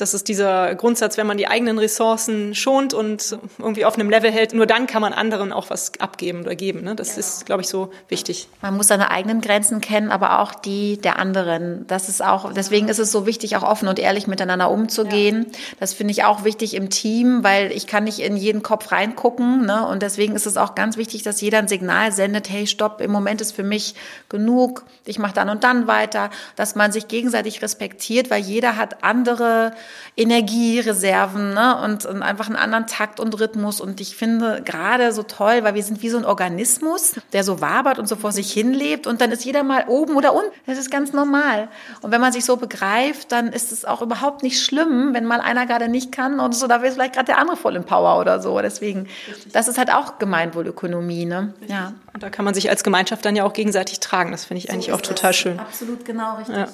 Das 0.00 0.14
ist 0.14 0.28
dieser 0.28 0.74
Grundsatz, 0.74 1.16
wenn 1.16 1.26
man 1.26 1.36
die 1.36 1.46
eigenen 1.46 1.78
Ressourcen 1.78 2.54
schont 2.54 2.94
und 2.94 3.38
irgendwie 3.58 3.84
auf 3.84 3.94
einem 3.94 4.10
Level 4.10 4.30
hält, 4.30 4.54
nur 4.54 4.66
dann 4.66 4.86
kann 4.86 5.02
man 5.02 5.12
anderen 5.12 5.52
auch 5.52 5.70
was 5.70 5.92
abgeben 5.98 6.42
oder 6.42 6.54
geben. 6.54 6.82
Ne? 6.82 6.94
Das 6.94 7.08
genau. 7.08 7.20
ist, 7.20 7.46
glaube 7.46 7.62
ich, 7.62 7.68
so 7.68 7.90
wichtig. 8.08 8.48
Man 8.62 8.76
muss 8.76 8.88
seine 8.88 9.10
eigenen 9.10 9.40
Grenzen 9.40 9.80
kennen, 9.80 10.10
aber 10.10 10.40
auch 10.40 10.54
die 10.54 10.98
der 10.98 11.18
anderen. 11.18 11.86
Das 11.86 12.08
ist 12.08 12.24
auch, 12.24 12.52
deswegen 12.52 12.88
ist 12.88 12.98
es 12.98 13.12
so 13.12 13.26
wichtig, 13.26 13.56
auch 13.56 13.62
offen 13.62 13.88
und 13.88 13.98
ehrlich 13.98 14.26
miteinander 14.26 14.70
umzugehen. 14.70 15.46
Ja. 15.46 15.58
Das 15.80 15.92
finde 15.92 16.12
ich 16.12 16.24
auch 16.24 16.44
wichtig 16.44 16.74
im 16.74 16.90
Team, 16.90 17.44
weil 17.44 17.72
ich 17.72 17.86
kann 17.86 18.04
nicht 18.04 18.20
in 18.20 18.36
jeden 18.36 18.62
Kopf 18.62 18.92
reingucken. 18.92 19.66
Ne? 19.66 19.86
Und 19.86 20.02
deswegen 20.02 20.34
ist 20.34 20.46
es 20.46 20.56
auch 20.56 20.74
ganz 20.74 20.96
wichtig, 20.96 21.22
dass 21.22 21.40
jeder 21.40 21.58
ein 21.58 21.68
Signal 21.68 22.12
sendet, 22.12 22.48
hey, 22.48 22.66
stopp, 22.66 23.00
im 23.00 23.10
Moment 23.10 23.40
ist 23.40 23.52
für 23.52 23.64
mich 23.64 23.94
genug, 24.28 24.84
ich 25.04 25.18
mache 25.18 25.34
dann 25.34 25.48
und 25.48 25.64
dann 25.64 25.86
weiter, 25.86 26.30
dass 26.56 26.74
man 26.74 26.92
sich 26.92 27.08
gegenseitig 27.08 27.62
respektiert, 27.62 28.30
weil 28.30 28.42
jeder 28.42 28.76
hat 28.76 29.02
andere 29.02 29.72
Energiereserven 30.16 31.54
ne? 31.54 31.80
und, 31.82 32.06
und 32.06 32.22
einfach 32.22 32.46
einen 32.46 32.56
anderen 32.56 32.86
Takt 32.86 33.20
und 33.20 33.38
Rhythmus. 33.38 33.80
Und 33.80 34.00
ich 34.00 34.16
finde 34.16 34.62
gerade 34.64 35.12
so 35.12 35.22
toll, 35.22 35.62
weil 35.62 35.74
wir 35.74 35.82
sind 35.82 36.02
wie 36.02 36.08
so 36.10 36.18
ein 36.18 36.24
Organismus, 36.24 37.14
der 37.32 37.44
so 37.44 37.60
wabert 37.60 37.98
und 37.98 38.08
so 38.08 38.16
vor 38.16 38.32
sich 38.32 38.52
hin 38.52 38.72
lebt. 38.72 39.06
Und 39.06 39.20
dann 39.20 39.30
ist 39.30 39.44
jeder 39.44 39.62
mal 39.62 39.84
oben 39.88 40.16
oder 40.16 40.34
unten. 40.34 40.50
Das 40.66 40.78
ist 40.78 40.90
ganz 40.90 41.12
normal. 41.12 41.68
Und 42.02 42.10
wenn 42.10 42.20
man 42.20 42.32
sich 42.32 42.44
so 42.44 42.56
begreift, 42.56 43.32
dann 43.32 43.48
ist 43.48 43.72
es 43.72 43.84
auch 43.84 44.02
überhaupt 44.02 44.42
nicht 44.42 44.62
schlimm, 44.62 45.10
wenn 45.12 45.24
mal 45.24 45.40
einer 45.40 45.66
gerade 45.66 45.88
nicht 45.88 46.12
kann 46.12 46.40
und 46.40 46.54
so, 46.54 46.66
da 46.66 46.82
wird 46.82 46.94
vielleicht 46.94 47.14
gerade 47.14 47.26
der 47.26 47.38
andere 47.38 47.56
voll 47.56 47.76
in 47.76 47.84
Power 47.84 48.18
oder 48.18 48.40
so. 48.40 48.60
Deswegen, 48.60 49.08
das 49.52 49.68
ist 49.68 49.78
halt 49.78 49.92
auch 49.92 50.18
Gemeinwohlökonomie. 50.18 51.24
Ne? 51.24 51.54
Ja. 51.66 51.92
Und 52.12 52.22
da 52.22 52.30
kann 52.30 52.44
man 52.44 52.54
sich 52.54 52.70
als 52.70 52.84
Gemeinschaft 52.84 53.24
dann 53.24 53.36
ja 53.36 53.44
auch 53.44 53.52
gegenseitig 53.52 54.00
tragen. 54.00 54.32
Das 54.32 54.44
finde 54.44 54.58
ich 54.58 54.66
so 54.66 54.72
eigentlich 54.72 54.92
auch 54.92 55.00
total 55.00 55.32
schön. 55.32 55.58
Absolut 55.58 56.04
genau 56.04 56.36
richtig. 56.36 56.56
Ja. 56.56 56.68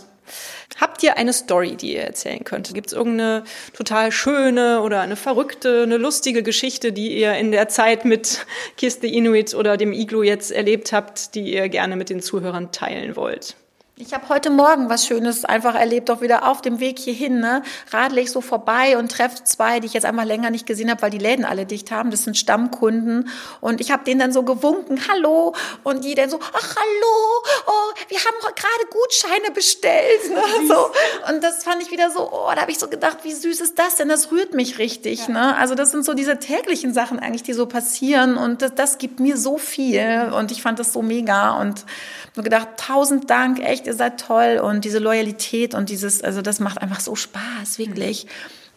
Habt 0.80 1.02
ihr 1.02 1.16
eine 1.16 1.32
Story, 1.32 1.76
die 1.76 1.94
ihr 1.94 2.02
erzählen 2.02 2.44
könnt? 2.44 2.72
Gibt 2.74 2.88
es 2.88 2.92
irgendeine 2.92 3.44
total 3.74 4.12
schöne 4.12 4.82
oder 4.82 5.00
eine 5.00 5.16
verrückte, 5.16 5.82
eine 5.82 5.96
lustige 5.96 6.42
Geschichte, 6.42 6.92
die 6.92 7.18
ihr 7.18 7.34
in 7.34 7.52
der 7.52 7.68
Zeit 7.68 8.04
mit 8.04 8.46
Kiss 8.76 8.98
the 9.00 9.14
Inuit 9.14 9.54
oder 9.54 9.76
dem 9.76 9.92
Iglu 9.92 10.22
jetzt 10.22 10.52
erlebt 10.52 10.92
habt, 10.92 11.34
die 11.34 11.54
ihr 11.54 11.68
gerne 11.68 11.96
mit 11.96 12.10
den 12.10 12.20
Zuhörern 12.20 12.72
teilen 12.72 13.16
wollt? 13.16 13.56
Ich 13.98 14.12
habe 14.12 14.28
heute 14.28 14.50
Morgen 14.50 14.90
was 14.90 15.06
Schönes 15.06 15.46
einfach 15.46 15.74
erlebt, 15.74 16.10
auch 16.10 16.20
wieder 16.20 16.46
auf 16.46 16.60
dem 16.60 16.80
Weg 16.80 16.98
hierhin. 16.98 17.40
Ne? 17.40 17.62
Radle 17.92 18.20
ich 18.20 18.30
so 18.30 18.42
vorbei 18.42 18.98
und 18.98 19.10
treffe 19.10 19.42
zwei, 19.44 19.80
die 19.80 19.86
ich 19.86 19.94
jetzt 19.94 20.04
einmal 20.04 20.26
länger 20.26 20.50
nicht 20.50 20.66
gesehen 20.66 20.90
habe, 20.90 21.00
weil 21.00 21.10
die 21.10 21.16
Läden 21.16 21.46
alle 21.46 21.64
dicht 21.64 21.90
haben. 21.90 22.10
Das 22.10 22.24
sind 22.24 22.36
Stammkunden. 22.36 23.30
Und 23.62 23.80
ich 23.80 23.90
habe 23.90 24.04
denen 24.04 24.20
dann 24.20 24.32
so 24.34 24.42
gewunken, 24.42 25.00
hallo. 25.08 25.54
Und 25.82 26.04
die 26.04 26.14
dann 26.14 26.28
so, 26.28 26.38
ach 26.42 26.76
hallo, 26.76 27.42
oh, 27.66 27.94
wir 28.08 28.18
haben 28.18 28.36
gerade 28.42 28.90
Gutscheine 28.90 29.50
bestellt. 29.54 30.28
Ne? 30.28 30.66
So. 30.68 30.90
Und 31.32 31.42
das 31.42 31.64
fand 31.64 31.82
ich 31.82 31.90
wieder 31.90 32.10
so, 32.10 32.30
oh, 32.30 32.50
da 32.54 32.60
habe 32.60 32.70
ich 32.70 32.78
so 32.78 32.88
gedacht, 32.88 33.20
wie 33.22 33.32
süß 33.32 33.62
ist 33.62 33.78
das 33.78 33.96
denn? 33.96 34.10
Das 34.10 34.30
rührt 34.30 34.52
mich 34.52 34.76
richtig. 34.76 35.28
Ja. 35.28 35.32
Ne? 35.32 35.56
Also 35.56 35.74
das 35.74 35.90
sind 35.90 36.04
so 36.04 36.12
diese 36.12 36.38
täglichen 36.38 36.92
Sachen 36.92 37.18
eigentlich, 37.18 37.44
die 37.44 37.54
so 37.54 37.64
passieren. 37.64 38.36
Und 38.36 38.60
das, 38.60 38.74
das 38.74 38.98
gibt 38.98 39.20
mir 39.20 39.38
so 39.38 39.56
viel. 39.56 40.34
Und 40.36 40.52
ich 40.52 40.60
fand 40.60 40.78
das 40.78 40.92
so 40.92 41.00
mega. 41.00 41.58
Und 41.58 41.86
nur 42.34 42.44
gedacht, 42.44 42.68
tausend 42.76 43.30
Dank, 43.30 43.60
echt, 43.60 43.85
ihr 43.86 43.94
seid 43.94 44.20
toll 44.20 44.60
und 44.62 44.84
diese 44.84 44.98
Loyalität 44.98 45.74
und 45.74 45.88
dieses, 45.90 46.22
also 46.22 46.42
das 46.42 46.60
macht 46.60 46.78
einfach 46.78 47.00
so 47.00 47.14
Spaß, 47.14 47.78
wirklich. 47.78 48.26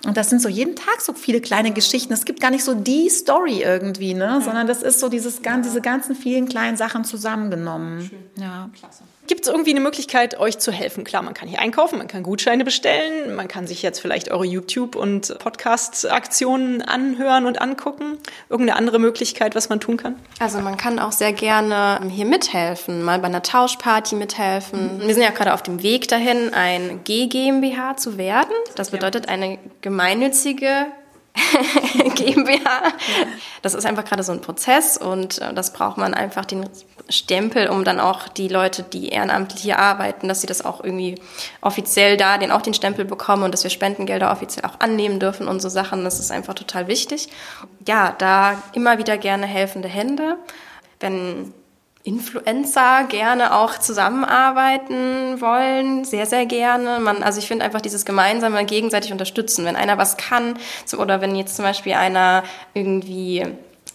Und 0.05 0.15
das 0.15 0.29
sind 0.29 0.41
so 0.41 0.47
jeden 0.47 0.75
Tag 0.75 1.01
so 1.01 1.13
viele 1.13 1.41
kleine 1.41 1.71
Geschichten. 1.71 2.13
Es 2.13 2.23
gibt 2.23 2.39
gar 2.39 2.51
nicht 2.51 2.63
so 2.63 2.73
die 2.73 3.09
Story 3.09 3.63
irgendwie, 3.63 4.13
ne? 4.13 4.41
sondern 4.41 4.65
das 4.65 4.81
ist 4.81 4.99
so 4.99 5.09
dieses, 5.09 5.41
diese 5.41 5.81
ganzen 5.81 6.15
vielen 6.15 6.47
kleinen 6.47 6.77
Sachen 6.77 7.03
zusammengenommen. 7.03 8.09
Schön. 8.09 8.43
Ja, 8.43 8.69
klasse. 8.73 9.03
Gibt 9.29 9.45
es 9.45 9.47
irgendwie 9.47 9.69
eine 9.69 9.79
Möglichkeit, 9.79 10.39
euch 10.39 10.57
zu 10.57 10.71
helfen? 10.71 11.03
Klar, 11.03 11.21
man 11.21 11.35
kann 11.35 11.47
hier 11.47 11.59
einkaufen, 11.59 11.99
man 11.99 12.07
kann 12.07 12.23
Gutscheine 12.23 12.65
bestellen, 12.65 13.35
man 13.35 13.47
kann 13.47 13.67
sich 13.67 13.83
jetzt 13.83 13.99
vielleicht 13.99 14.31
eure 14.31 14.43
YouTube- 14.43 14.95
und 14.95 15.37
Podcast-Aktionen 15.37 16.81
anhören 16.81 17.45
und 17.45 17.61
angucken. 17.61 18.17
Irgendeine 18.49 18.75
andere 18.79 18.97
Möglichkeit, 18.97 19.53
was 19.53 19.69
man 19.69 19.79
tun 19.79 19.97
kann? 19.97 20.15
Also 20.39 20.57
man 20.61 20.77
kann 20.77 20.97
auch 20.97 21.11
sehr 21.11 21.31
gerne 21.31 22.01
hier 22.09 22.25
mithelfen, 22.25 23.03
mal 23.03 23.19
bei 23.19 23.27
einer 23.27 23.43
Tauschparty 23.43 24.15
mithelfen. 24.15 24.97
Mhm. 24.97 25.01
Wir 25.07 25.13
sind 25.13 25.21
ja 25.21 25.29
gerade 25.29 25.53
auf 25.53 25.61
dem 25.61 25.83
Weg 25.83 26.07
dahin, 26.07 26.51
ein 26.55 27.03
G 27.03 27.27
GmbH 27.27 27.97
zu 27.97 28.17
werden. 28.17 28.55
Das 28.73 28.89
bedeutet 28.89 29.29
eine 29.29 29.59
gemeinnützige 29.81 30.87
GmbH. 32.15 32.81
Das 33.61 33.75
ist 33.75 33.85
einfach 33.85 34.05
gerade 34.05 34.23
so 34.23 34.31
ein 34.31 34.41
Prozess 34.41 34.97
und 34.97 35.39
äh, 35.39 35.53
das 35.53 35.71
braucht 35.71 35.97
man 35.97 36.15
einfach 36.15 36.45
den 36.45 36.67
Stempel, 37.09 37.69
um 37.69 37.83
dann 37.83 37.99
auch 37.99 38.27
die 38.27 38.47
Leute, 38.47 38.83
die 38.83 39.09
ehrenamtlich 39.09 39.61
hier 39.61 39.79
arbeiten, 39.79 40.27
dass 40.27 40.41
sie 40.41 40.47
das 40.47 40.63
auch 40.63 40.83
irgendwie 40.83 41.15
offiziell 41.61 42.17
da, 42.17 42.37
den 42.37 42.51
auch 42.51 42.61
den 42.61 42.73
Stempel 42.73 43.05
bekommen 43.05 43.43
und 43.43 43.51
dass 43.51 43.63
wir 43.63 43.71
Spendengelder 43.71 44.31
offiziell 44.31 44.65
auch 44.65 44.79
annehmen 44.79 45.19
dürfen 45.19 45.47
und 45.47 45.61
so 45.61 45.69
Sachen. 45.69 46.03
Das 46.03 46.19
ist 46.19 46.31
einfach 46.31 46.53
total 46.53 46.87
wichtig. 46.87 47.29
Ja, 47.87 48.15
da 48.17 48.61
immer 48.73 48.97
wieder 48.97 49.17
gerne 49.17 49.45
helfende 49.45 49.87
Hände. 49.87 50.37
Wenn 50.99 51.53
Influencer 52.03 53.05
gerne 53.09 53.55
auch 53.55 53.77
zusammenarbeiten 53.77 55.41
wollen, 55.41 56.05
sehr, 56.05 56.25
sehr 56.25 56.45
gerne. 56.45 56.99
Man, 56.99 57.23
also 57.23 57.39
ich 57.39 57.47
finde 57.47 57.65
einfach 57.65 57.81
dieses 57.81 58.05
gemeinsame 58.05 58.63
gegenseitig 58.65 59.11
unterstützen. 59.11 59.65
Wenn 59.65 59.75
einer 59.75 59.97
was 59.97 60.15
kann, 60.15 60.57
oder 60.97 61.21
wenn 61.21 61.35
jetzt 61.35 61.55
zum 61.55 61.65
Beispiel 61.65 61.93
einer 61.93 62.43
irgendwie 62.73 63.45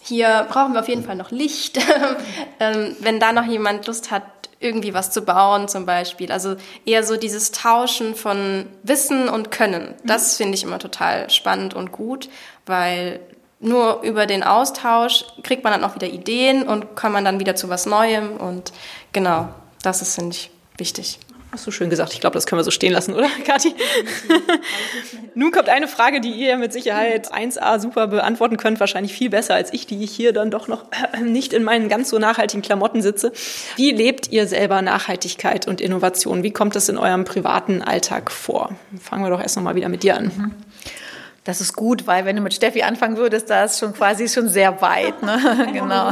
hier 0.05 0.45
brauchen 0.49 0.73
wir 0.73 0.79
auf 0.79 0.87
jeden 0.87 1.03
Fall 1.03 1.15
noch 1.15 1.31
Licht. 1.31 1.79
ähm, 2.59 2.95
wenn 2.99 3.19
da 3.19 3.33
noch 3.33 3.45
jemand 3.45 3.87
Lust 3.87 4.11
hat, 4.11 4.23
irgendwie 4.59 4.93
was 4.93 5.11
zu 5.11 5.23
bauen 5.23 5.67
zum 5.67 5.85
Beispiel. 5.85 6.31
Also 6.31 6.55
eher 6.85 7.03
so 7.03 7.17
dieses 7.17 7.51
Tauschen 7.51 8.15
von 8.15 8.67
Wissen 8.83 9.29
und 9.29 9.51
Können. 9.51 9.93
Das 10.03 10.33
mhm. 10.33 10.43
finde 10.43 10.57
ich 10.57 10.63
immer 10.63 10.79
total 10.79 11.29
spannend 11.29 11.73
und 11.73 11.91
gut, 11.91 12.29
weil 12.65 13.19
nur 13.59 14.01
über 14.01 14.25
den 14.25 14.43
Austausch 14.43 15.25
kriegt 15.43 15.63
man 15.63 15.73
dann 15.73 15.83
auch 15.83 15.95
wieder 15.95 16.07
Ideen 16.07 16.67
und 16.67 16.95
kann 16.95 17.11
man 17.11 17.25
dann 17.25 17.39
wieder 17.39 17.55
zu 17.55 17.69
was 17.69 17.85
Neuem. 17.85 18.37
Und 18.37 18.73
genau, 19.11 19.49
das 19.81 20.01
ist, 20.01 20.15
finde 20.15 20.35
ich, 20.35 20.51
wichtig. 20.77 21.19
Hast 21.55 21.65
du 21.65 21.71
schön 21.71 21.89
gesagt. 21.89 22.11
Ich 22.11 22.19
glaube, 22.19 22.33
das 22.33 22.47
können 22.47 22.59
wir 22.59 22.65
so 22.65 22.71
stehen 22.71 22.91
lassen, 22.91 23.13
oder, 23.13 23.29
Kathi? 23.45 23.73
Nun 25.35 25.53
kommt 25.53 25.69
eine 25.69 25.87
Frage, 25.87 26.19
die 26.19 26.31
ihr 26.31 26.57
mit 26.57 26.73
Sicherheit 26.73 27.33
1a 27.33 27.79
super 27.79 28.07
beantworten 28.07 28.57
könnt, 28.57 28.81
wahrscheinlich 28.81 29.13
viel 29.13 29.29
besser 29.29 29.55
als 29.55 29.71
ich, 29.71 29.87
die 29.87 30.03
ich 30.03 30.11
hier 30.11 30.33
dann 30.33 30.51
doch 30.51 30.67
noch 30.67 30.83
nicht 31.23 31.53
in 31.53 31.63
meinen 31.63 31.87
ganz 31.87 32.09
so 32.09 32.19
nachhaltigen 32.19 32.61
Klamotten 32.61 33.01
sitze. 33.01 33.31
Wie 33.77 33.91
lebt 33.91 34.33
ihr 34.33 34.47
selber 34.47 34.81
Nachhaltigkeit 34.81 35.65
und 35.65 35.79
Innovation? 35.79 36.43
Wie 36.43 36.51
kommt 36.51 36.75
das 36.75 36.89
in 36.89 36.97
eurem 36.97 37.23
privaten 37.23 37.81
Alltag 37.81 38.31
vor? 38.31 38.75
Fangen 39.01 39.23
wir 39.23 39.29
doch 39.29 39.41
erst 39.41 39.55
noch 39.55 39.63
mal 39.63 39.75
wieder 39.75 39.87
mit 39.87 40.03
dir 40.03 40.17
an. 40.17 40.25
Mhm. 40.25 40.51
Das 41.45 41.61
ist 41.61 41.71
gut, 41.71 42.05
weil 42.05 42.25
wenn 42.25 42.35
du 42.35 42.41
mit 42.41 42.53
Steffi 42.53 42.81
anfangen 42.81 43.15
würdest, 43.15 43.49
da 43.49 43.63
ist 43.63 43.79
schon 43.79 43.93
quasi 43.93 44.27
schon 44.27 44.49
sehr 44.49 44.81
weit. 44.81 45.23
Ne? 45.23 45.69
genau. 45.71 46.09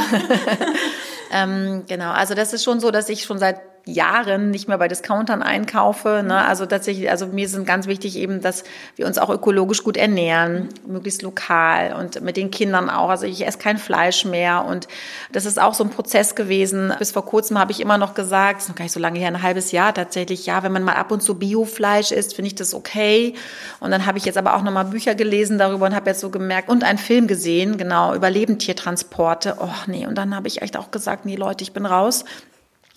ähm, 1.34 1.84
genau. 1.86 2.12
Also 2.12 2.34
das 2.34 2.54
ist 2.54 2.64
schon 2.64 2.80
so, 2.80 2.92
dass 2.92 3.10
ich 3.10 3.24
schon 3.24 3.40
seit 3.40 3.73
Jahren 3.86 4.50
nicht 4.50 4.70
mehr 4.70 4.78
bei 4.78 4.88
Discountern 4.88 5.44
einkaufe. 5.44 6.24
Ne? 6.26 6.46
Also 6.46 6.66
tatsächlich, 6.66 7.10
also 7.10 7.28
mir 7.28 7.46
ist 7.46 7.66
ganz 7.66 7.86
wichtig 7.88 8.18
eben, 8.18 8.40
dass 8.42 8.64
wir 8.96 9.06
uns 9.06 9.18
auch 9.18 9.30
ökologisch 9.30 9.84
gut 9.84 9.98
ernähren, 9.98 10.70
möglichst 10.88 11.22
lokal 11.22 11.94
und 11.94 12.22
mit 12.22 12.38
den 12.38 12.50
Kindern 12.50 12.90
auch. 12.90 13.10
Also 13.10 13.26
ich 13.26 13.46
esse 13.46 13.58
kein 13.58 13.78
Fleisch 13.78 14.24
mehr 14.24 14.64
und 14.66 14.88
das 15.34 15.46
ist 15.46 15.62
auch 15.62 15.74
so 15.74 15.84
ein 15.84 15.90
Prozess 15.90 16.36
gewesen. 16.36 16.94
Bis 16.98 17.12
vor 17.12 17.26
kurzem 17.26 17.60
habe 17.60 17.74
ich 17.74 17.82
immer 17.82 17.98
noch 17.98 18.14
gesagt, 18.14 18.62
ist 18.62 18.70
noch 18.70 18.76
gar 18.76 18.86
nicht 18.86 18.94
so 18.94 19.02
lange 19.02 19.20
her, 19.20 19.28
ein 19.28 19.44
halbes 19.44 19.74
Jahr 19.74 19.94
tatsächlich, 19.94 20.46
ja, 20.46 20.64
wenn 20.64 20.72
man 20.72 20.84
mal 20.84 20.96
ab 20.96 21.12
und 21.12 21.22
zu 21.22 21.36
Biofleisch 21.36 22.12
isst, 22.12 22.36
finde 22.36 22.48
ich 22.48 22.56
das 22.56 22.74
okay. 22.74 23.36
Und 23.82 23.92
dann 23.92 24.06
habe 24.06 24.18
ich 24.18 24.24
jetzt 24.24 24.38
aber 24.38 24.56
auch 24.56 24.64
nochmal 24.64 24.86
Bücher 24.86 25.14
gelesen 25.14 25.58
darüber 25.58 25.88
und 25.88 25.96
habe 25.96 26.10
jetzt 26.10 26.22
so 26.22 26.30
gemerkt 26.30 26.70
und 26.70 26.86
einen 26.86 26.98
Film 26.98 27.28
gesehen, 27.28 27.78
genau, 27.78 28.16
über 28.16 28.30
Lebendtiertransporte. 28.30 29.58
Oh 29.60 29.68
nee, 29.88 30.08
und 30.08 30.18
dann 30.18 30.34
habe 30.34 30.48
ich 30.48 30.62
echt 30.62 30.78
auch 30.78 30.90
gesagt, 30.90 31.26
nee 31.26 31.36
Leute, 31.36 31.64
ich 31.64 31.74
bin 31.74 31.86
raus 31.86 32.24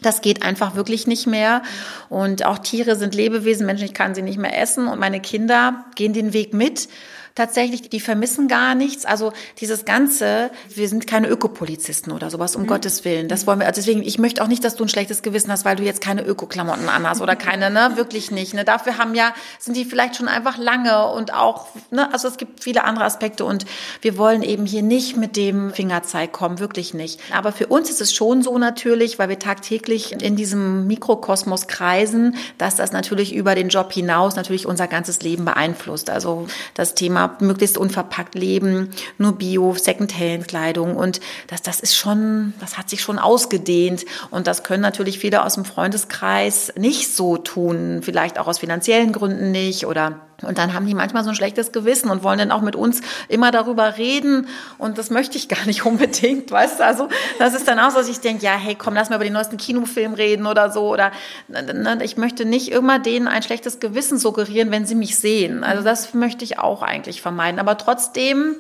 Das 0.03 0.21
geht 0.21 0.43
einfach 0.43 0.75
wirklich 0.75 1.07
nicht 1.07 1.27
mehr. 1.27 1.63
Und 2.09 2.45
auch 2.45 2.59
Tiere 2.59 2.97
sind 2.97 3.15
Lebewesen, 3.15 3.67
Menschen, 3.67 3.87
ich 3.87 3.95
kann 3.95 4.15
sie 4.15 4.23
nicht 4.23 4.39
mehr 4.39 4.61
essen. 4.61 4.89
Und 4.89 5.01
meine 5.01 5.21
Kinder 5.21 5.85
gehen 5.95 6.13
den 6.13 6.33
Weg 6.33 6.53
mit 6.53 6.89
tatsächlich, 7.37 7.89
die 7.89 8.01
vermissen 8.01 8.49
gar 8.49 8.75
nichts. 8.75 9.05
Also 9.05 9.33
dieses 9.61 9.85
Ganze, 9.85 10.51
wir 10.75 10.89
sind 10.89 11.07
keine 11.07 11.29
Ökopolizisten 11.29 12.13
oder 12.13 12.31
sowas, 12.31 12.57
um 12.57 12.63
mhm. 12.63 12.67
Gottes 12.67 13.05
Willen. 13.05 13.29
Das 13.29 13.47
wollen 13.47 13.61
wir, 13.61 13.67
also 13.67 13.81
deswegen, 13.81 14.03
ich 14.03 14.19
möchte 14.19 14.43
auch 14.43 14.49
nicht, 14.49 14.65
dass 14.65 14.75
du 14.75 14.85
ein 14.85 14.89
schlechtes 14.89 15.23
Gewissen 15.23 15.53
hast, 15.53 15.65
weil 15.65 15.77
du 15.77 15.85
jetzt 15.85 16.01
keine 16.01 16.23
Ökoklamotten 16.25 16.89
anhast 16.89 17.21
oder 17.21 17.37
keine, 17.37 17.71
ne, 17.71 17.93
wirklich 17.97 18.31
nicht. 18.33 18.55
Ne? 18.55 18.65
Dafür 18.65 18.99
haben 18.99 19.15
ja, 19.15 19.33
sind 19.61 19.77
die 19.77 19.85
vielleicht 19.85 20.17
schon 20.17 20.29
einfach 20.29 20.59
lange 20.59 21.07
und 21.07 21.33
auch, 21.33 21.69
ne, 21.91 22.13
also 22.13 22.27
es 22.27 22.39
gibt 22.39 22.65
viele 22.65 22.85
andere 22.85 23.05
Aspekte 23.05 23.45
und 23.45 23.67
wir 24.01 24.17
wollen 24.17 24.43
eben 24.43 24.65
hier 24.65 24.83
nicht 24.83 25.17
mit 25.17 25.37
dem 25.37 25.73
Fingerzeig 25.73 26.33
kommen, 26.33 26.59
wirklich 26.59 26.95
nicht. 26.95 27.21
Aber 27.33 27.53
für 27.53 27.67
uns 27.67 27.91
ist 27.91 28.01
es 28.01 28.15
schon 28.15 28.43
so 28.43 28.57
natürlich, 28.59 29.19
weil 29.19 29.29
wir 29.29 29.39
tagtäglich 29.39 30.13
in 30.23 30.37
diesem 30.37 30.87
Mikrokosmos 30.87 31.67
kreisen, 31.67 32.37
dass 32.57 32.77
das 32.77 32.93
natürlich 32.93 33.35
über 33.35 33.55
den 33.55 33.69
Job 33.69 33.93
hinaus 33.93 34.37
natürlich 34.37 34.67
unser 34.67 34.89
ganzes 34.89 35.21
Leben 35.21 35.45
beeinflusst. 35.45 36.09
Also 36.09 36.47
das 36.73 36.95
Thema 36.95 37.26
möglichst 37.41 37.79
unverpackt 37.79 38.35
leben, 38.35 38.91
nur 39.19 39.33
Bio, 39.33 39.75
Secondhand-Kleidung. 39.75 40.97
Und 40.97 41.21
das, 41.47 41.63
das 41.63 41.81
ist 41.81 41.95
schon, 41.95 42.55
das 42.61 42.79
hat 42.79 42.91
sich 42.91 43.01
schon 43.01 43.19
ausgedehnt. 43.19 44.05
Und 44.31 44.47
das 44.47 44.63
können 44.63 44.83
natürlich 44.83 45.19
viele 45.19 45.45
aus 45.45 45.55
dem 45.55 45.65
Freundeskreis 45.65 46.73
nicht 46.77 47.15
so 47.15 47.37
tun, 47.37 48.01
vielleicht 48.03 48.39
auch 48.39 48.47
aus 48.47 48.59
finanziellen 48.59 49.13
Gründen 49.13 49.51
nicht 49.51 49.87
oder 49.87 50.26
und 50.43 50.59
dann 50.59 50.75
haben 50.75 50.87
die 50.87 50.95
manchmal 50.95 51.25
so 51.25 51.31
ein 51.31 51.35
schlechtes 51.35 51.73
Gewissen 51.73 52.11
und 52.11 52.23
wollen 52.23 52.39
dann 52.39 52.53
auch 52.53 52.61
mit 52.61 52.77
uns 52.77 53.01
immer 53.29 53.51
darüber 53.51 53.97
reden. 53.97 54.49
Und 54.77 54.99
das 54.99 55.09
möchte 55.11 55.39
ich 55.39 55.49
gar 55.49 55.65
nicht 55.65 55.87
unbedingt, 55.87 56.51
weißt 56.51 56.81
du? 56.81 56.85
Also, 56.85 57.09
das 57.39 57.55
ist 57.55 57.67
dann 57.67 57.79
auch 57.79 57.91
so, 57.91 57.99
dass 57.99 58.09
ich 58.09 58.21
denke, 58.21 58.45
ja, 58.45 58.53
hey, 58.53 58.75
komm, 58.75 58.95
lass 58.95 59.09
mal 59.09 59.17
über 59.17 59.25
den 59.25 59.33
neuesten 59.33 59.57
Kinofilm 59.57 60.15
reden 60.15 60.47
oder 60.47 60.71
so. 60.71 60.93
Oder 60.93 61.11
ne, 61.49 61.99
ich 62.03 62.17
möchte 62.17 62.45
nicht 62.45 62.71
immer 62.71 62.99
denen 62.99 63.29
ein 63.29 63.43
schlechtes 63.43 63.81
Gewissen 63.81 64.19
suggerieren, 64.19 64.71
wenn 64.71 64.85
sie 64.85 64.95
mich 64.95 65.19
sehen. 65.19 65.65
Also, 65.65 65.83
das 65.83 66.13
möchte 66.13 66.45
ich 66.45 66.59
auch 66.59 66.83
eigentlich 66.83 67.23
vermeiden. 67.23 67.59
Aber 67.59 67.79
trotzdem, 67.79 68.57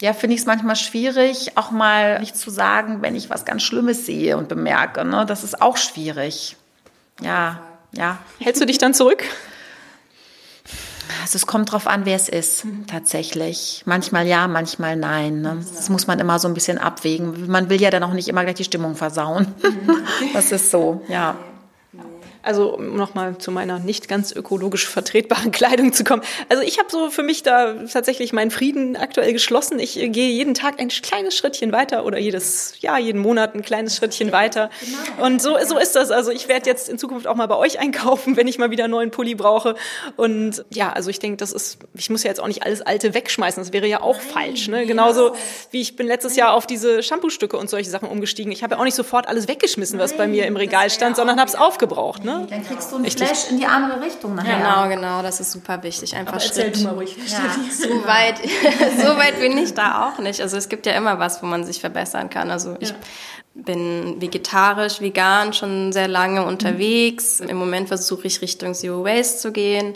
ja, 0.00 0.14
finde 0.14 0.34
ich 0.34 0.40
es 0.40 0.46
manchmal 0.46 0.76
schwierig, 0.76 1.52
auch 1.56 1.70
mal 1.70 2.20
nicht 2.20 2.38
zu 2.38 2.50
sagen, 2.50 3.02
wenn 3.02 3.14
ich 3.14 3.28
was 3.28 3.44
ganz 3.44 3.62
Schlimmes 3.62 4.06
sehe 4.06 4.38
und 4.38 4.48
bemerke. 4.48 5.04
Ne? 5.04 5.26
Das 5.26 5.44
ist 5.44 5.60
auch 5.60 5.76
schwierig. 5.76 6.56
Ja, 7.20 7.60
ja. 7.92 8.18
Hältst 8.38 8.62
du 8.62 8.66
dich 8.66 8.78
dann 8.78 8.94
zurück? 8.94 9.24
Also 11.22 11.36
es 11.36 11.46
kommt 11.46 11.72
drauf 11.72 11.86
an, 11.86 12.04
wer 12.04 12.16
es 12.16 12.28
ist, 12.28 12.64
mhm. 12.64 12.86
tatsächlich. 12.86 13.82
Manchmal 13.86 14.26
ja, 14.26 14.48
manchmal 14.48 14.96
nein. 14.96 15.40
Ne? 15.42 15.64
Das 15.74 15.88
muss 15.88 16.06
man 16.06 16.18
immer 16.18 16.38
so 16.38 16.48
ein 16.48 16.54
bisschen 16.54 16.78
abwägen. 16.78 17.48
Man 17.48 17.70
will 17.70 17.80
ja 17.80 17.90
dann 17.90 18.02
auch 18.02 18.12
nicht 18.12 18.28
immer 18.28 18.44
gleich 18.44 18.56
die 18.56 18.64
Stimmung 18.64 18.96
versauen. 18.96 19.54
Mhm. 19.62 19.96
Das 20.32 20.52
ist 20.52 20.70
so, 20.70 21.02
ja. 21.08 21.36
Also 22.48 22.74
um 22.76 22.96
nochmal 22.96 23.36
zu 23.36 23.50
meiner 23.50 23.78
nicht 23.78 24.08
ganz 24.08 24.32
ökologisch 24.32 24.88
vertretbaren 24.88 25.50
Kleidung 25.52 25.92
zu 25.92 26.02
kommen. 26.02 26.22
Also 26.48 26.62
ich 26.62 26.78
habe 26.78 26.88
so 26.90 27.10
für 27.10 27.22
mich 27.22 27.42
da 27.42 27.74
tatsächlich 27.92 28.32
meinen 28.32 28.50
Frieden 28.50 28.96
aktuell 28.96 29.34
geschlossen. 29.34 29.78
Ich 29.78 29.98
äh, 29.98 30.08
gehe 30.08 30.30
jeden 30.30 30.54
Tag 30.54 30.80
ein 30.80 30.88
kleines 30.88 31.36
Schrittchen 31.36 31.72
weiter 31.72 32.06
oder 32.06 32.16
jedes 32.18 32.80
Jahr, 32.80 32.98
jeden 32.98 33.20
Monat 33.20 33.54
ein 33.54 33.60
kleines 33.60 33.98
Schrittchen 33.98 34.32
weiter. 34.32 34.70
Genau. 34.80 35.26
Und 35.26 35.42
so, 35.42 35.58
so 35.66 35.76
ist 35.76 35.94
das. 35.94 36.10
Also 36.10 36.30
ich 36.30 36.48
werde 36.48 36.70
jetzt 36.70 36.88
in 36.88 36.96
Zukunft 36.96 37.26
auch 37.26 37.34
mal 37.34 37.48
bei 37.48 37.56
euch 37.56 37.80
einkaufen, 37.80 38.36
wenn 38.38 38.48
ich 38.48 38.56
mal 38.56 38.70
wieder 38.70 38.84
einen 38.84 38.92
neuen 38.92 39.10
Pulli 39.10 39.34
brauche. 39.34 39.74
Und 40.16 40.64
ja, 40.70 40.90
also 40.90 41.10
ich 41.10 41.18
denke, 41.18 41.36
das 41.36 41.52
ist, 41.52 41.76
ich 41.92 42.08
muss 42.08 42.22
ja 42.22 42.30
jetzt 42.30 42.40
auch 42.40 42.48
nicht 42.48 42.62
alles 42.62 42.80
Alte 42.80 43.12
wegschmeißen. 43.12 43.62
Das 43.62 43.74
wäre 43.74 43.86
ja 43.86 44.00
auch 44.00 44.18
falsch. 44.18 44.68
Ne? 44.68 44.86
Genauso 44.86 45.32
wie 45.70 45.82
ich 45.82 45.96
bin 45.96 46.06
letztes 46.06 46.34
Jahr 46.34 46.54
auf 46.54 46.66
diese 46.66 47.02
Shampoo-Stücke 47.02 47.58
und 47.58 47.68
solche 47.68 47.90
Sachen 47.90 48.08
umgestiegen. 48.08 48.50
Ich 48.52 48.62
habe 48.62 48.76
ja 48.76 48.80
auch 48.80 48.84
nicht 48.84 48.94
sofort 48.94 49.28
alles 49.28 49.48
weggeschmissen, 49.48 49.98
was 49.98 50.16
bei 50.16 50.26
mir 50.26 50.46
im 50.46 50.56
Regal 50.56 50.88
stand, 50.88 51.16
sondern 51.16 51.38
habe 51.38 51.50
es 51.50 51.54
aufgebraucht. 51.54 52.24
Ne? 52.24 52.37
Dann 52.46 52.64
kriegst 52.64 52.90
du 52.90 52.96
einen 52.96 53.04
Richtig. 53.04 53.26
Flash 53.26 53.50
in 53.50 53.58
die 53.58 53.66
andere 53.66 54.00
Richtung 54.00 54.34
nachher. 54.34 54.58
Genau, 54.58 54.88
genau, 54.88 55.22
das 55.22 55.40
ist 55.40 55.52
super 55.52 55.82
wichtig. 55.82 56.14
Einfach 56.16 56.34
Aber 56.34 56.40
Schritt. 56.40 56.76
Du 56.76 56.84
mal 56.84 56.94
ruhig. 56.94 57.16
Ja, 57.16 57.38
so 57.70 57.88
weit, 58.06 58.38
so 58.98 59.16
weit 59.16 59.40
bin 59.40 59.56
ich 59.58 59.74
da 59.74 60.08
auch 60.08 60.18
nicht. 60.18 60.40
Also 60.40 60.56
es 60.56 60.68
gibt 60.68 60.86
ja 60.86 60.92
immer 60.92 61.18
was, 61.18 61.42
wo 61.42 61.46
man 61.46 61.64
sich 61.64 61.80
verbessern 61.80 62.30
kann. 62.30 62.50
Also 62.50 62.76
ich 62.80 62.90
ja. 62.90 62.94
bin 63.54 64.20
vegetarisch, 64.20 65.00
vegan 65.00 65.52
schon 65.52 65.92
sehr 65.92 66.08
lange 66.08 66.44
unterwegs. 66.44 67.40
Mhm. 67.40 67.48
Im 67.48 67.56
Moment 67.56 67.88
versuche 67.88 68.26
ich 68.26 68.42
Richtung 68.42 68.74
Zero 68.74 69.04
Waste 69.04 69.38
zu 69.38 69.52
gehen 69.52 69.94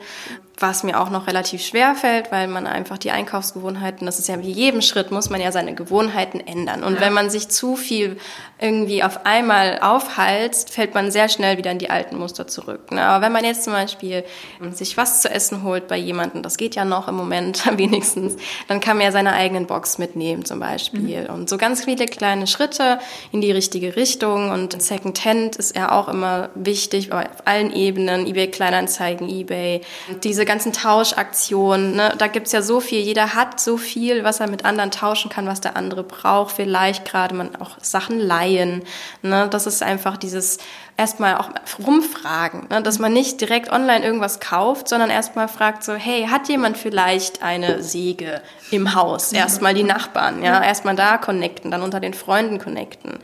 was 0.62 0.84
mir 0.84 1.00
auch 1.00 1.10
noch 1.10 1.26
relativ 1.26 1.62
schwer 1.62 1.94
fällt, 1.94 2.32
weil 2.32 2.48
man 2.48 2.66
einfach 2.66 2.96
die 2.96 3.10
Einkaufsgewohnheiten, 3.10 4.06
das 4.06 4.18
ist 4.18 4.28
ja 4.28 4.40
wie 4.40 4.50
jedem 4.50 4.80
Schritt, 4.80 5.10
muss 5.10 5.28
man 5.28 5.40
ja 5.40 5.52
seine 5.52 5.74
Gewohnheiten 5.74 6.40
ändern. 6.40 6.82
Und 6.82 6.94
ja. 6.94 7.00
wenn 7.02 7.12
man 7.12 7.28
sich 7.28 7.48
zu 7.48 7.76
viel 7.76 8.16
irgendwie 8.60 9.02
auf 9.02 9.26
einmal 9.26 9.80
aufhalst, 9.80 10.70
fällt 10.70 10.94
man 10.94 11.10
sehr 11.10 11.28
schnell 11.28 11.58
wieder 11.58 11.72
in 11.72 11.78
die 11.78 11.90
alten 11.90 12.16
Muster 12.16 12.46
zurück. 12.46 12.92
Ne? 12.92 13.02
Aber 13.02 13.24
wenn 13.24 13.32
man 13.32 13.44
jetzt 13.44 13.64
zum 13.64 13.72
Beispiel 13.72 14.24
sich 14.72 14.96
was 14.96 15.20
zu 15.20 15.28
essen 15.28 15.64
holt 15.64 15.88
bei 15.88 15.96
jemandem, 15.96 16.42
das 16.42 16.56
geht 16.56 16.76
ja 16.76 16.84
noch 16.84 17.08
im 17.08 17.16
Moment 17.16 17.66
wenigstens, 17.76 18.36
dann 18.68 18.80
kann 18.80 18.96
man 18.96 19.06
ja 19.06 19.12
seine 19.12 19.32
eigenen 19.32 19.66
Box 19.66 19.98
mitnehmen 19.98 20.44
zum 20.44 20.60
Beispiel. 20.60 21.24
Mhm. 21.24 21.34
Und 21.34 21.50
so 21.50 21.58
ganz 21.58 21.84
viele 21.84 22.06
kleine 22.06 22.46
Schritte 22.46 23.00
in 23.32 23.40
die 23.40 23.50
richtige 23.50 23.96
Richtung. 23.96 24.50
Und 24.50 24.80
Secondhand 24.80 25.56
ist 25.56 25.76
ja 25.76 25.90
auch 25.90 26.08
immer 26.08 26.50
wichtig 26.54 27.12
auf 27.12 27.24
allen 27.44 27.74
Ebenen, 27.74 28.26
eBay 28.26 28.48
Kleinanzeigen, 28.48 29.28
eBay, 29.28 29.80
diese 30.22 30.44
ganzen 30.52 30.74
Tauschaktionen, 30.74 31.96
ne, 31.96 32.14
da 32.18 32.26
gibt's 32.26 32.52
ja 32.52 32.60
so 32.60 32.80
viel, 32.80 33.00
jeder 33.00 33.34
hat 33.34 33.58
so 33.58 33.78
viel, 33.78 34.22
was 34.22 34.38
er 34.38 34.50
mit 34.50 34.66
anderen 34.66 34.90
tauschen 34.90 35.30
kann, 35.30 35.46
was 35.46 35.62
der 35.62 35.78
andere 35.78 36.02
braucht, 36.02 36.54
vielleicht 36.54 37.06
gerade 37.06 37.34
man 37.34 37.56
auch 37.56 37.78
Sachen 37.80 38.20
leihen. 38.20 38.82
Ne, 39.22 39.48
das 39.50 39.66
ist 39.66 39.82
einfach 39.82 40.18
dieses 40.18 40.58
erstmal 40.98 41.38
auch 41.38 41.48
rumfragen, 41.86 42.66
ne, 42.68 42.82
dass 42.82 42.98
man 42.98 43.14
nicht 43.14 43.40
direkt 43.40 43.72
online 43.72 44.04
irgendwas 44.04 44.40
kauft, 44.40 44.88
sondern 44.88 45.08
erstmal 45.08 45.48
fragt 45.48 45.84
so, 45.84 45.94
hey, 45.94 46.26
hat 46.30 46.50
jemand 46.50 46.76
vielleicht 46.76 47.42
eine 47.42 47.82
Säge 47.82 48.42
im 48.70 48.94
Haus? 48.94 49.32
Erstmal 49.32 49.72
die 49.72 49.84
Nachbarn, 49.84 50.42
ja, 50.42 50.62
erstmal 50.62 50.96
da 50.96 51.16
connecten, 51.16 51.70
dann 51.70 51.80
unter 51.80 51.98
den 51.98 52.12
Freunden 52.12 52.58
connecten. 52.58 53.20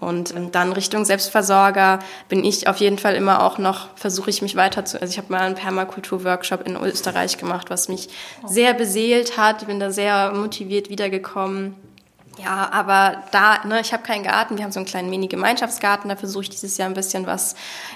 Und 0.00 0.34
ähm, 0.34 0.50
dann 0.50 0.72
Richtung 0.72 1.04
Selbstversorger 1.04 1.98
bin 2.28 2.42
ich 2.44 2.68
auf 2.68 2.78
jeden 2.78 2.98
Fall 2.98 3.14
immer 3.14 3.42
auch 3.42 3.58
noch, 3.58 3.88
versuche 3.96 4.30
ich 4.30 4.40
mich 4.40 4.56
weiter 4.56 4.84
zu, 4.84 5.00
also 5.00 5.10
ich 5.10 5.18
habe 5.18 5.30
mal 5.30 5.42
einen 5.42 5.54
Permakultur-Workshop 5.54 6.66
in 6.66 6.76
Österreich 6.76 7.36
gemacht, 7.36 7.68
was 7.68 7.88
mich 7.88 8.08
sehr 8.46 8.72
beseelt 8.72 9.36
hat, 9.36 9.66
bin 9.66 9.78
da 9.78 9.90
sehr 9.90 10.32
motiviert 10.32 10.88
wiedergekommen. 10.88 11.74
Ja, 12.42 12.70
aber 12.72 13.22
da, 13.32 13.64
ne, 13.66 13.80
ich 13.80 13.92
habe 13.92 14.02
keinen 14.02 14.24
Garten, 14.24 14.56
wir 14.56 14.64
haben 14.64 14.72
so 14.72 14.78
einen 14.78 14.86
kleinen 14.86 15.10
Mini-Gemeinschaftsgarten, 15.10 16.08
da 16.08 16.16
versuche 16.16 16.44
ich 16.44 16.50
dieses 16.50 16.76
Jahr 16.78 16.88
ein 16.88 16.94
bisschen 16.94 17.26
was 17.26 17.54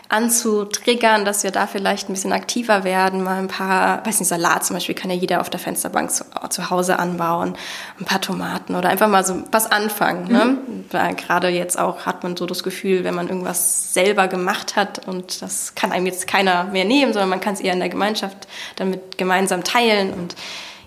anzutriggern, 0.08 1.24
dass 1.24 1.44
wir 1.44 1.50
da 1.50 1.66
vielleicht 1.66 2.08
ein 2.08 2.14
bisschen 2.14 2.32
aktiver 2.32 2.84
werden, 2.84 3.22
mal 3.22 3.38
ein 3.38 3.48
paar, 3.48 4.04
weiß 4.04 4.20
nicht, 4.20 4.28
Salat 4.28 4.64
zum 4.64 4.76
Beispiel 4.76 4.94
kann 4.94 5.10
ja 5.10 5.16
jeder 5.16 5.40
auf 5.40 5.48
der 5.48 5.60
Fensterbank 5.60 6.10
zu, 6.10 6.24
zu 6.50 6.70
Hause 6.70 6.98
anbauen, 6.98 7.56
ein 7.98 8.04
paar 8.04 8.20
Tomaten 8.20 8.74
oder 8.74 8.88
einfach 8.90 9.08
mal 9.08 9.24
so 9.24 9.42
was 9.50 9.70
anfangen. 9.70 10.30
Ne? 10.30 10.44
Mhm. 10.44 10.84
Weil 10.90 11.14
gerade 11.14 11.48
jetzt 11.48 11.78
auch 11.78 12.04
hat 12.04 12.22
man 12.22 12.36
so 12.36 12.44
das 12.44 12.62
Gefühl, 12.62 13.04
wenn 13.04 13.14
man 13.14 13.28
irgendwas 13.28 13.94
selber 13.94 14.28
gemacht 14.28 14.76
hat 14.76 15.06
und 15.06 15.40
das 15.40 15.74
kann 15.74 15.92
einem 15.92 16.06
jetzt 16.06 16.26
keiner 16.26 16.64
mehr 16.64 16.84
nehmen, 16.84 17.12
sondern 17.12 17.30
man 17.30 17.40
kann 17.40 17.54
es 17.54 17.60
eher 17.60 17.72
in 17.72 17.80
der 17.80 17.88
Gemeinschaft 17.88 18.46
damit 18.76 19.16
gemeinsam 19.16 19.64
teilen 19.64 20.12
und 20.12 20.34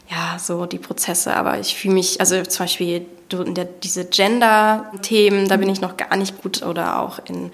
ja, 0.09 0.37
so 0.39 0.65
die 0.65 0.79
Prozesse. 0.79 1.35
Aber 1.35 1.59
ich 1.59 1.75
fühle 1.75 1.95
mich, 1.95 2.19
also 2.19 2.41
zum 2.43 2.65
Beispiel 2.65 3.05
der, 3.31 3.65
diese 3.65 4.05
Gender-Themen, 4.05 5.47
da 5.47 5.57
bin 5.57 5.69
ich 5.69 5.81
noch 5.81 5.97
gar 5.97 6.15
nicht 6.15 6.41
gut 6.41 6.63
oder 6.63 6.99
auch 6.99 7.19
in 7.25 7.51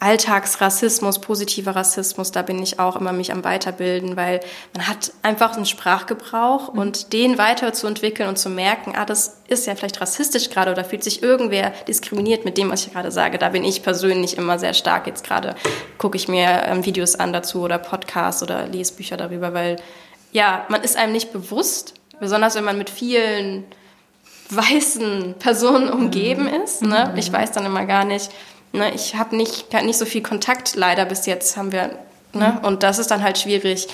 Alltagsrassismus, 0.00 1.20
positiver 1.20 1.74
Rassismus, 1.74 2.30
da 2.30 2.42
bin 2.42 2.62
ich 2.62 2.78
auch 2.78 2.94
immer 2.94 3.12
mich 3.12 3.32
am 3.32 3.42
Weiterbilden, 3.42 4.16
weil 4.16 4.40
man 4.72 4.86
hat 4.86 5.12
einfach 5.22 5.56
einen 5.56 5.66
Sprachgebrauch 5.66 6.72
mhm. 6.72 6.78
und 6.78 7.12
den 7.12 7.36
weiterzuentwickeln 7.36 8.28
und 8.28 8.38
zu 8.38 8.48
merken, 8.48 8.94
ah, 8.96 9.04
das 9.04 9.38
ist 9.48 9.66
ja 9.66 9.74
vielleicht 9.74 10.00
rassistisch 10.00 10.50
gerade 10.50 10.70
oder 10.70 10.84
fühlt 10.84 11.02
sich 11.02 11.22
irgendwer 11.22 11.72
diskriminiert 11.88 12.44
mit 12.44 12.58
dem, 12.58 12.70
was 12.70 12.86
ich 12.86 12.92
gerade 12.92 13.10
sage. 13.10 13.38
Da 13.38 13.48
bin 13.48 13.64
ich 13.64 13.82
persönlich 13.82 14.38
immer 14.38 14.60
sehr 14.60 14.74
stark. 14.74 15.08
Jetzt 15.08 15.24
gerade 15.24 15.56
gucke 15.98 16.16
ich 16.16 16.28
mir 16.28 16.62
ähm, 16.66 16.84
Videos 16.84 17.16
an 17.16 17.32
dazu 17.32 17.62
oder 17.62 17.78
Podcasts 17.78 18.42
oder 18.42 18.68
Lesbücher 18.68 19.16
darüber, 19.16 19.52
weil 19.52 19.76
ja, 20.30 20.64
man 20.68 20.82
ist 20.82 20.96
einem 20.96 21.12
nicht 21.12 21.32
bewusst, 21.32 21.94
besonders 22.20 22.54
wenn 22.54 22.64
man 22.64 22.78
mit 22.78 22.90
vielen 22.90 23.64
weißen 24.50 25.34
Personen 25.38 25.90
umgeben 25.90 26.44
mhm. 26.44 26.62
ist. 26.62 26.82
Ne? 26.82 27.10
Mhm. 27.12 27.18
Ich 27.18 27.32
weiß 27.32 27.52
dann 27.52 27.66
immer 27.66 27.84
gar 27.86 28.04
nicht, 28.04 28.30
ne? 28.72 28.92
ich 28.94 29.16
habe 29.16 29.36
nicht, 29.36 29.72
nicht 29.82 29.98
so 29.98 30.04
viel 30.04 30.22
Kontakt 30.22 30.74
leider 30.76 31.04
bis 31.04 31.26
jetzt 31.26 31.56
haben 31.56 31.72
wir. 31.72 31.98
Ne? 32.32 32.58
Mhm. 32.58 32.66
Und 32.66 32.82
das 32.82 32.98
ist 32.98 33.10
dann 33.10 33.22
halt 33.22 33.38
schwierig, 33.38 33.88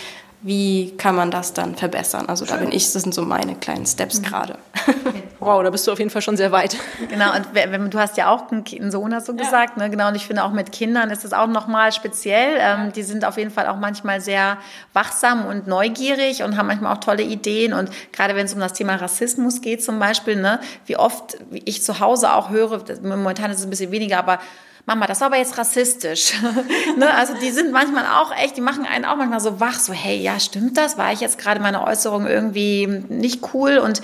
wie 0.45 0.95
kann 0.99 1.15
man 1.15 1.31
das 1.31 1.55
dann 1.55 1.75
verbessern? 1.75 2.27
Also 2.29 2.45
da 2.45 2.57
bin 2.57 2.71
ich, 2.71 2.93
das 2.93 3.03
sind 3.03 3.15
so 3.15 3.23
meine 3.23 3.55
kleinen 3.55 3.87
Steps 3.87 4.21
mhm. 4.21 4.25
gerade. 4.25 4.59
Wow, 5.41 5.63
da 5.63 5.69
bist 5.69 5.87
du 5.87 5.93
auf 5.93 5.99
jeden 5.99 6.11
Fall 6.11 6.23
schon 6.23 6.39
sehr 6.39 6.53
weit. 6.53 6.79
Genau, 7.11 7.35
und 7.37 7.49
wenn, 7.53 7.91
du 7.91 7.99
hast 7.99 8.17
ja 8.17 8.31
auch 8.31 8.51
einen 8.51 8.91
Sohn, 8.91 9.15
hast 9.15 9.29
du 9.29 9.37
gesagt, 9.37 9.77
ja. 9.77 9.83
ne? 9.83 9.91
genau, 9.91 10.09
und 10.09 10.15
ich 10.15 10.27
finde 10.27 10.43
auch 10.43 10.53
mit 10.53 10.73
Kindern 10.73 11.11
ist 11.11 11.23
es 11.23 11.35
auch 11.35 11.49
nochmal 11.49 11.93
speziell. 11.93 12.57
Ähm, 12.59 12.93
die 12.93 13.03
sind 13.03 13.27
auf 13.27 13.37
jeden 13.37 13.51
Fall 13.51 13.67
auch 13.67 13.77
manchmal 13.77 14.23
sehr 14.23 14.57
wachsam 14.95 15.45
und 15.45 15.67
neugierig 15.67 16.43
und 16.45 16.57
haben 16.57 16.69
manchmal 16.69 16.95
auch 16.95 17.01
tolle 17.01 17.25
Ideen 17.25 17.75
und 17.75 17.91
gerade 18.13 18.35
wenn 18.37 18.47
es 18.47 18.55
um 18.55 18.61
das 18.61 18.73
Thema 18.73 18.95
Rassismus 18.95 19.61
geht 19.61 19.85
zum 19.85 19.99
Beispiel, 19.99 20.37
ne, 20.37 20.61
wie 20.87 20.97
oft 20.97 21.37
wie 21.51 21.63
ich 21.67 21.83
zu 21.83 22.01
Hause 22.01 22.33
auch 22.33 22.49
höre, 22.49 22.83
momentan 23.03 23.51
ist 23.51 23.59
es 23.59 23.65
ein 23.65 23.71
bisschen 23.71 23.91
weniger, 23.91 24.19
aber 24.19 24.39
Mama, 24.87 25.07
das 25.07 25.21
war 25.21 25.29
aber 25.29 25.39
jetzt 25.39 25.57
rassistisch. 25.57 26.35
ne? 26.97 27.15
Also 27.15 27.35
die 27.41 27.51
sind 27.51 27.73
manchmal 27.73 28.05
auch 28.07 28.37
echt, 28.37 28.57
die 28.57 28.61
machen 28.61 28.85
einen 28.85 29.05
auch 29.05 29.17
manchmal 29.17 29.41
so 29.41 29.59
wach, 29.61 29.79
so 29.79 29.93
hey, 29.93 30.21
ja, 30.21 30.39
stimmt 30.39 30.77
das? 30.77 30.99
War 30.99 31.13
ich 31.13 31.21
jetzt 31.21 31.39
gerade 31.39 31.61
meine 31.61 31.87
Äußerung 31.87 32.27
irgendwie 32.27 32.87
nicht 32.87 33.55
cool? 33.55 33.79
Und 33.79 34.03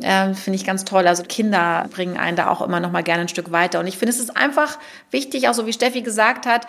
äh, 0.00 0.32
finde 0.34 0.56
ich 0.56 0.64
ganz 0.64 0.84
toll. 0.84 1.08
Also 1.08 1.24
Kinder 1.24 1.86
bringen 1.90 2.16
einen 2.16 2.36
da 2.36 2.48
auch 2.48 2.62
immer 2.62 2.80
noch 2.80 2.92
mal 2.92 3.02
gerne 3.02 3.22
ein 3.22 3.28
Stück 3.28 3.50
weiter. 3.50 3.80
Und 3.80 3.88
ich 3.88 3.98
finde, 3.98 4.12
es 4.12 4.20
ist 4.20 4.36
einfach 4.36 4.78
wichtig, 5.10 5.48
auch 5.48 5.54
so 5.54 5.66
wie 5.66 5.72
Steffi 5.72 6.02
gesagt 6.02 6.46
hat, 6.46 6.66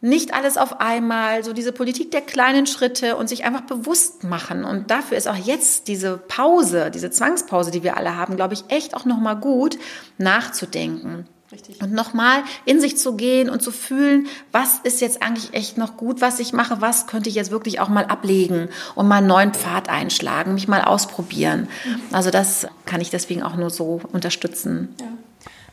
nicht 0.00 0.32
alles 0.32 0.56
auf 0.58 0.80
einmal, 0.80 1.42
so 1.42 1.52
diese 1.52 1.72
Politik 1.72 2.12
der 2.12 2.20
kleinen 2.20 2.66
Schritte 2.66 3.16
und 3.16 3.28
sich 3.28 3.44
einfach 3.44 3.62
bewusst 3.62 4.22
machen. 4.22 4.64
Und 4.64 4.90
dafür 4.90 5.16
ist 5.16 5.26
auch 5.26 5.34
jetzt 5.34 5.88
diese 5.88 6.18
Pause, 6.18 6.90
diese 6.92 7.10
Zwangspause, 7.10 7.72
die 7.72 7.82
wir 7.82 7.96
alle 7.96 8.16
haben, 8.16 8.36
glaube 8.36 8.54
ich, 8.54 8.64
echt 8.68 8.94
auch 8.94 9.06
nochmal 9.06 9.36
gut 9.36 9.76
nachzudenken. 10.18 11.26
Richtig. 11.50 11.82
Und 11.82 11.92
nochmal 11.92 12.42
in 12.66 12.78
sich 12.80 12.98
zu 12.98 13.16
gehen 13.16 13.48
und 13.48 13.62
zu 13.62 13.70
fühlen, 13.70 14.26
was 14.52 14.80
ist 14.82 15.00
jetzt 15.00 15.22
eigentlich 15.22 15.54
echt 15.54 15.78
noch 15.78 15.96
gut, 15.96 16.20
was 16.20 16.40
ich 16.40 16.52
mache, 16.52 16.82
was 16.82 17.06
könnte 17.06 17.30
ich 17.30 17.36
jetzt 17.36 17.50
wirklich 17.50 17.80
auch 17.80 17.88
mal 17.88 18.04
ablegen 18.04 18.68
und 18.94 19.08
mal 19.08 19.16
einen 19.16 19.28
neuen 19.28 19.54
Pfad 19.54 19.88
einschlagen, 19.88 20.54
mich 20.54 20.68
mal 20.68 20.82
ausprobieren. 20.82 21.68
Mhm. 21.86 22.00
Also 22.12 22.30
das 22.30 22.66
kann 22.84 23.00
ich 23.00 23.08
deswegen 23.08 23.42
auch 23.42 23.56
nur 23.56 23.70
so 23.70 24.00
unterstützen. 24.12 24.94
Ja. 25.00 25.06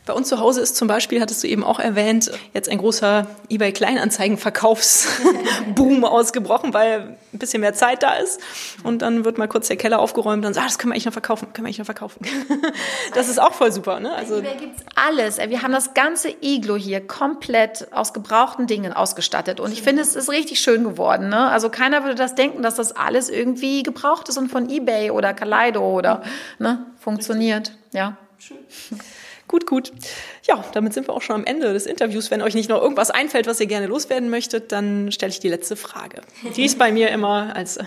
Bei 0.06 0.12
uns 0.12 0.28
zu 0.28 0.38
Hause 0.38 0.60
ist 0.60 0.76
zum 0.76 0.86
Beispiel, 0.86 1.20
hattest 1.20 1.42
du 1.42 1.48
eben 1.48 1.64
auch 1.64 1.80
erwähnt, 1.80 2.30
jetzt 2.54 2.68
ein 2.68 2.78
großer 2.78 3.26
eBay 3.50 3.72
Kleinanzeigen-Verkaufsboom 3.72 6.04
ausgebrochen, 6.04 6.72
weil 6.72 7.16
ein 7.32 7.38
bisschen 7.40 7.60
mehr 7.60 7.74
Zeit 7.74 8.04
da 8.04 8.14
ist. 8.14 8.40
Und 8.84 9.02
dann 9.02 9.24
wird 9.24 9.36
mal 9.36 9.48
kurz 9.48 9.66
der 9.66 9.76
Keller 9.76 9.98
aufgeräumt 9.98 10.36
und 10.36 10.42
dann 10.42 10.54
sagt, 10.54 10.64
ah, 10.64 10.68
das 10.68 10.78
können 10.78 10.92
wir 10.92 10.94
eigentlich 10.94 11.06
noch 11.06 11.12
verkaufen, 11.12 11.52
können 11.52 11.64
wir 11.64 11.70
eigentlich 11.70 11.78
noch 11.78 11.86
verkaufen. 11.86 12.24
Das 13.14 13.28
ist 13.28 13.40
auch 13.40 13.52
voll 13.52 13.72
super, 13.72 13.98
ne? 13.98 14.12
Also 14.12 14.36
eBay 14.36 14.56
gibt's 14.56 14.84
alles. 14.94 15.38
Wir 15.38 15.62
haben 15.62 15.72
das 15.72 15.94
ganze 15.94 16.28
Iglo 16.42 16.76
hier 16.76 17.04
komplett 17.04 17.92
aus 17.92 18.12
gebrauchten 18.12 18.66
Dingen 18.66 18.92
ausgestattet. 18.92 19.58
Und 19.58 19.72
ich 19.72 19.82
finde, 19.82 20.02
es 20.02 20.14
ist 20.14 20.30
richtig 20.30 20.60
schön 20.60 20.84
geworden, 20.84 21.30
ne? 21.30 21.48
Also 21.48 21.68
keiner 21.70 22.04
würde 22.04 22.14
das 22.14 22.36
denken, 22.36 22.62
dass 22.62 22.76
das 22.76 22.92
alles 22.92 23.28
irgendwie 23.28 23.82
gebraucht 23.82 24.28
ist 24.28 24.38
und 24.38 24.50
von 24.50 24.68
eBay 24.68 25.10
oder 25.10 25.34
Kaleido 25.34 25.80
oder, 25.80 26.22
ne, 26.58 26.86
funktioniert. 26.98 27.72
Ja. 27.92 28.16
Schön. 28.38 28.58
Gut, 29.48 29.66
gut. 29.66 29.92
Ja, 30.44 30.64
damit 30.72 30.92
sind 30.92 31.06
wir 31.06 31.14
auch 31.14 31.22
schon 31.22 31.36
am 31.36 31.44
Ende 31.44 31.72
des 31.72 31.86
Interviews. 31.86 32.30
Wenn 32.32 32.42
euch 32.42 32.54
nicht 32.54 32.68
noch 32.68 32.82
irgendwas 32.82 33.10
einfällt, 33.10 33.46
was 33.46 33.60
ihr 33.60 33.66
gerne 33.66 33.86
loswerden 33.86 34.28
möchtet, 34.28 34.72
dann 34.72 35.12
stelle 35.12 35.30
ich 35.30 35.38
die 35.38 35.48
letzte 35.48 35.76
Frage. 35.76 36.20
Die 36.56 36.64
ist 36.64 36.78
bei 36.78 36.90
mir 36.90 37.10
immer 37.10 37.54
als 37.54 37.78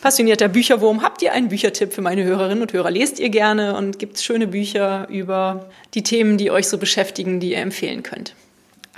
passionierter 0.00 0.48
Bücherwurm. 0.48 1.02
Habt 1.02 1.22
ihr 1.22 1.32
einen 1.32 1.48
Büchertipp 1.48 1.92
für 1.92 2.02
meine 2.02 2.22
Hörerinnen 2.22 2.62
und 2.62 2.72
Hörer? 2.72 2.90
Lest 2.92 3.18
ihr 3.18 3.30
gerne 3.30 3.76
und 3.76 3.98
gibt 3.98 4.16
es 4.16 4.24
schöne 4.24 4.46
Bücher 4.46 5.08
über 5.10 5.68
die 5.94 6.04
Themen, 6.04 6.38
die 6.38 6.52
euch 6.52 6.68
so 6.68 6.78
beschäftigen, 6.78 7.40
die 7.40 7.52
ihr 7.52 7.58
empfehlen 7.58 8.04
könnt? 8.04 8.34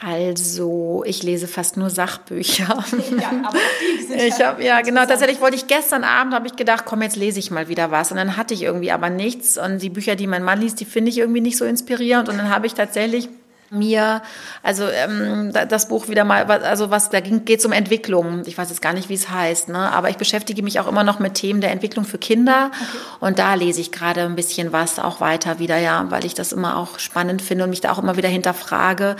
Also, 0.02 1.02
ich 1.06 1.22
lese 1.22 1.46
fast 1.46 1.76
nur 1.76 1.90
Sachbücher. 1.90 2.84
Ja, 3.20 3.30
aber 3.44 3.58
die 3.82 4.02
sind 4.02 4.22
ich 4.22 4.40
hab, 4.40 4.62
ja, 4.62 4.80
genau. 4.80 5.04
Tatsächlich 5.04 5.40
wollte 5.40 5.56
ich 5.56 5.66
gestern 5.66 6.04
Abend, 6.04 6.34
habe 6.34 6.46
ich 6.46 6.56
gedacht, 6.56 6.84
komm, 6.86 7.02
jetzt 7.02 7.16
lese 7.16 7.38
ich 7.38 7.50
mal 7.50 7.68
wieder 7.68 7.90
was. 7.90 8.10
Und 8.10 8.16
dann 8.16 8.36
hatte 8.36 8.54
ich 8.54 8.62
irgendwie 8.62 8.92
aber 8.92 9.10
nichts. 9.10 9.58
Und 9.58 9.82
die 9.82 9.90
Bücher, 9.90 10.16
die 10.16 10.26
mein 10.26 10.42
Mann 10.42 10.60
liest, 10.60 10.80
die 10.80 10.84
finde 10.86 11.10
ich 11.10 11.18
irgendwie 11.18 11.40
nicht 11.42 11.58
so 11.58 11.64
inspirierend. 11.64 12.28
Und 12.28 12.38
dann 12.38 12.48
habe 12.48 12.66
ich 12.66 12.74
tatsächlich 12.74 13.28
mir, 13.70 14.22
also 14.62 14.88
ähm, 14.88 15.52
das 15.52 15.88
Buch 15.88 16.08
wieder 16.08 16.24
mal, 16.24 16.44
also 16.44 16.90
was 16.90 17.10
da 17.10 17.20
geht 17.20 17.64
um 17.64 17.72
Entwicklung. 17.72 18.42
Ich 18.46 18.58
weiß 18.58 18.68
jetzt 18.68 18.82
gar 18.82 18.92
nicht, 18.92 19.08
wie 19.08 19.14
es 19.14 19.30
heißt, 19.30 19.68
ne? 19.68 19.92
aber 19.92 20.10
ich 20.10 20.16
beschäftige 20.16 20.62
mich 20.62 20.80
auch 20.80 20.86
immer 20.86 21.04
noch 21.04 21.18
mit 21.18 21.34
Themen 21.34 21.60
der 21.60 21.70
Entwicklung 21.70 22.04
für 22.04 22.18
Kinder 22.18 22.70
okay. 22.72 22.98
und 23.20 23.38
da 23.38 23.54
lese 23.54 23.80
ich 23.80 23.92
gerade 23.92 24.22
ein 24.22 24.36
bisschen 24.36 24.72
was 24.72 24.98
auch 24.98 25.20
weiter 25.20 25.58
wieder, 25.58 25.78
ja, 25.78 26.06
weil 26.10 26.24
ich 26.24 26.34
das 26.34 26.52
immer 26.52 26.76
auch 26.76 26.98
spannend 26.98 27.42
finde 27.42 27.64
und 27.64 27.70
mich 27.70 27.80
da 27.80 27.92
auch 27.92 27.98
immer 27.98 28.16
wieder 28.16 28.28
hinterfrage, 28.28 29.16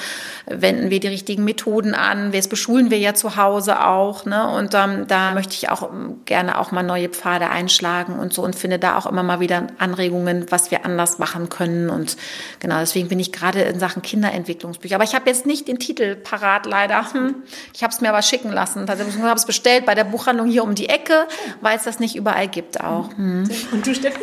wenden 0.47 0.91
wir 0.91 1.01
die 1.01 1.09
richtigen 1.09 1.45
Methoden 1.45 1.95
an, 1.95 2.33
das 2.33 2.49
beschulen 2.49 2.91
wir 2.91 2.99
ja 2.99 3.15
zu 3.15 3.37
Hause 3.37 3.85
auch, 3.85 4.25
ne? 4.25 4.49
Und 4.49 4.75
ähm, 4.75 5.07
da 5.07 5.33
möchte 5.33 5.55
ich 5.55 5.69
auch 5.69 5.91
ähm, 5.91 6.21
gerne 6.25 6.59
auch 6.59 6.73
mal 6.73 6.83
neue 6.83 7.09
Pfade 7.09 7.51
einschlagen 7.51 8.19
und 8.19 8.33
so 8.33 8.43
und 8.43 8.57
finde 8.57 8.79
da 8.79 8.97
auch 8.97 9.07
immer 9.07 9.23
mal 9.23 9.41
wieder 9.41 9.67
Anregungen, 9.79 10.47
was 10.51 10.71
wir 10.71 10.85
anders 10.85 11.19
machen 11.19 11.49
können 11.49 11.91
und 11.91 12.17
genau 12.59 12.79
deswegen 12.79 13.09
bin 13.09 13.21
ich 13.21 13.33
gerade 13.33 13.61
in 13.63 13.79
Sachen 13.79 14.03
Kinder 14.03 14.33
Entwicklungsbücher. 14.41 14.97
Aber 14.97 15.05
ich 15.05 15.15
habe 15.15 15.29
jetzt 15.29 15.47
nicht 15.47 15.69
den 15.69 15.79
Titel 15.79 16.17
parat, 16.17 16.67
leider. 16.67 17.13
Hm. 17.13 17.37
Ich 17.75 17.83
habe 17.83 17.93
es 17.93 18.01
mir 18.01 18.09
aber 18.09 18.23
schicken 18.23 18.51
lassen. 18.51 18.85
Ich 18.85 19.19
habe 19.19 19.35
es 19.35 19.47
bestellt 19.47 19.87
bei 19.87 19.95
der 19.95 20.05
Buchhandlung 20.05 20.49
hier 20.49 20.65
um 20.65 20.75
die 20.75 20.89
Ecke, 20.89 21.27
weil 21.61 21.77
es 21.77 21.85
das 21.85 22.01
nicht 22.01 22.17
überall 22.17 22.49
gibt 22.49 22.81
auch. 22.81 23.11
Hm. 23.17 23.49
Und 23.73 23.87
du, 23.87 23.95
Steffi? 23.95 24.21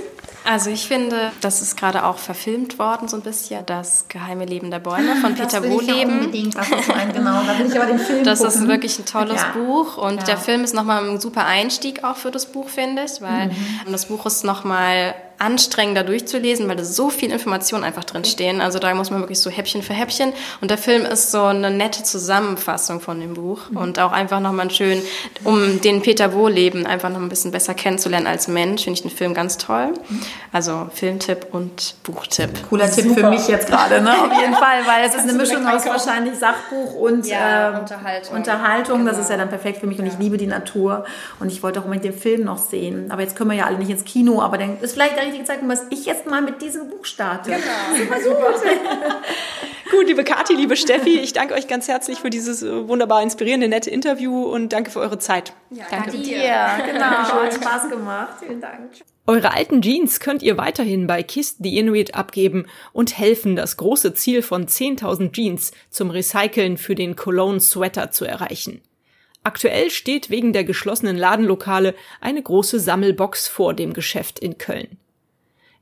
Also 0.49 0.70
ich 0.70 0.88
finde, 0.88 1.34
das 1.41 1.61
ist 1.61 1.76
gerade 1.76 2.05
auch 2.05 2.20
verfilmt 2.20 2.80
worden 2.80 3.09
so 3.09 3.18
ein 3.18 3.22
bisschen, 3.22 3.65
das 3.65 4.05
geheime 4.07 4.45
Leben 4.45 4.72
der 4.72 4.80
Bäume 4.80 5.18
von 5.18 5.36
Peter 5.36 5.61
Wohleben. 5.61 6.22
Unbedingt 6.22 6.55
was 6.55 6.70
meinen, 6.88 7.11
genau. 7.11 7.41
Da 7.45 7.59
will 7.59 7.65
ich 7.65 7.76
aber 7.76 7.88
den 7.88 7.99
Film 7.99 8.24
Das 8.24 8.39
gucken. 8.39 8.53
ist 8.53 8.68
wirklich 8.70 8.97
ein 8.97 9.05
tolles 9.05 9.41
ja. 9.41 9.51
Buch 9.51 9.97
und 9.97 10.20
ja. 10.20 10.24
der 10.24 10.38
Film 10.38 10.63
ist 10.63 10.74
nochmal 10.74 11.03
ein 11.03 11.20
super 11.20 11.45
Einstieg 11.45 12.05
auch 12.05 12.15
für 12.15 12.32
das 12.32 12.45
Buch, 12.45 12.70
finde 12.70 13.03
ich, 13.03 13.22
weil 13.22 13.47
mhm. 13.47 13.91
das 13.91 14.05
Buch 14.05 14.26
ist 14.26 14.45
nochmal 14.45 15.15
anstrengender 15.39 16.03
durchzulesen, 16.03 16.67
weil 16.67 16.75
da 16.75 16.83
so 16.83 17.09
viel 17.09 17.31
Informationen 17.31 17.83
einfach 17.83 18.03
drin 18.03 18.25
stehen. 18.25 18.59
Also 18.59 18.79
da 18.79 18.93
muss 18.93 19.11
man 19.11 19.19
wirklich 19.19 19.39
so 19.39 19.49
Häppchen 19.49 19.83
für 19.83 19.93
Häppchen. 19.93 20.33
Und 20.61 20.71
der 20.71 20.77
Film 20.77 21.05
ist 21.05 21.31
so 21.31 21.43
eine 21.43 21.69
nette 21.69 22.03
Zusammenfassung 22.03 23.01
von 23.01 23.19
dem 23.19 23.35
Buch 23.35 23.69
mhm. 23.69 23.77
und 23.77 23.99
auch 23.99 24.11
einfach 24.11 24.39
nochmal 24.39 24.71
schön, 24.71 25.01
um 25.43 25.79
den 25.81 26.01
Peter 26.01 26.33
Wohleben 26.33 26.88
einfach 26.88 27.09
noch 27.09 27.19
ein 27.19 27.29
bisschen 27.29 27.51
besser 27.51 27.73
kennenzulernen 27.73 28.25
als 28.25 28.47
Mensch, 28.47 28.83
finde 28.83 28.97
ich 28.97 29.03
den 29.03 29.11
Film 29.11 29.33
ganz 29.33 29.57
toll. 29.57 29.93
Mhm. 30.09 30.21
Also 30.51 30.89
Filmtipp 30.93 31.47
und 31.51 31.95
Buchtipp. 32.03 32.49
Cooler 32.69 32.88
Super. 32.88 33.07
Tipp 33.07 33.19
für 33.19 33.29
mich 33.29 33.47
jetzt 33.47 33.67
gerade, 33.67 34.01
ne? 34.01 34.11
Auf 34.11 34.39
jeden 34.39 34.53
Fall, 34.53 34.85
weil 34.88 35.05
es 35.05 35.13
ist 35.13 35.23
eine 35.23 35.33
Mischung 35.33 35.67
aus 35.67 35.85
wahrscheinlich 35.85 36.35
Sachbuch 36.35 36.95
und 36.95 37.27
ja, 37.27 37.75
äh, 37.75 37.79
Unterhaltung. 37.79 38.35
Unterhaltung. 38.35 38.99
Genau. 38.99 39.11
Das 39.11 39.19
ist 39.19 39.29
ja 39.29 39.38
dann 39.38 39.49
perfekt 39.49 39.79
für 39.79 39.88
mich 39.88 39.99
und 39.99 40.05
ja. 40.05 40.13
ich 40.13 40.19
liebe 40.19 40.38
die 40.38 40.47
Natur 40.47 41.05
und 41.39 41.51
ich 41.51 41.61
wollte 41.61 41.79
auch 41.79 41.85
unbedingt 41.85 42.05
den 42.05 42.19
Film 42.19 42.43
noch 42.43 42.57
sehen. 42.57 43.11
Aber 43.11 43.21
jetzt 43.21 43.35
können 43.35 43.51
wir 43.51 43.57
ja 43.57 43.65
alle 43.65 43.77
nicht 43.77 43.89
ins 43.89 44.03
Kino, 44.03 44.41
aber 44.41 44.57
dann 44.57 44.79
ist 44.79 44.93
vielleicht 44.93 45.17
der 45.28 45.34
richtige 45.34 45.45
Zeitpunkt, 45.45 45.73
dass 45.73 45.86
ich 45.89 46.05
jetzt 46.05 46.28
mal 46.28 46.41
mit 46.41 46.61
diesem 46.61 46.89
Buch 46.89 47.05
starte. 47.05 47.51
Genau. 47.51 48.19
Super, 48.19 48.53
super. 48.59 49.21
Gut, 49.91 50.07
liebe 50.07 50.23
Kathi, 50.23 50.53
liebe 50.53 50.75
Steffi, 50.75 51.19
ich 51.19 51.34
danke 51.34 51.53
euch 51.53 51.67
ganz 51.67 51.88
herzlich 51.88 52.19
für 52.19 52.30
dieses 52.30 52.61
äh, 52.61 52.88
wunderbar 52.88 53.21
inspirierende, 53.21 53.69
nette 53.69 53.89
Interview 53.89 54.43
und 54.43 54.73
danke 54.73 54.91
für 54.91 54.99
eure 54.99 55.17
Zeit. 55.17 55.53
Ja, 55.69 55.86
danke. 55.89 56.11
dir. 56.11 56.69
Genau, 56.86 57.05
hat 57.05 57.53
Spaß 57.53 57.89
gemacht. 57.89 58.38
Vielen 58.39 58.59
Dank. 58.59 58.91
Eure 59.25 59.53
alten 59.53 59.82
Jeans 59.82 60.19
könnt 60.19 60.41
ihr 60.41 60.57
weiterhin 60.57 61.07
bei 61.07 61.23
Kiss 61.23 61.57
the 61.59 61.78
Inuit 61.78 62.15
abgeben 62.15 62.65
und 62.93 63.17
helfen, 63.17 63.55
das 63.55 63.78
große 63.78 64.13
Ziel 64.13 64.41
von 64.41 64.67
10.000 64.67 65.34
Jeans 65.34 65.71
zum 65.89 66.09
Recyceln 66.11 66.78
für 66.78 66.95
den 66.95 67.15
Cologne 67.15 67.59
Sweater 67.59 68.11
zu 68.11 68.25
erreichen. 68.25 68.82
Aktuell 69.43 69.89
steht 69.89 70.30
wegen 70.30 70.51
der 70.51 70.65
geschlossenen 70.65 71.15
Ladenlokale 71.15 71.95
eine 72.19 72.41
große 72.41 72.80
Sammelbox 72.80 73.47
vor 73.47 73.73
dem 73.73 73.93
Geschäft 73.93 74.39
in 74.39 74.57
Köln. 74.57 74.97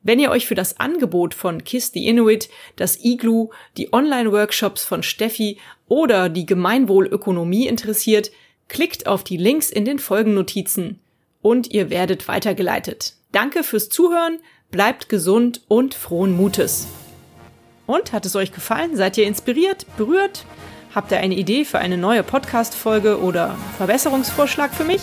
Wenn 0.05 0.19
ihr 0.19 0.29
euch 0.29 0.45
für 0.45 0.53
das 0.53 0.79
Angebot 0.79 1.33
von 1.33 1.63
Kiss 1.63 1.91
the 1.91 2.05
Inuit, 2.05 2.47
das 2.75 3.03
Igloo, 3.03 3.49
die 3.75 3.91
Online-Workshops 3.91 4.85
von 4.85 5.01
Steffi 5.01 5.57
oder 5.87 6.29
die 6.29 6.45
Gemeinwohlökonomie 6.45 7.65
interessiert, 7.65 8.29
klickt 8.67 9.07
auf 9.07 9.23
die 9.23 9.37
Links 9.37 9.71
in 9.71 9.83
den 9.83 9.97
Folgennotizen 9.97 10.99
und 11.41 11.71
ihr 11.71 11.89
werdet 11.89 12.27
weitergeleitet. 12.27 13.15
Danke 13.31 13.63
fürs 13.63 13.89
Zuhören, 13.89 14.37
bleibt 14.69 15.09
gesund 15.09 15.61
und 15.67 15.95
frohen 15.95 16.37
Mutes. 16.37 16.87
Und 17.87 18.13
hat 18.13 18.27
es 18.27 18.35
euch 18.35 18.51
gefallen? 18.51 18.95
Seid 18.95 19.17
ihr 19.17 19.25
inspiriert, 19.25 19.87
berührt? 19.97 20.45
Habt 20.93 21.11
ihr 21.11 21.17
eine 21.17 21.35
Idee 21.35 21.65
für 21.65 21.79
eine 21.79 21.97
neue 21.97 22.21
Podcast-Folge 22.21 23.19
oder 23.21 23.57
Verbesserungsvorschlag 23.77 24.71
für 24.71 24.83
mich? 24.83 25.01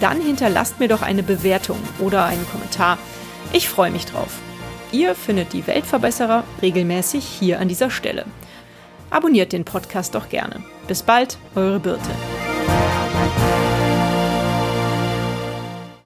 Dann 0.00 0.20
hinterlasst 0.20 0.78
mir 0.78 0.86
doch 0.86 1.02
eine 1.02 1.24
Bewertung 1.24 1.78
oder 1.98 2.24
einen 2.24 2.48
Kommentar. 2.48 2.98
Ich 3.52 3.68
freue 3.68 3.90
mich 3.90 4.04
drauf. 4.06 4.38
Ihr 4.92 5.14
findet 5.14 5.52
die 5.52 5.66
Weltverbesserer 5.66 6.44
regelmäßig 6.62 7.24
hier 7.24 7.60
an 7.60 7.68
dieser 7.68 7.90
Stelle. 7.90 8.24
Abonniert 9.10 9.52
den 9.52 9.64
Podcast 9.64 10.14
doch 10.14 10.28
gerne. 10.28 10.62
Bis 10.86 11.02
bald, 11.02 11.38
eure 11.54 11.80
Birte. 11.80 12.10